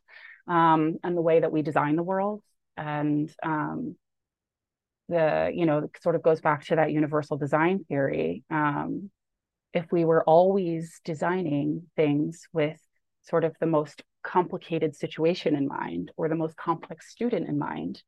um, 0.51 0.98
and 1.03 1.16
the 1.16 1.22
way 1.22 1.40
that 1.40 1.53
we 1.53 1.62
design 1.62 1.96
the 1.96 2.03
world. 2.03 2.42
And 2.76 3.32
um, 3.42 3.96
the 5.09 5.51
you 5.55 5.64
know 5.64 5.88
sort 6.03 6.16
of 6.16 6.22
goes 6.22 6.40
back 6.40 6.64
to 6.66 6.76
that 6.76 6.92
universal 6.92 7.38
design 7.38 7.84
theory. 7.88 8.44
Um, 8.51 9.11
if 9.72 9.90
we 9.92 10.05
were 10.05 10.24
always 10.24 11.01
designing 11.05 11.84
things 11.96 12.48
with 12.53 12.78
sort 13.22 13.44
of 13.44 13.55
the 13.61 13.66
most 13.66 14.03
complicated 14.22 14.96
situation 14.96 15.55
in 15.55 15.68
mind 15.68 16.11
or 16.16 16.28
the 16.28 16.34
most 16.34 16.57
complex 16.57 17.11
student 17.11 17.48
in 17.48 17.59
mind, 17.59 18.03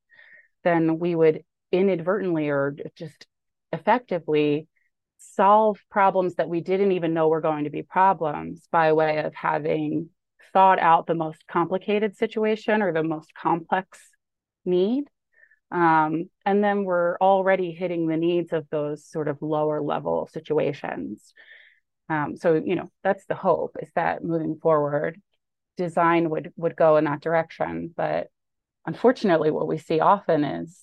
then 0.64 0.98
we 0.98 1.14
would 1.14 1.44
inadvertently 1.70 2.48
or 2.48 2.74
just 2.96 3.26
effectively 3.72 4.66
solve 5.18 5.78
problems 5.90 6.34
that 6.34 6.48
we 6.48 6.60
didn't 6.60 6.92
even 6.92 7.14
know 7.14 7.28
were 7.28 7.40
going 7.40 7.64
to 7.64 7.70
be 7.70 7.82
problems 7.82 8.66
by 8.72 8.92
way 8.92 9.18
of 9.18 9.32
having 9.34 10.10
thought 10.52 10.78
out 10.78 11.06
the 11.06 11.14
most 11.14 11.46
complicated 11.46 12.16
situation 12.16 12.82
or 12.82 12.92
the 12.92 13.02
most 13.02 13.32
complex 13.34 13.98
need. 14.64 15.04
Um, 15.70 16.28
and 16.44 16.62
then 16.62 16.84
we're 16.84 17.16
already 17.18 17.72
hitting 17.72 18.06
the 18.06 18.16
needs 18.16 18.52
of 18.52 18.66
those 18.70 19.06
sort 19.06 19.28
of 19.28 19.40
lower 19.40 19.80
level 19.80 20.28
situations. 20.30 21.32
Um, 22.08 22.36
so, 22.36 22.54
you 22.54 22.76
know, 22.76 22.90
that's 23.02 23.24
the 23.26 23.34
hope 23.34 23.76
is 23.80 23.90
that 23.94 24.22
moving 24.22 24.58
forward, 24.60 25.20
design 25.78 26.28
would 26.28 26.52
would 26.56 26.76
go 26.76 26.98
in 26.98 27.04
that 27.04 27.22
direction. 27.22 27.94
But 27.96 28.28
unfortunately, 28.86 29.50
what 29.50 29.66
we 29.66 29.78
see 29.78 30.00
often 30.00 30.44
is 30.44 30.78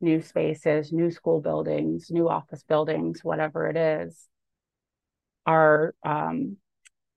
new 0.00 0.22
spaces, 0.22 0.92
new 0.92 1.10
school 1.10 1.40
buildings, 1.40 2.10
new 2.10 2.28
office 2.28 2.62
buildings, 2.62 3.22
whatever 3.22 3.68
it 3.68 3.76
is, 3.76 4.28
are 5.44 5.94
um, 6.04 6.56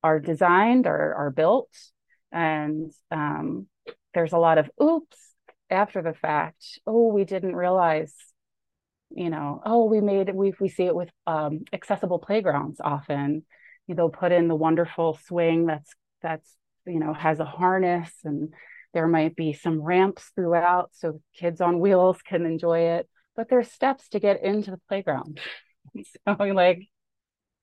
are 0.03 0.19
designed 0.19 0.87
or 0.87 1.15
are 1.15 1.31
built, 1.31 1.69
and 2.31 2.91
um, 3.11 3.67
there's 4.13 4.33
a 4.33 4.37
lot 4.37 4.57
of 4.57 4.69
oops 4.81 5.17
after 5.69 6.01
the 6.01 6.13
fact. 6.13 6.79
Oh, 6.85 7.07
we 7.07 7.25
didn't 7.25 7.55
realize. 7.55 8.13
You 9.13 9.29
know, 9.29 9.61
oh, 9.65 9.85
we 9.85 9.99
made 9.99 10.33
we 10.33 10.53
we 10.59 10.69
see 10.69 10.83
it 10.83 10.95
with 10.95 11.09
um, 11.27 11.65
accessible 11.73 12.19
playgrounds 12.19 12.79
often. 12.83 13.45
Know, 13.87 14.07
put 14.07 14.31
in 14.31 14.47
the 14.47 14.55
wonderful 14.55 15.19
swing 15.25 15.65
that's 15.65 15.91
that's 16.21 16.55
you 16.85 16.99
know 16.99 17.13
has 17.13 17.41
a 17.41 17.45
harness 17.45 18.09
and 18.23 18.53
there 18.93 19.07
might 19.07 19.35
be 19.35 19.53
some 19.53 19.81
ramps 19.81 20.31
throughout 20.35 20.89
so 20.93 21.21
kids 21.35 21.61
on 21.61 21.79
wheels 21.79 22.21
can 22.21 22.45
enjoy 22.45 22.79
it, 22.97 23.09
but 23.35 23.49
there's 23.49 23.71
steps 23.71 24.09
to 24.09 24.19
get 24.19 24.43
into 24.43 24.71
the 24.71 24.79
playground. 24.87 25.39
so 26.27 26.43
like, 26.43 26.87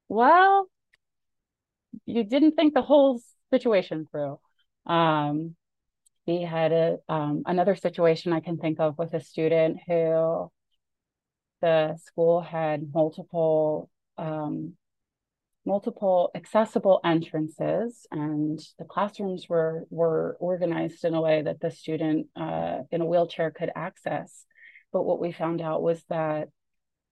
well, 0.09 0.69
you 2.07 2.25
didn't 2.25 2.53
think 2.53 2.75
the 2.75 2.83
whole 2.83 3.21
situation 3.51 4.07
through. 4.11 4.39
Um, 4.87 5.57
we 6.27 6.43
had 6.43 6.73
a 6.73 6.99
um, 7.09 7.43
another 7.47 7.75
situation 7.75 8.33
I 8.33 8.41
can 8.41 8.59
think 8.59 8.81
of 8.81 8.99
with 8.99 9.15
a 9.15 9.21
student 9.21 9.79
who 9.87 10.51
the 11.61 11.97
school 12.05 12.41
had 12.41 12.93
multiple 12.93 13.91
um, 14.19 14.75
multiple 15.65 16.31
accessible 16.35 17.01
entrances 17.05 18.07
and 18.11 18.59
the 18.79 18.85
classrooms 18.85 19.49
were 19.49 19.87
were 19.91 20.37
organized 20.41 21.05
in 21.05 21.15
a 21.15 21.21
way 21.21 21.43
that 21.43 21.61
the 21.61 21.71
student 21.71 22.27
uh, 22.37 22.79
in 22.91 23.01
a 23.01 23.07
wheelchair 23.07 23.51
could 23.51 23.71
access 23.75 24.45
but 24.93 25.05
what 25.05 25.21
we 25.21 25.33
found 25.33 25.61
out 25.61 25.83
was 25.83 26.03
that 26.09 26.49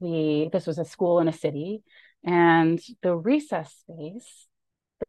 the 0.00 0.48
this 0.52 0.66
was 0.66 0.78
a 0.78 0.84
school 0.84 1.20
in 1.20 1.28
a 1.28 1.32
city 1.32 1.82
and 2.24 2.80
the 3.02 3.14
recess 3.14 3.74
space 3.82 4.45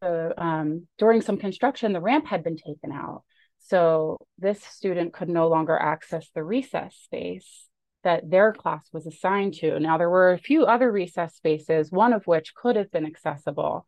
the, 0.01 0.33
um, 0.41 0.87
during 0.97 1.21
some 1.21 1.37
construction 1.37 1.93
the 1.93 2.01
ramp 2.01 2.27
had 2.27 2.43
been 2.43 2.57
taken 2.57 2.91
out 2.91 3.23
so 3.59 4.17
this 4.37 4.63
student 4.63 5.13
could 5.13 5.29
no 5.29 5.47
longer 5.47 5.77
access 5.77 6.29
the 6.33 6.43
recess 6.43 6.95
space 6.95 7.67
that 8.03 8.29
their 8.29 8.53
class 8.53 8.87
was 8.93 9.05
assigned 9.05 9.53
to. 9.55 9.77
Now, 9.79 9.97
there 9.97 10.09
were 10.09 10.31
a 10.31 10.37
few 10.37 10.63
other 10.63 10.89
recess 10.89 11.35
spaces, 11.35 11.91
one 11.91 12.13
of 12.13 12.25
which 12.25 12.55
could 12.55 12.77
have 12.77 12.91
been 12.91 13.05
accessible. 13.05 13.85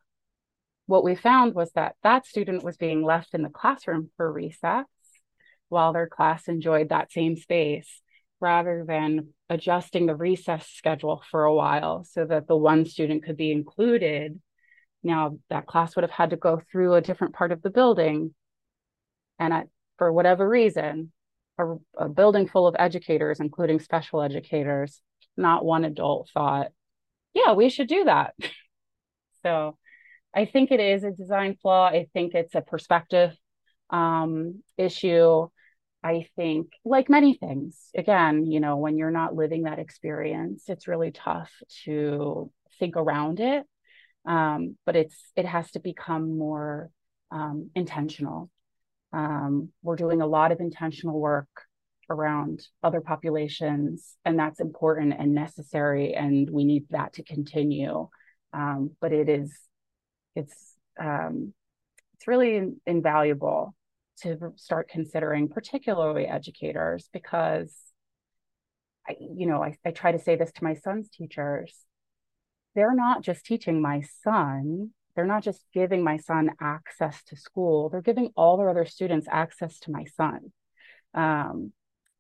What 0.88 1.06
we 1.06 1.16
found 1.16 1.54
was 1.54 1.72
that 1.74 1.96
that 2.04 2.26
student 2.26 2.64
was 2.64 2.76
being 2.76 3.04
left 3.04 3.34
in 3.34 3.44
the 3.44 3.50
classroom 3.50 4.10
for 4.18 4.30
recess 4.30 4.86
while 5.70 5.94
their 5.94 6.08
class 6.08 6.48
enjoyed 6.48 6.90
that 6.90 7.12
same 7.12 7.38
space 7.38 8.02
rather 8.42 8.84
than 8.86 9.30
adjusting 9.50 10.08
the 10.08 10.16
recess 10.16 10.68
schedule 10.68 11.24
for 11.30 11.46
a 11.46 11.54
while 11.54 12.04
so 12.04 12.26
that 12.26 12.48
the 12.48 12.58
one 12.58 12.86
student 12.86 13.24
could 13.24 13.38
be 13.38 13.52
included. 13.52 14.42
Now, 15.04 15.38
that 15.50 15.66
class 15.66 15.96
would 15.96 16.04
have 16.04 16.12
had 16.12 16.32
to 16.32 16.38
go 16.38 16.62
through 16.72 16.96
a 16.96 17.02
different 17.02 17.34
part 17.34 17.52
of 17.52 17.62
the 17.62 17.70
building. 17.70 18.34
And 19.40 19.70
for 19.98 20.12
whatever 20.12 20.48
reason, 20.48 21.12
a, 21.58 21.76
a 21.98 22.10
building 22.10 22.48
full 22.48 22.68
of 22.68 22.76
educators, 22.78 23.40
including 23.40 23.80
special 23.80 24.22
educators, 24.22 25.02
not 25.38 25.64
one 25.64 25.86
adult 25.86 26.30
thought, 26.34 26.72
yeah, 27.34 27.54
we 27.54 27.70
should 27.70 27.88
do 27.88 28.06
that. 28.06 28.36
so 29.44 29.78
I 30.34 30.46
think 30.46 30.72
it 30.72 30.80
is 30.80 31.04
a 31.04 31.12
design 31.12 31.58
flaw. 31.62 31.88
I 31.88 32.08
think 32.14 32.34
it's 32.34 32.56
a 32.56 32.62
perspective 32.62 33.36
um, 33.90 34.64
issue. 34.78 35.48
I 36.02 36.28
think, 36.38 36.70
like 36.86 37.10
many 37.10 37.34
things, 37.34 37.90
again, 37.96 38.46
you 38.46 38.62
know, 38.62 38.78
when 38.78 38.98
you're 38.98 39.12
not 39.12 39.36
living 39.36 39.64
that 39.64 39.80
experience, 39.80 40.64
it's 40.68 40.88
really 40.88 41.12
tough 41.12 41.52
to 41.84 42.50
think 42.80 42.96
around 42.96 43.42
it. 43.42 43.66
Um, 44.26 44.78
but 44.86 44.96
it's 44.96 45.16
it 45.36 45.46
has 45.46 45.72
to 45.72 45.80
become 45.80 46.38
more 46.38 46.90
um, 47.32 47.70
intentional 47.76 48.50
um, 49.12 49.70
we're 49.82 49.96
doing 49.96 50.22
a 50.22 50.28
lot 50.28 50.52
of 50.52 50.60
intentional 50.60 51.20
work 51.20 51.48
around 52.10 52.62
other 52.84 53.02
populations, 53.02 54.16
and 54.26 54.38
that's 54.38 54.60
important 54.60 55.16
and 55.18 55.34
necessary, 55.34 56.14
and 56.14 56.50
we 56.50 56.64
need 56.64 56.86
that 56.90 57.14
to 57.14 57.24
continue. 57.24 58.08
Um, 58.54 58.92
but 59.00 59.14
it 59.14 59.30
is, 59.30 59.58
it's, 60.36 60.74
um, 61.00 61.54
it's 62.16 62.28
really 62.28 62.72
invaluable 62.86 63.76
to 64.22 64.54
start 64.56 64.90
considering, 64.90 65.50
particularly 65.50 66.26
educators, 66.26 67.10
because 67.14 67.76
I, 69.08 69.16
you 69.20 69.46
know, 69.46 69.64
I, 69.64 69.78
I 69.86 69.92
try 69.92 70.12
to 70.12 70.20
say 70.20 70.36
this 70.36 70.52
to 70.54 70.64
my 70.64 70.74
son's 70.76 71.10
teachers. 71.10 71.74
They're 72.80 72.96
not 72.96 73.24
just 73.24 73.46
teaching 73.46 73.82
my 73.82 74.04
son 74.24 74.92
they're 75.20 75.26
not 75.26 75.44
just 75.44 75.66
giving 75.74 76.02
my 76.02 76.16
son 76.16 76.52
access 76.62 77.22
to 77.24 77.36
school, 77.36 77.90
they're 77.90 78.02
giving 78.02 78.32
all 78.38 78.56
their 78.56 78.70
other 78.70 78.86
students 78.86 79.28
access 79.30 79.78
to 79.80 79.92
my 79.92 80.06
son. 80.06 80.54
Um, 81.14 81.74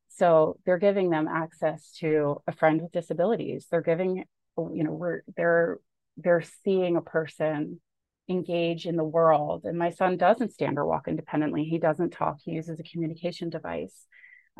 so 0.10 0.60
they're 0.66 0.80
giving 0.80 1.10
them 1.10 1.26
access 1.30 1.94
to 2.00 2.42
a 2.46 2.52
friend 2.52 2.82
with 2.82 2.92
disabilities. 2.92 3.68
They're 3.72 3.80
giving, 3.80 4.26
you 4.58 4.84
know, 4.84 4.92
we're 4.92 5.22
they're 5.38 5.78
they're 6.18 6.44
seeing 6.66 6.98
a 6.98 7.02
person 7.02 7.80
engage 8.28 8.86
in 8.86 8.98
the 8.98 9.04
world. 9.06 9.64
And 9.64 9.80
my 9.80 9.92
son 9.92 10.18
doesn't 10.18 10.52
stand 10.52 10.78
or 10.78 10.86
walk 10.86 11.08
independently. 11.08 11.64
He 11.64 11.78
doesn't 11.78 12.10
talk. 12.10 12.40
He 12.44 12.52
uses 12.52 12.82
a 12.82 12.84
communication 12.84 13.50
device. 13.50 13.96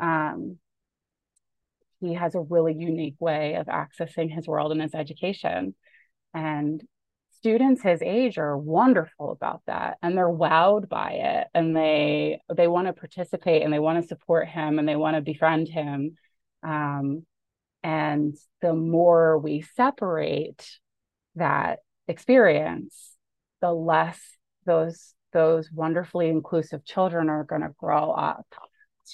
Um, 0.00 0.56
he 2.00 2.14
has 2.14 2.34
a 2.34 2.40
really 2.40 2.72
unique 2.72 3.16
way 3.20 3.56
of 3.56 3.66
accessing 3.66 4.34
his 4.34 4.48
world 4.48 4.72
and 4.72 4.80
his 4.80 4.94
education. 4.94 5.74
And 6.34 6.82
students 7.40 7.82
his 7.82 8.02
age 8.02 8.38
are 8.38 8.56
wonderful 8.56 9.32
about 9.32 9.62
that 9.66 9.96
and 10.02 10.16
they're 10.16 10.28
wowed 10.28 10.88
by 10.88 11.12
it 11.12 11.46
and 11.54 11.74
they 11.74 12.38
they 12.54 12.68
want 12.68 12.86
to 12.86 12.92
participate 12.92 13.62
and 13.62 13.72
they 13.72 13.78
want 13.78 14.00
to 14.00 14.06
support 14.06 14.46
him 14.46 14.78
and 14.78 14.86
they 14.86 14.96
want 14.96 15.16
to 15.16 15.22
befriend 15.22 15.68
him. 15.68 16.16
Um, 16.62 17.24
and 17.82 18.36
the 18.60 18.74
more 18.74 19.38
we 19.38 19.62
separate 19.62 20.68
that 21.36 21.78
experience 22.08 23.16
the 23.60 23.72
less 23.72 24.18
those 24.66 25.14
those 25.32 25.70
wonderfully 25.72 26.28
inclusive 26.28 26.84
children 26.84 27.28
are 27.28 27.44
going 27.44 27.62
to 27.62 27.74
grow 27.78 28.10
up 28.10 28.46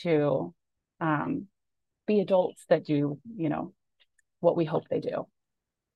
to 0.01 0.55
um, 1.01 1.47
be 2.07 2.21
adults 2.21 2.65
that 2.69 2.85
do 2.85 3.19
you 3.37 3.49
know 3.49 3.73
what 4.41 4.57
we 4.57 4.65
hope 4.65 4.85
they 4.89 5.01
do 5.01 5.27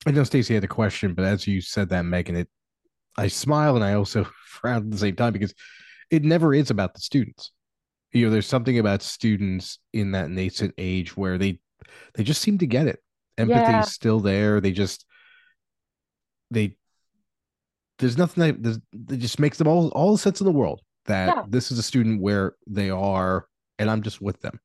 I 0.07 0.13
know 0.13 0.25
Stacey 0.25 0.55
had 0.55 0.65
a 0.65 0.69
question, 0.69 1.15
but 1.15 1.25
as 1.25 1.47
you 1.47 1.61
said 1.61 1.91
that, 1.91 2.05
Meghann, 2.05 2.37
it 2.37 2.49
I 3.17 3.29
smile 3.29 3.77
and 3.77 3.85
I 3.85 3.95
also 3.95 4.25
frown 4.47 4.77
at 4.79 4.91
the 4.91 4.99
same 4.99 5.17
time 5.17 5.33
because 5.33 5.55
it 6.11 6.25
never 6.25 6.55
is 6.55 6.71
about 6.71 6.95
the 6.95 7.01
students. 7.01 7.53
You 8.13 8.27
know, 8.27 8.33
there's 8.33 8.47
something 8.47 8.79
about 8.79 9.03
students 9.03 9.79
in 9.93 10.13
that 10.13 10.31
nascent 10.31 10.75
age 10.79 11.17
where 11.17 11.39
they 11.39 11.61
they 12.15 12.25
just 12.25 12.43
seem 12.43 12.59
to 12.59 12.67
get 12.67 12.87
it. 12.87 13.01
Empathy 13.39 13.61
yeah. 13.61 13.83
is 13.83 13.93
still 13.93 14.21
there. 14.21 14.61
They 14.61 14.73
just 14.73 15.07
they 16.51 16.77
there's 17.99 18.19
nothing 18.19 18.43
that 18.43 18.63
there's, 18.63 18.79
that 19.07 19.17
just 19.19 19.39
makes 19.39 19.59
them 19.59 19.69
all 19.69 19.89
all 19.91 20.13
the 20.13 20.19
sense 20.19 20.41
in 20.41 20.47
the 20.47 20.53
world 20.53 20.81
that 21.07 21.29
yeah. 21.29 21.43
this 21.49 21.71
is 21.71 21.79
a 21.79 21.83
student 21.83 22.21
where 22.21 22.55
they 22.67 22.91
are 22.91 23.47
and 23.79 23.91
I'm 23.91 24.03
just 24.03 24.21
with 24.21 24.41
them. 24.41 24.59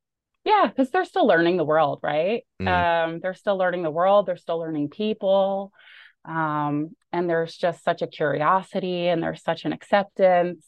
Yeah, 0.46 0.68
because 0.68 0.92
they're 0.92 1.06
still 1.06 1.26
learning 1.26 1.58
the 1.58 1.66
world, 1.66 2.00
right? 2.04 2.44
Mm. 2.62 2.68
Um, 2.68 3.20
they're 3.20 3.34
still 3.34 3.58
learning 3.58 3.82
the 3.82 3.92
world. 3.92 4.28
They're 4.28 4.38
still 4.38 4.60
learning 4.60 4.90
people. 4.90 5.72
Um, 6.24 6.92
and 7.12 7.30
there's 7.30 7.58
just 7.58 7.84
such 7.84 8.02
a 8.02 8.08
curiosity 8.08 9.08
and 9.08 9.22
there's 9.22 9.44
such 9.44 9.66
an 9.66 9.74
acceptance. 9.74 10.66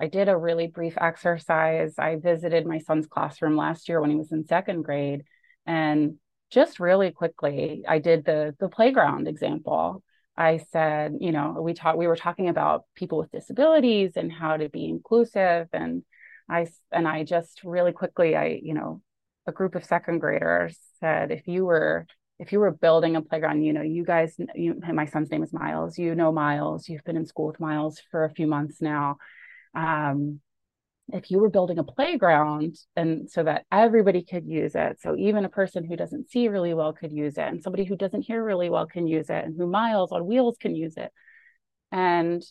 I 0.00 0.08
did 0.08 0.28
a 0.28 0.36
really 0.36 0.66
brief 0.66 0.96
exercise. 1.00 1.94
I 1.98 2.16
visited 2.16 2.66
my 2.66 2.78
son's 2.78 3.06
classroom 3.06 3.56
last 3.56 3.88
year 3.88 4.00
when 4.00 4.10
he 4.10 4.16
was 4.16 4.32
in 4.32 4.46
second 4.46 4.82
grade. 4.82 5.22
And 5.66 6.16
just 6.50 6.80
really 6.80 7.12
quickly, 7.12 7.84
I 7.86 7.98
did 7.98 8.24
the 8.24 8.56
the 8.58 8.68
playground 8.68 9.28
example. 9.28 10.02
I 10.36 10.56
said, 10.72 11.16
you 11.20 11.32
know, 11.32 11.58
we 11.60 11.74
talked, 11.74 11.98
we 11.98 12.06
were 12.06 12.16
talking 12.16 12.48
about 12.48 12.84
people 12.94 13.18
with 13.18 13.30
disabilities 13.30 14.12
and 14.16 14.32
how 14.32 14.56
to 14.56 14.68
be 14.70 14.88
inclusive. 14.88 15.68
And 15.72 16.02
I, 16.48 16.66
and 16.90 17.06
I 17.06 17.24
just 17.24 17.62
really 17.62 17.92
quickly, 17.92 18.34
I, 18.34 18.58
you 18.62 18.72
know, 18.72 19.02
a 19.50 19.52
group 19.52 19.74
of 19.74 19.84
second 19.84 20.20
graders 20.20 20.78
said, 21.00 21.30
if 21.30 21.46
you 21.46 21.64
were, 21.64 22.06
if 22.38 22.52
you 22.52 22.60
were 22.60 22.70
building 22.70 23.16
a 23.16 23.22
playground, 23.22 23.62
you 23.62 23.72
know, 23.72 23.82
you 23.82 24.04
guys, 24.04 24.34
you, 24.54 24.80
my 24.92 25.06
son's 25.06 25.30
name 25.30 25.42
is 25.42 25.52
Miles, 25.52 25.98
you 25.98 26.14
know, 26.14 26.32
Miles, 26.32 26.88
you've 26.88 27.04
been 27.04 27.16
in 27.16 27.26
school 27.26 27.48
with 27.48 27.60
Miles 27.60 28.00
for 28.10 28.24
a 28.24 28.30
few 28.30 28.46
months 28.46 28.80
now. 28.80 29.18
Um, 29.74 30.40
if 31.12 31.30
you 31.30 31.40
were 31.40 31.50
building 31.50 31.78
a 31.78 31.84
playground 31.84 32.76
and 32.94 33.28
so 33.28 33.42
that 33.42 33.64
everybody 33.72 34.22
could 34.22 34.46
use 34.46 34.76
it 34.76 35.00
so 35.00 35.16
even 35.16 35.44
a 35.44 35.48
person 35.48 35.84
who 35.84 35.96
doesn't 35.96 36.30
see 36.30 36.46
really 36.46 36.72
well 36.72 36.92
could 36.92 37.12
use 37.12 37.36
it 37.36 37.48
and 37.48 37.62
somebody 37.62 37.84
who 37.84 37.96
doesn't 37.96 38.22
hear 38.22 38.44
really 38.44 38.70
well 38.70 38.86
can 38.86 39.06
use 39.06 39.28
it 39.28 39.44
and 39.44 39.56
who 39.56 39.66
miles 39.66 40.12
on 40.12 40.26
wheels 40.26 40.56
can 40.60 40.74
use 40.74 40.94
it 40.96 41.10
and 41.90 42.44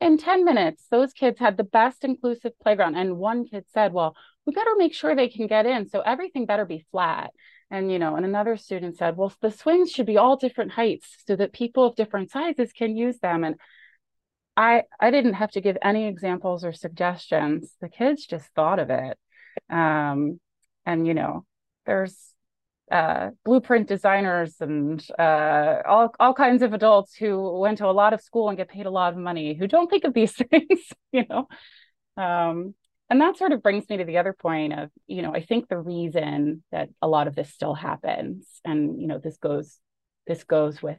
in 0.00 0.18
10 0.18 0.44
minutes 0.44 0.84
those 0.90 1.12
kids 1.12 1.38
had 1.38 1.56
the 1.56 1.64
best 1.64 2.04
inclusive 2.04 2.52
playground 2.62 2.94
and 2.94 3.16
one 3.16 3.44
kid 3.44 3.64
said 3.72 3.92
well 3.92 4.16
we 4.46 4.52
better 4.52 4.74
make 4.76 4.94
sure 4.94 5.14
they 5.14 5.28
can 5.28 5.46
get 5.46 5.66
in 5.66 5.88
so 5.88 6.00
everything 6.00 6.46
better 6.46 6.64
be 6.64 6.86
flat 6.90 7.30
and 7.70 7.90
you 7.90 7.98
know 7.98 8.16
and 8.16 8.24
another 8.24 8.56
student 8.56 8.96
said 8.96 9.16
well 9.16 9.32
the 9.42 9.50
swings 9.50 9.90
should 9.90 10.06
be 10.06 10.16
all 10.16 10.36
different 10.36 10.72
heights 10.72 11.16
so 11.26 11.34
that 11.36 11.52
people 11.52 11.84
of 11.84 11.96
different 11.96 12.30
sizes 12.30 12.72
can 12.72 12.96
use 12.96 13.18
them 13.18 13.44
and 13.44 13.56
I 14.58 14.82
I 14.98 15.12
didn't 15.12 15.34
have 15.34 15.52
to 15.52 15.60
give 15.60 15.78
any 15.80 16.08
examples 16.08 16.64
or 16.64 16.72
suggestions. 16.72 17.76
The 17.80 17.88
kids 17.88 18.26
just 18.26 18.48
thought 18.56 18.80
of 18.80 18.90
it. 18.90 19.16
Um, 19.70 20.40
and 20.84 21.06
you 21.06 21.14
know, 21.14 21.46
there's 21.86 22.16
uh, 22.90 23.30
blueprint 23.44 23.88
designers 23.88 24.56
and 24.60 25.04
uh, 25.18 25.82
all 25.86 26.14
all 26.18 26.34
kinds 26.34 26.62
of 26.62 26.72
adults 26.72 27.14
who 27.14 27.58
went 27.58 27.78
to 27.78 27.86
a 27.86 27.92
lot 27.92 28.12
of 28.12 28.20
school 28.20 28.48
and 28.48 28.56
get 28.56 28.68
paid 28.68 28.86
a 28.86 28.90
lot 28.90 29.12
of 29.12 29.18
money 29.18 29.54
who 29.54 29.66
don't 29.66 29.88
think 29.88 30.04
of 30.04 30.14
these 30.14 30.32
things, 30.50 30.80
you 31.12 31.24
know. 31.28 31.48
Um, 32.16 32.74
and 33.10 33.20
that 33.20 33.38
sort 33.38 33.52
of 33.52 33.62
brings 33.62 33.88
me 33.88 33.98
to 33.98 34.04
the 34.04 34.18
other 34.18 34.34
point 34.34 34.74
of, 34.74 34.90
you 35.06 35.22
know, 35.22 35.34
I 35.34 35.42
think 35.42 35.68
the 35.68 35.78
reason 35.78 36.62
that 36.72 36.90
a 37.00 37.08
lot 37.08 37.26
of 37.26 37.34
this 37.34 37.50
still 37.50 37.74
happens, 37.74 38.46
and 38.64 39.00
you 39.00 39.06
know, 39.06 39.18
this 39.18 39.38
goes 39.38 39.78
this 40.26 40.44
goes 40.44 40.82
with 40.82 40.98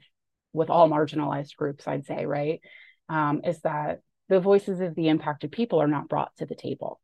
with 0.54 0.70
all 0.70 0.90
marginalized 0.90 1.56
groups, 1.56 1.88
I'd 1.88 2.06
say, 2.06 2.26
right? 2.26 2.62
um, 3.10 3.42
is 3.44 3.60
that 3.62 4.00
the 4.30 4.40
voices 4.40 4.80
of 4.80 4.96
the 4.96 5.10
impacted 5.10 5.52
people 5.52 5.82
are 5.82 5.88
not 5.88 6.08
brought 6.08 6.36
to 6.38 6.46
the 6.46 6.56
table. 6.56 7.02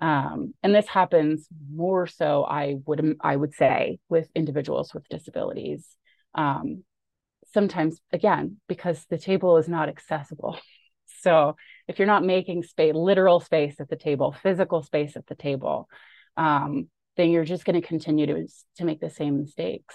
Um, 0.00 0.54
and 0.62 0.74
this 0.74 0.88
happens 0.88 1.46
more 1.72 2.06
so, 2.06 2.44
I 2.44 2.76
would 2.86 3.16
I 3.20 3.36
would 3.36 3.54
say, 3.54 3.98
with 4.08 4.28
individuals 4.34 4.92
with 4.92 5.08
disabilities. 5.08 5.86
Um, 6.34 6.84
sometimes, 7.52 8.00
again, 8.12 8.56
because 8.68 9.04
the 9.08 9.18
table 9.18 9.56
is 9.56 9.68
not 9.68 9.88
accessible. 9.88 10.58
So 11.20 11.56
if 11.88 11.98
you're 11.98 12.06
not 12.06 12.22
making 12.22 12.64
space, 12.64 12.94
literal 12.94 13.40
space 13.40 13.80
at 13.80 13.88
the 13.88 13.96
table, 13.96 14.32
physical 14.42 14.82
space 14.82 15.16
at 15.16 15.26
the 15.26 15.34
table, 15.34 15.88
um, 16.36 16.88
then 17.16 17.30
you're 17.30 17.44
just 17.44 17.64
going 17.64 17.80
to 17.80 17.86
continue 17.86 18.26
to 18.26 18.46
to 18.76 18.84
make 18.84 19.00
the 19.00 19.08
same 19.08 19.40
mistakes. 19.40 19.94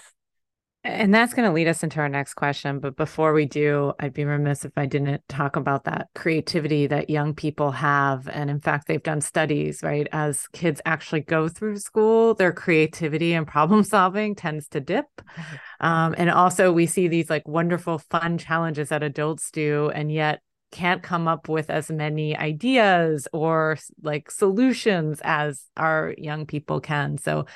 And 0.82 1.14
that's 1.14 1.34
going 1.34 1.46
to 1.46 1.52
lead 1.52 1.68
us 1.68 1.82
into 1.82 2.00
our 2.00 2.08
next 2.08 2.34
question. 2.34 2.78
But 2.78 2.96
before 2.96 3.34
we 3.34 3.44
do, 3.44 3.92
I'd 4.00 4.14
be 4.14 4.24
remiss 4.24 4.64
if 4.64 4.72
I 4.78 4.86
didn't 4.86 5.22
talk 5.28 5.56
about 5.56 5.84
that 5.84 6.08
creativity 6.14 6.86
that 6.86 7.10
young 7.10 7.34
people 7.34 7.70
have. 7.70 8.26
And 8.28 8.48
in 8.48 8.60
fact, 8.60 8.88
they've 8.88 9.02
done 9.02 9.20
studies, 9.20 9.82
right? 9.82 10.08
As 10.10 10.48
kids 10.48 10.80
actually 10.86 11.20
go 11.20 11.48
through 11.48 11.76
school, 11.76 12.32
their 12.32 12.52
creativity 12.52 13.34
and 13.34 13.46
problem 13.46 13.84
solving 13.84 14.34
tends 14.34 14.68
to 14.68 14.80
dip. 14.80 15.04
Mm-hmm. 15.16 15.86
Um, 15.86 16.14
and 16.16 16.30
also, 16.30 16.72
we 16.72 16.86
see 16.86 17.08
these 17.08 17.28
like 17.28 17.46
wonderful, 17.46 17.98
fun 17.98 18.38
challenges 18.38 18.88
that 18.88 19.02
adults 19.02 19.50
do, 19.50 19.90
and 19.90 20.10
yet 20.10 20.40
can't 20.72 21.02
come 21.02 21.28
up 21.28 21.46
with 21.48 21.68
as 21.68 21.90
many 21.90 22.34
ideas 22.34 23.28
or 23.34 23.76
like 24.02 24.30
solutions 24.30 25.20
as 25.24 25.64
our 25.76 26.14
young 26.16 26.46
people 26.46 26.80
can. 26.80 27.18
So 27.18 27.46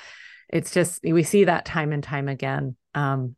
it's 0.50 0.72
just, 0.72 1.02
we 1.02 1.22
see 1.22 1.44
that 1.44 1.64
time 1.64 1.92
and 1.92 2.02
time 2.02 2.28
again. 2.28 2.76
Um, 2.94 3.36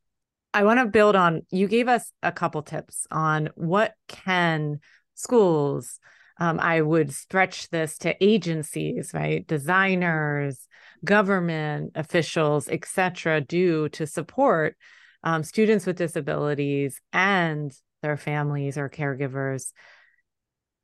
I 0.55 0.65
want 0.65 0.81
to 0.81 0.87
build 0.87 1.17
on 1.17 1.43
you 1.51 1.69
gave 1.69 1.89
us 1.89 2.13
a 2.23 2.33
couple 2.33 2.63
tips 2.63 3.07
on 3.11 3.51
what 3.55 3.95
can 4.09 4.81
schools 5.15 5.99
um, 6.39 6.61
I 6.61 6.81
would 6.83 7.15
stretch 7.15 7.71
this 7.71 7.97
to 7.99 8.15
agencies, 8.23 9.13
right? 9.15 9.47
Designers, 9.47 10.69
government 11.05 11.93
officials, 11.95 12.69
etc., 12.69 13.41
do 13.41 13.89
to 13.91 14.07
support 14.07 14.77
um, 15.25 15.43
students 15.43 15.87
with 15.87 15.97
disabilities 15.97 17.01
and 17.13 17.73
their 18.03 18.17
families 18.17 18.77
or 18.77 18.91
caregivers. 18.91 19.73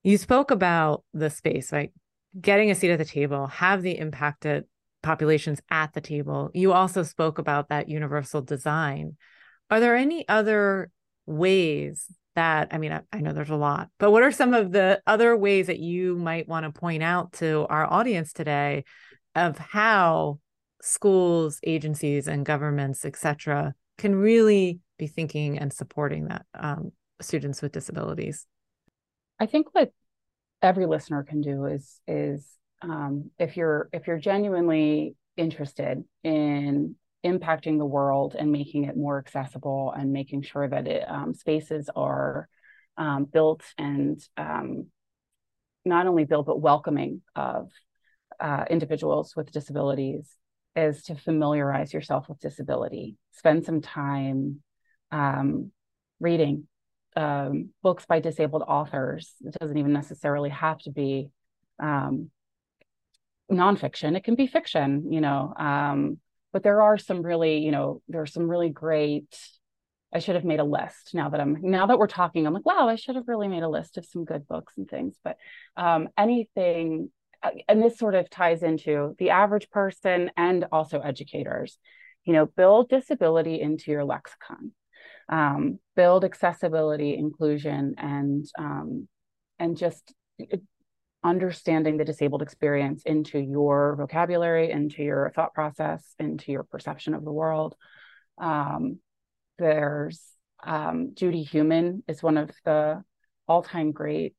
You 0.02 0.16
spoke 0.16 0.50
about 0.50 1.04
the 1.12 1.30
space, 1.30 1.70
right? 1.70 1.92
Getting 2.40 2.70
a 2.70 2.74
seat 2.74 2.90
at 2.90 2.98
the 2.98 3.04
table, 3.04 3.46
have 3.48 3.82
the 3.82 3.98
impacted 3.98 4.64
populations 5.02 5.60
at 5.70 5.92
the 5.92 6.00
table. 6.00 6.50
You 6.54 6.72
also 6.72 7.02
spoke 7.02 7.38
about 7.38 7.68
that 7.68 7.88
universal 7.88 8.40
design. 8.40 9.16
Are 9.70 9.80
there 9.80 9.96
any 9.96 10.26
other 10.28 10.90
ways 11.26 12.06
that, 12.34 12.68
I 12.70 12.78
mean, 12.78 12.92
I, 12.92 13.02
I, 13.12 13.20
know 13.20 13.32
there's 13.32 13.50
a 13.50 13.56
lot, 13.56 13.88
but 13.98 14.10
what 14.10 14.22
are 14.22 14.32
some 14.32 14.54
of 14.54 14.72
the 14.72 15.02
other 15.06 15.36
ways 15.36 15.66
that 15.66 15.78
you 15.78 16.16
might 16.16 16.48
want 16.48 16.64
to 16.64 16.78
point 16.78 17.02
out 17.02 17.32
to 17.34 17.66
our 17.68 17.90
audience 17.90 18.32
today 18.32 18.84
of 19.34 19.58
how 19.58 20.38
schools, 20.80 21.58
agencies, 21.62 22.28
and 22.28 22.44
governments, 22.44 23.04
et 23.04 23.16
cetera, 23.16 23.74
can 23.98 24.14
really 24.14 24.80
be 24.98 25.06
thinking 25.06 25.58
and 25.58 25.72
supporting 25.72 26.26
that 26.26 26.46
um, 26.58 26.92
students 27.20 27.62
with 27.62 27.72
disabilities? 27.72 28.46
I 29.38 29.46
think 29.46 29.68
what 29.72 29.90
every 30.60 30.86
listener 30.86 31.22
can 31.22 31.40
do 31.40 31.66
is 31.66 32.00
is 32.06 32.46
um, 32.82 33.30
if 33.38 33.56
you're 33.56 33.88
if 33.92 34.06
you're 34.06 34.18
genuinely 34.18 35.16
interested 35.36 36.04
in 36.24 36.96
impacting 37.24 37.78
the 37.78 37.86
world 37.86 38.34
and 38.36 38.50
making 38.50 38.84
it 38.84 38.96
more 38.96 39.18
accessible 39.18 39.94
and 39.96 40.12
making 40.12 40.42
sure 40.42 40.68
that 40.68 40.88
it, 40.88 41.04
um, 41.08 41.34
spaces 41.34 41.88
are 41.94 42.48
um, 42.96 43.24
built 43.24 43.62
and 43.78 44.20
um, 44.36 44.86
not 45.84 46.06
only 46.06 46.24
built 46.24 46.46
but 46.46 46.60
welcoming 46.60 47.22
of 47.36 47.70
uh, 48.40 48.64
individuals 48.68 49.34
with 49.36 49.52
disabilities 49.52 50.36
is 50.74 51.02
to 51.04 51.14
familiarize 51.14 51.92
yourself 51.92 52.28
with 52.28 52.40
disability. 52.40 53.16
Spend 53.32 53.64
some 53.64 53.80
time 53.80 54.62
um, 55.10 55.70
reading 56.18 56.66
um, 57.14 57.70
books 57.82 58.06
by 58.06 58.20
disabled 58.20 58.62
authors. 58.66 59.34
It 59.44 59.54
doesn't 59.60 59.76
even 59.76 59.92
necessarily 59.92 60.50
have 60.50 60.78
to 60.80 60.90
be 60.90 61.28
um, 61.78 62.30
nonfiction. 63.52 64.16
It 64.16 64.24
can 64.24 64.34
be 64.34 64.46
fiction 64.46 65.12
you 65.12 65.20
know 65.20 65.52
um, 65.56 66.18
but 66.52 66.62
there 66.62 66.82
are 66.82 66.98
some 66.98 67.22
really 67.22 67.58
you 67.58 67.70
know 67.70 68.02
there 68.08 68.22
are 68.22 68.26
some 68.26 68.48
really 68.48 68.68
great 68.68 69.36
i 70.14 70.18
should 70.18 70.34
have 70.34 70.44
made 70.44 70.60
a 70.60 70.64
list 70.64 71.14
now 71.14 71.28
that 71.28 71.40
i'm 71.40 71.56
now 71.62 71.86
that 71.86 71.98
we're 71.98 72.06
talking 72.06 72.46
i'm 72.46 72.54
like 72.54 72.66
wow 72.66 72.88
i 72.88 72.96
should 72.96 73.16
have 73.16 73.28
really 73.28 73.48
made 73.48 73.62
a 73.62 73.68
list 73.68 73.98
of 73.98 74.04
some 74.04 74.24
good 74.24 74.46
books 74.46 74.74
and 74.76 74.88
things 74.88 75.16
but 75.24 75.36
um, 75.76 76.08
anything 76.16 77.10
uh, 77.42 77.50
and 77.68 77.82
this 77.82 77.98
sort 77.98 78.14
of 78.14 78.30
ties 78.30 78.62
into 78.62 79.16
the 79.18 79.30
average 79.30 79.68
person 79.70 80.30
and 80.36 80.66
also 80.70 81.00
educators 81.00 81.78
you 82.24 82.32
know 82.32 82.46
build 82.46 82.88
disability 82.88 83.60
into 83.60 83.90
your 83.90 84.04
lexicon 84.04 84.72
um, 85.28 85.78
build 85.96 86.24
accessibility 86.24 87.14
inclusion 87.14 87.94
and 87.96 88.44
um, 88.58 89.08
and 89.58 89.76
just 89.76 90.12
understanding 91.24 91.96
the 91.96 92.04
disabled 92.04 92.42
experience 92.42 93.02
into 93.04 93.38
your 93.38 93.94
vocabulary, 93.96 94.70
into 94.70 95.02
your 95.02 95.30
thought 95.34 95.54
process, 95.54 96.14
into 96.18 96.52
your 96.52 96.64
perception 96.64 97.14
of 97.14 97.24
the 97.24 97.32
world. 97.32 97.74
Um, 98.38 98.98
there's 99.58 100.20
um, 100.64 101.12
Judy 101.14 101.42
Heumann 101.42 102.02
is 102.08 102.22
one 102.22 102.38
of 102.38 102.50
the 102.64 103.02
all-time 103.46 103.92
great 103.92 104.34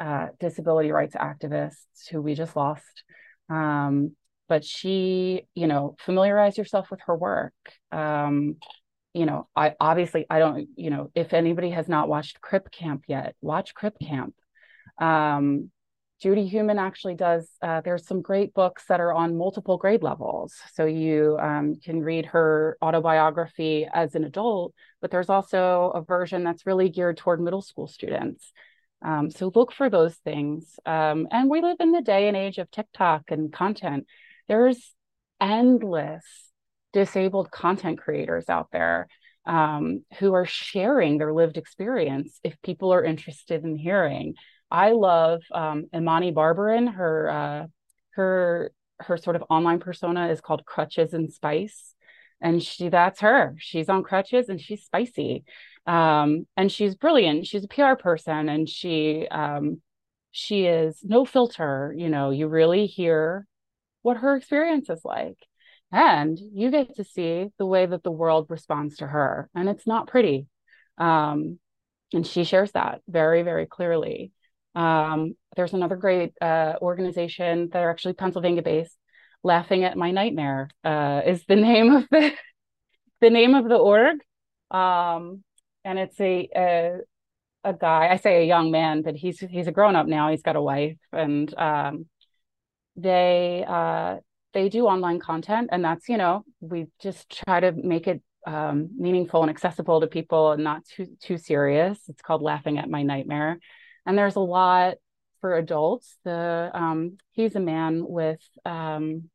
uh, 0.00 0.28
disability 0.38 0.90
rights 0.90 1.14
activists 1.14 2.08
who 2.10 2.20
we 2.20 2.34
just 2.34 2.56
lost. 2.56 3.04
Um, 3.48 4.14
but 4.48 4.64
she, 4.64 5.42
you 5.54 5.66
know, 5.66 5.96
familiarize 5.98 6.56
yourself 6.56 6.90
with 6.90 7.00
her 7.06 7.16
work. 7.16 7.54
Um, 7.92 8.56
you 9.12 9.26
know, 9.26 9.48
I 9.54 9.74
obviously 9.80 10.26
I 10.30 10.38
don't, 10.38 10.68
you 10.76 10.90
know, 10.90 11.10
if 11.14 11.32
anybody 11.32 11.70
has 11.70 11.88
not 11.88 12.08
watched 12.08 12.40
Crip 12.40 12.70
Camp 12.70 13.04
yet, 13.08 13.34
watch 13.40 13.74
Crip 13.74 13.98
Camp. 13.98 14.34
Judy 16.20 16.46
Heumann 16.48 16.80
actually 16.80 17.14
does, 17.14 17.48
uh, 17.62 17.80
there's 17.80 18.06
some 18.06 18.22
great 18.22 18.52
books 18.52 18.84
that 18.88 19.00
are 19.00 19.12
on 19.12 19.38
multiple 19.38 19.76
grade 19.76 20.02
levels. 20.02 20.54
So 20.74 20.84
you 20.84 21.38
um, 21.40 21.76
can 21.76 22.02
read 22.02 22.26
her 22.26 22.76
autobiography 22.82 23.86
as 23.92 24.16
an 24.16 24.24
adult, 24.24 24.74
but 25.00 25.12
there's 25.12 25.28
also 25.28 25.92
a 25.94 26.02
version 26.02 26.42
that's 26.42 26.66
really 26.66 26.88
geared 26.88 27.18
toward 27.18 27.40
middle 27.40 27.62
school 27.62 27.86
students. 27.86 28.52
Um, 29.00 29.30
so 29.30 29.52
look 29.54 29.72
for 29.72 29.88
those 29.88 30.16
things. 30.16 30.80
Um, 30.84 31.28
and 31.30 31.48
we 31.48 31.62
live 31.62 31.76
in 31.78 31.92
the 31.92 32.02
day 32.02 32.26
and 32.26 32.36
age 32.36 32.58
of 32.58 32.68
TikTok 32.70 33.30
and 33.30 33.52
content. 33.52 34.06
There's 34.48 34.92
endless 35.40 36.24
disabled 36.92 37.52
content 37.52 38.00
creators 38.00 38.48
out 38.48 38.68
there 38.72 39.06
um, 39.46 40.04
who 40.18 40.34
are 40.34 40.46
sharing 40.46 41.18
their 41.18 41.32
lived 41.32 41.56
experience 41.56 42.40
if 42.42 42.60
people 42.62 42.92
are 42.92 43.04
interested 43.04 43.64
in 43.64 43.76
hearing. 43.76 44.34
I 44.70 44.92
love 44.92 45.42
um, 45.52 45.86
Imani 45.94 46.32
Barbarin. 46.32 46.92
Her 46.92 47.30
uh, 47.30 47.66
her 48.12 48.72
her 49.00 49.16
sort 49.16 49.36
of 49.36 49.44
online 49.50 49.78
persona 49.80 50.28
is 50.28 50.40
called 50.40 50.64
Crutches 50.64 51.14
and 51.14 51.32
Spice, 51.32 51.94
and 52.40 52.62
she 52.62 52.88
that's 52.88 53.20
her. 53.20 53.54
She's 53.58 53.88
on 53.88 54.02
crutches 54.02 54.48
and 54.48 54.60
she's 54.60 54.84
spicy, 54.84 55.44
um, 55.86 56.46
and 56.56 56.70
she's 56.70 56.94
brilliant. 56.94 57.46
She's 57.46 57.64
a 57.64 57.68
PR 57.68 57.94
person, 57.94 58.48
and 58.48 58.68
she 58.68 59.26
um, 59.30 59.80
she 60.30 60.66
is 60.66 60.98
no 61.02 61.24
filter. 61.24 61.94
You 61.96 62.08
know, 62.08 62.30
you 62.30 62.48
really 62.48 62.86
hear 62.86 63.46
what 64.02 64.18
her 64.18 64.36
experience 64.36 64.90
is 64.90 65.00
like, 65.04 65.38
and 65.92 66.38
you 66.38 66.70
get 66.70 66.96
to 66.96 67.04
see 67.04 67.48
the 67.58 67.66
way 67.66 67.86
that 67.86 68.02
the 68.02 68.10
world 68.10 68.46
responds 68.50 68.98
to 68.98 69.06
her, 69.06 69.48
and 69.54 69.68
it's 69.68 69.86
not 69.86 70.08
pretty. 70.08 70.46
Um, 70.98 71.58
and 72.12 72.26
she 72.26 72.44
shares 72.44 72.72
that 72.72 73.02
very, 73.08 73.42
very 73.42 73.66
clearly. 73.66 74.32
Um, 74.78 75.34
there's 75.56 75.74
another 75.74 75.96
great 75.96 76.34
uh, 76.40 76.74
organization 76.80 77.68
that 77.72 77.82
are 77.82 77.90
actually 77.90 78.14
Pennsylvania 78.14 78.62
based. 78.62 78.96
Laughing 79.42 79.84
at 79.84 79.96
My 79.96 80.12
Nightmare 80.12 80.70
uh, 80.84 81.22
is 81.26 81.44
the 81.46 81.56
name 81.68 81.94
of 81.94 82.06
the 82.10 82.32
the 83.20 83.30
name 83.30 83.54
of 83.56 83.68
the 83.68 83.76
org, 83.76 84.18
um, 84.70 85.42
and 85.84 85.98
it's 85.98 86.20
a, 86.20 86.48
a, 86.54 86.98
a 87.64 87.72
guy. 87.72 88.08
I 88.08 88.16
say 88.16 88.42
a 88.42 88.46
young 88.46 88.70
man, 88.70 89.02
but 89.02 89.16
he's 89.16 89.40
he's 89.40 89.66
a 89.66 89.72
grown 89.72 89.96
up 89.96 90.06
now. 90.06 90.30
He's 90.30 90.42
got 90.42 90.54
a 90.54 90.62
wife, 90.62 90.98
and 91.12 91.52
um, 91.58 92.06
they 92.94 93.64
uh, 93.66 94.16
they 94.54 94.68
do 94.68 94.86
online 94.86 95.18
content, 95.18 95.70
and 95.72 95.84
that's 95.84 96.08
you 96.08 96.18
know 96.18 96.44
we 96.60 96.86
just 97.00 97.42
try 97.44 97.58
to 97.58 97.72
make 97.72 98.06
it 98.06 98.22
um, 98.46 98.90
meaningful 98.96 99.42
and 99.42 99.50
accessible 99.50 100.00
to 100.00 100.06
people, 100.06 100.52
and 100.52 100.62
not 100.62 100.84
too 100.84 101.08
too 101.20 101.38
serious. 101.38 101.98
It's 102.08 102.22
called 102.22 102.42
Laughing 102.42 102.78
at 102.78 102.88
My 102.88 103.02
Nightmare 103.02 103.58
and 104.08 104.16
there's 104.16 104.36
a 104.36 104.40
lot 104.40 104.94
for 105.40 105.56
adults. 105.56 106.16
The 106.24 106.70
um, 106.72 107.18
he's 107.32 107.54
a 107.54 107.60
man 107.60 108.02
with 108.08 108.40
um, 108.64 109.28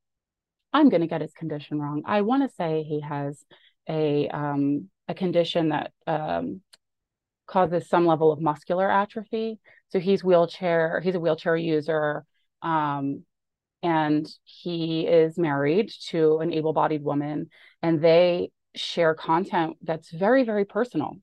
I'm 0.74 0.90
going 0.90 1.02
to 1.02 1.08
get 1.08 1.22
his 1.22 1.34
condition 1.34 1.80
wrong. 1.80 2.02
I 2.06 2.22
want 2.22 2.44
to 2.44 2.54
say 2.56 2.84
he 2.84 3.02
has 3.02 3.46
a 3.88 4.28
um, 4.30 4.90
a 5.08 5.14
condition 5.14 5.70
that 5.70 5.92
um, 6.08 6.62
causes 7.46 7.88
some 7.88 8.08
level 8.08 8.32
of 8.32 8.42
muscular 8.42 8.90
atrophy. 8.90 9.60
So 9.90 10.00
he's 10.00 10.24
wheelchair. 10.24 11.00
He's 11.02 11.16
a 11.16 11.20
wheelchair 11.20 11.56
user, 11.56 12.26
um, 12.64 13.26
and 13.84 14.28
he 14.44 15.06
is 15.06 15.38
married 15.38 15.92
to 16.08 16.40
an 16.40 16.52
able-bodied 16.52 17.04
woman, 17.04 17.52
and 17.84 18.02
they 18.02 18.50
share 18.76 19.14
content 19.14 19.78
that's 19.84 20.10
very 20.10 20.44
very 20.44 20.66
personal. 20.66 21.18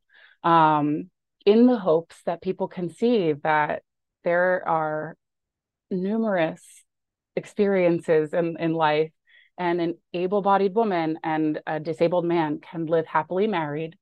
Um, 0.45 1.11
in 1.47 1.67
the 1.67 1.79
hopes 1.79 2.17
that 2.27 2.43
people 2.43 2.69
can 2.69 2.91
see 2.91 3.33
that 3.33 3.83
there 4.25 4.67
are 4.69 5.17
numerous 5.91 6.63
experiences 7.37 8.33
in, 8.35 8.57
in 8.59 8.75
life 8.75 9.11
and 9.59 9.81
an 9.81 9.95
able-bodied 10.15 10.75
woman 10.75 11.19
and 11.23 11.61
a 11.67 11.81
disabled 11.81 12.25
man 12.25 12.61
can 12.61 12.87
live 12.87 13.07
happily 13.07 13.47
married 13.47 13.97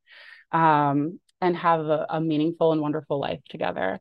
um, 0.52 1.18
and 1.40 1.56
have 1.56 1.80
a, 1.80 2.06
a, 2.10 2.20
meaningful 2.20 2.72
and 2.72 2.80
wonderful 2.80 3.20
life 3.20 3.40
together. 3.48 4.00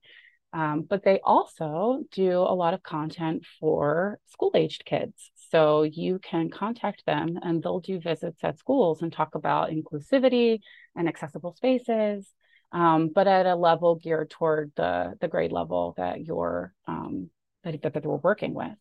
Um, 0.53 0.85
but 0.88 1.03
they 1.03 1.19
also 1.23 2.03
do 2.11 2.31
a 2.39 2.55
lot 2.55 2.73
of 2.73 2.83
content 2.83 3.45
for 3.59 4.19
school-aged 4.27 4.85
kids. 4.85 5.31
So 5.49 5.83
you 5.83 6.19
can 6.19 6.49
contact 6.49 7.05
them 7.05 7.39
and 7.41 7.61
they'll 7.61 7.79
do 7.79 7.99
visits 7.99 8.43
at 8.43 8.59
schools 8.59 9.01
and 9.01 9.11
talk 9.11 9.35
about 9.35 9.71
inclusivity 9.71 10.59
and 10.95 11.07
accessible 11.07 11.53
spaces 11.53 12.27
um, 12.72 13.09
but 13.13 13.28
at 13.28 13.45
a 13.45 13.55
level 13.55 13.95
geared 13.95 14.30
toward 14.30 14.72
the 14.76 15.13
the 15.22 15.28
grade 15.28 15.51
level 15.51 15.93
that 15.97 16.24
you're 16.24 16.74
um, 16.88 17.30
that, 17.63 17.82
that, 17.82 17.93
that 17.93 18.05
we're 18.05 18.18
working 18.18 18.53
with. 18.53 18.78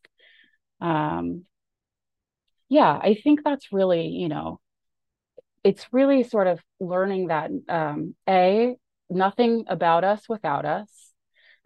Um, 0.81 1.45
yeah, 2.69 2.99
I 3.01 3.15
think 3.23 3.41
that's 3.45 3.73
really 3.73 4.09
you 4.09 4.29
know, 4.29 4.61
it's 5.65 5.87
really 5.93 6.23
sort 6.23 6.47
of 6.47 6.61
learning 6.81 7.29
that 7.29 7.51
um, 7.69 8.15
a 8.29 8.77
nothing 9.09 9.65
about 9.69 10.05
us 10.05 10.29
without 10.29 10.65
us. 10.65 10.89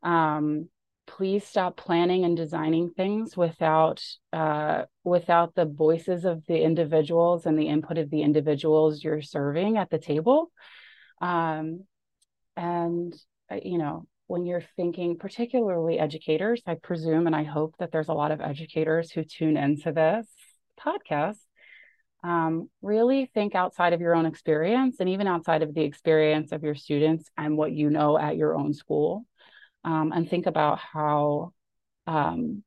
Um, 0.03 0.69
please 1.07 1.45
stop 1.45 1.77
planning 1.77 2.25
and 2.25 2.37
designing 2.37 2.91
things 2.91 3.37
without 3.37 4.03
uh, 4.33 4.85
without 5.05 5.55
the 5.55 5.65
voices 5.65 6.25
of 6.25 6.45
the 6.47 6.63
individuals 6.63 7.47
and 7.47 7.59
the 7.59 7.69
input 7.69 7.99
of 7.99 8.11
the 8.11 8.23
individuals 8.23 9.03
you're 9.03 9.23
serving 9.23 9.77
at 9.77 9.91
the 9.91 9.99
table. 9.99 10.53
Um, 11.21 11.85
and, 12.61 13.15
uh, 13.51 13.57
you 13.65 13.79
know, 13.79 14.07
when 14.27 14.45
you're 14.45 14.63
thinking, 14.77 15.17
particularly 15.17 15.99
educators, 15.99 16.61
I 16.67 16.75
presume 16.75 17.27
and 17.27 17.35
I 17.35 17.43
hope 17.43 17.75
that 17.79 17.91
there's 17.91 18.09
a 18.09 18.13
lot 18.13 18.33
of 18.33 18.43
educators 18.43 19.11
who 19.11 19.25
tune 19.25 19.57
into 19.57 19.93
this 19.93 20.27
podcast. 20.79 21.39
Um, 22.23 22.69
really 22.83 23.31
think 23.33 23.55
outside 23.55 23.95
of 23.95 24.03
your 24.03 24.15
own 24.15 24.27
experience 24.27 24.97
and 25.01 25.09
even 25.09 25.27
outside 25.27 25.63
of 25.63 25.73
the 25.73 25.81
experience 25.81 26.53
of 26.53 26.63
your 26.63 26.75
students 26.75 27.31
and 27.39 27.57
what 27.57 27.73
you 27.73 27.89
know 27.89 28.19
at 28.19 28.37
your 28.37 28.55
own 28.55 28.75
school. 28.75 29.25
Um, 29.83 30.13
and 30.13 30.29
think 30.29 30.45
about 30.45 30.79
how 30.79 31.55
um, 32.07 32.63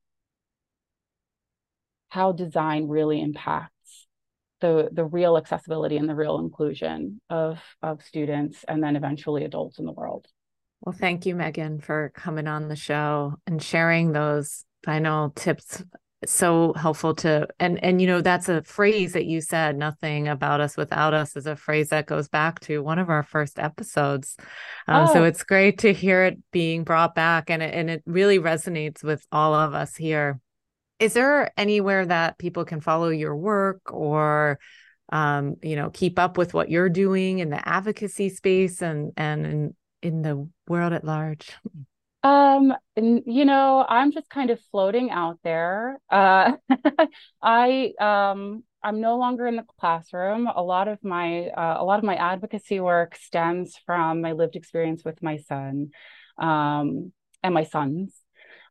how 2.09 2.31
design 2.31 2.87
really 2.87 3.21
impacts 3.21 3.72
the 4.63 4.87
the 4.93 5.03
real 5.03 5.35
accessibility 5.35 5.97
and 5.97 6.07
the 6.07 6.15
real 6.15 6.39
inclusion 6.39 7.19
of 7.29 7.59
of 7.81 8.01
students 8.01 8.63
and 8.65 8.81
then 8.81 8.95
eventually 8.95 9.43
adults 9.43 9.77
in 9.77 9.85
the 9.85 9.91
world. 9.91 10.25
Well, 10.81 10.95
thank 10.97 11.25
you, 11.25 11.35
Meghann, 11.35 11.83
for 11.83 12.13
coming 12.15 12.47
on 12.47 12.69
the 12.69 12.77
show 12.77 13.35
and 13.45 13.61
sharing 13.61 14.13
those 14.13 14.63
final 14.85 15.31
tips. 15.31 15.83
So 16.25 16.71
helpful 16.77 17.13
to 17.15 17.49
and 17.59 17.83
and 17.83 17.99
you 17.99 18.07
know 18.07 18.21
that's 18.21 18.47
a 18.47 18.63
phrase 18.63 19.11
that 19.11 19.25
you 19.25 19.41
said 19.41 19.75
nothing 19.75 20.29
about 20.29 20.61
us 20.61 20.77
without 20.77 21.13
us 21.13 21.35
is 21.35 21.45
a 21.45 21.57
phrase 21.57 21.89
that 21.89 22.05
goes 22.05 22.29
back 22.29 22.61
to 22.61 22.81
one 22.81 22.99
of 22.99 23.09
our 23.09 23.23
first 23.23 23.59
episodes. 23.59 24.37
Um, 24.87 25.09
oh. 25.09 25.13
So 25.13 25.23
it's 25.25 25.43
great 25.43 25.79
to 25.79 25.91
hear 25.91 26.23
it 26.23 26.39
being 26.53 26.85
brought 26.85 27.15
back 27.15 27.49
and 27.49 27.61
it, 27.61 27.73
and 27.73 27.89
it 27.89 28.03
really 28.05 28.39
resonates 28.39 29.03
with 29.03 29.27
all 29.33 29.53
of 29.53 29.73
us 29.73 29.97
here 29.97 30.39
is 31.03 31.13
there 31.13 31.51
anywhere 31.57 32.05
that 32.05 32.37
people 32.37 32.63
can 32.63 32.79
follow 32.79 33.09
your 33.09 33.35
work 33.35 33.91
or 33.91 34.57
um, 35.11 35.57
you 35.61 35.75
know 35.75 35.89
keep 35.89 36.17
up 36.17 36.37
with 36.37 36.53
what 36.53 36.69
you're 36.69 36.89
doing 36.89 37.39
in 37.39 37.49
the 37.49 37.67
advocacy 37.67 38.29
space 38.29 38.81
and 38.81 39.11
and 39.17 39.45
in, 39.45 39.75
in 40.01 40.21
the 40.21 40.49
world 40.67 40.93
at 40.93 41.03
large? 41.03 41.51
Um 42.23 42.73
you 42.95 43.43
know 43.43 43.85
i'm 43.87 44.13
just 44.13 44.29
kind 44.29 44.49
of 44.49 44.61
floating 44.71 45.11
out 45.11 45.39
there. 45.43 45.99
Uh 46.09 46.53
i 47.41 47.91
um 47.99 48.63
i'm 48.81 49.01
no 49.01 49.17
longer 49.17 49.45
in 49.45 49.57
the 49.57 49.65
classroom. 49.77 50.47
A 50.47 50.63
lot 50.63 50.87
of 50.87 51.03
my 51.03 51.47
uh, 51.47 51.75
a 51.79 51.83
lot 51.83 51.99
of 51.99 52.05
my 52.05 52.15
advocacy 52.15 52.79
work 52.79 53.17
stems 53.17 53.75
from 53.85 54.21
my 54.21 54.31
lived 54.31 54.55
experience 54.55 55.03
with 55.03 55.21
my 55.21 55.35
son 55.35 55.89
um 56.37 57.11
and 57.43 57.53
my 57.53 57.65
sons. 57.65 58.15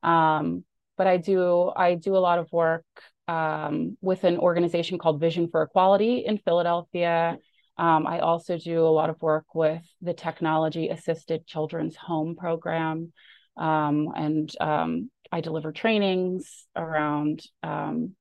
Um 0.03 0.65
but 1.03 1.09
I 1.09 1.17
do 1.17 1.73
I 1.75 1.97
do 1.97 2.17
a 2.17 2.23
lot 2.29 2.39
of 2.39 2.47
work 2.53 2.85
um, 3.27 3.97
with 4.01 4.23
an 4.23 4.39
organization 4.39 4.99
called 4.99 5.19
Vision 5.19 5.49
for 5.51 5.63
Equality 5.63 6.19
in 6.25 6.39
Philadelphia. 6.39 7.39
Um, 7.77 8.07
I 8.07 8.21
also 8.21 8.57
do 8.57 8.87
a 8.87 8.95
lot 9.01 9.11
of 9.11 9.21
work 9.21 9.47
with 9.53 9.83
the 10.01 10.15
Technology 10.15 10.91
Assisted 10.91 11.45
Children's 11.45 11.97
Home 11.97 12.37
Program, 12.37 13.13
um, 13.57 14.13
and 14.15 14.49
um, 14.61 15.11
I 15.33 15.41
deliver 15.41 15.73
trainings 15.73 16.67
around 16.77 17.43
um, 17.65 18.15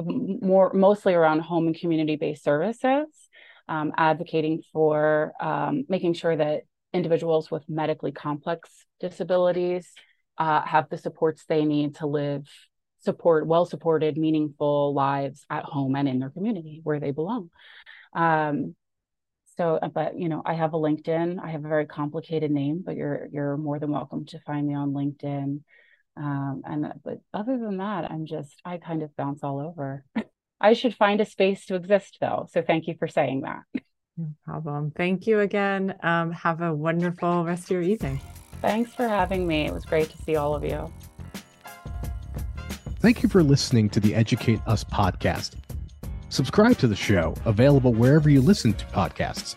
more 0.00 0.72
mostly 0.72 1.12
around 1.12 1.40
home 1.40 1.66
and 1.66 1.76
community 1.78 2.16
based 2.16 2.44
services, 2.44 3.08
um, 3.68 3.92
advocating 3.98 4.62
for 4.72 5.34
making 5.86 6.14
sure 6.14 6.34
that 6.34 6.62
individuals 6.94 7.50
with 7.50 7.68
medically 7.68 8.12
complex 8.12 8.86
disabilities 9.00 9.92
uh, 10.42 10.62
have 10.62 10.88
the 10.90 10.98
supports 10.98 11.44
they 11.44 11.64
need 11.64 11.94
to 11.94 12.06
live 12.06 12.48
support 12.98 13.46
well 13.46 13.64
supported 13.64 14.16
meaningful 14.16 14.92
lives 14.92 15.44
at 15.48 15.64
home 15.64 15.94
and 15.94 16.08
in 16.08 16.18
their 16.18 16.30
community 16.30 16.80
where 16.82 16.98
they 16.98 17.12
belong. 17.12 17.48
Um, 18.12 18.74
so 19.56 19.78
uh, 19.80 19.88
but 19.88 20.18
you 20.18 20.28
know 20.28 20.42
i 20.44 20.54
have 20.54 20.74
a 20.74 20.78
linkedin. 20.78 21.38
I 21.42 21.50
have 21.50 21.64
a 21.64 21.68
very 21.68 21.86
complicated 21.86 22.50
name 22.50 22.82
but 22.84 22.96
you're 22.96 23.28
you're 23.32 23.56
more 23.56 23.78
than 23.78 23.92
welcome 23.92 24.24
to 24.26 24.40
find 24.40 24.66
me 24.66 24.74
on 24.74 24.92
linkedin. 24.92 25.60
Um, 26.16 26.62
and 26.64 26.86
uh, 26.86 26.92
but 27.04 27.20
other 27.32 27.56
than 27.58 27.76
that 27.76 28.10
i'm 28.10 28.26
just 28.26 28.60
i 28.64 28.78
kind 28.78 29.02
of 29.04 29.14
bounce 29.16 29.44
all 29.44 29.60
over. 29.60 30.04
I 30.60 30.72
should 30.74 30.94
find 30.94 31.20
a 31.20 31.24
space 31.24 31.66
to 31.66 31.76
exist 31.76 32.18
though 32.20 32.48
so 32.52 32.62
thank 32.62 32.88
you 32.88 32.96
for 32.98 33.06
saying 33.06 33.42
that. 33.42 33.60
No 34.16 34.34
problem. 34.44 34.90
Thank 34.90 35.26
you 35.28 35.40
again. 35.40 35.94
Um, 36.02 36.32
have 36.32 36.60
a 36.60 36.74
wonderful 36.74 37.44
rest 37.44 37.64
of 37.64 37.70
your 37.70 37.82
evening 37.82 38.20
Thanks 38.62 38.94
for 38.94 39.06
having 39.08 39.46
me. 39.46 39.66
It 39.66 39.74
was 39.74 39.84
great 39.84 40.08
to 40.10 40.18
see 40.22 40.36
all 40.36 40.54
of 40.54 40.64
you. 40.64 40.90
Thank 43.00 43.24
you 43.24 43.28
for 43.28 43.42
listening 43.42 43.90
to 43.90 43.98
the 43.98 44.14
Educate 44.14 44.60
Us 44.66 44.84
podcast. 44.84 45.56
Subscribe 46.28 46.78
to 46.78 46.86
the 46.86 46.94
show, 46.94 47.34
available 47.44 47.92
wherever 47.92 48.30
you 48.30 48.40
listen 48.40 48.72
to 48.74 48.86
podcasts. 48.86 49.56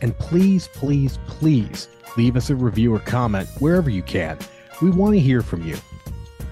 And 0.00 0.18
please, 0.18 0.68
please, 0.68 1.18
please 1.26 1.88
leave 2.16 2.34
us 2.34 2.48
a 2.48 2.56
review 2.56 2.94
or 2.94 2.98
comment 3.00 3.46
wherever 3.58 3.90
you 3.90 4.02
can. 4.02 4.38
We 4.80 4.90
want 4.90 5.12
to 5.14 5.20
hear 5.20 5.42
from 5.42 5.66
you. 5.66 5.76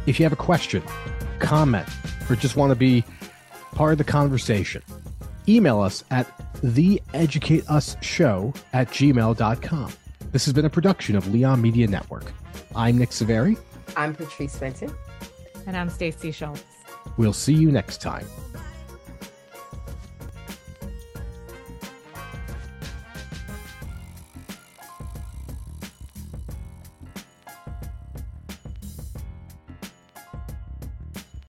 If 0.07 0.20
you 0.20 0.24
have 0.24 0.33
a 0.35 0.37
question, 0.37 0.83
comment, 1.39 1.89
or 2.28 2.37
just 2.37 2.55
want 2.57 2.70
to 2.70 2.76
be 2.76 3.03
part 3.72 3.93
of 3.93 3.99
the 3.99 4.05
conversation, 4.05 4.83
email 5.49 5.81
us 5.81 6.05
at 6.11 6.26
theeducateUsShow 6.61 8.57
at 8.74 8.89
gmail.com. 8.89 9.93
This 10.33 10.45
has 10.45 10.55
been 10.55 10.64
a 10.64 10.70
production 10.70 11.16
of 11.16 11.26
Leon 11.33 11.61
Media 11.61 11.89
Network. 11.89 12.33
I'm 12.76 12.97
Nick 12.97 13.11
Saveri. 13.11 13.59
I'm 13.97 14.14
Patrice 14.14 14.57
Fenton. 14.57 14.95
And 15.66 15.76
I'm 15.76 15.91
Stacey 15.91 16.31
Schultz. 16.31 16.62
We'll 17.16 17.33
see 17.33 17.53
you 17.53 17.72
next 17.72 18.01
time. 18.01 18.24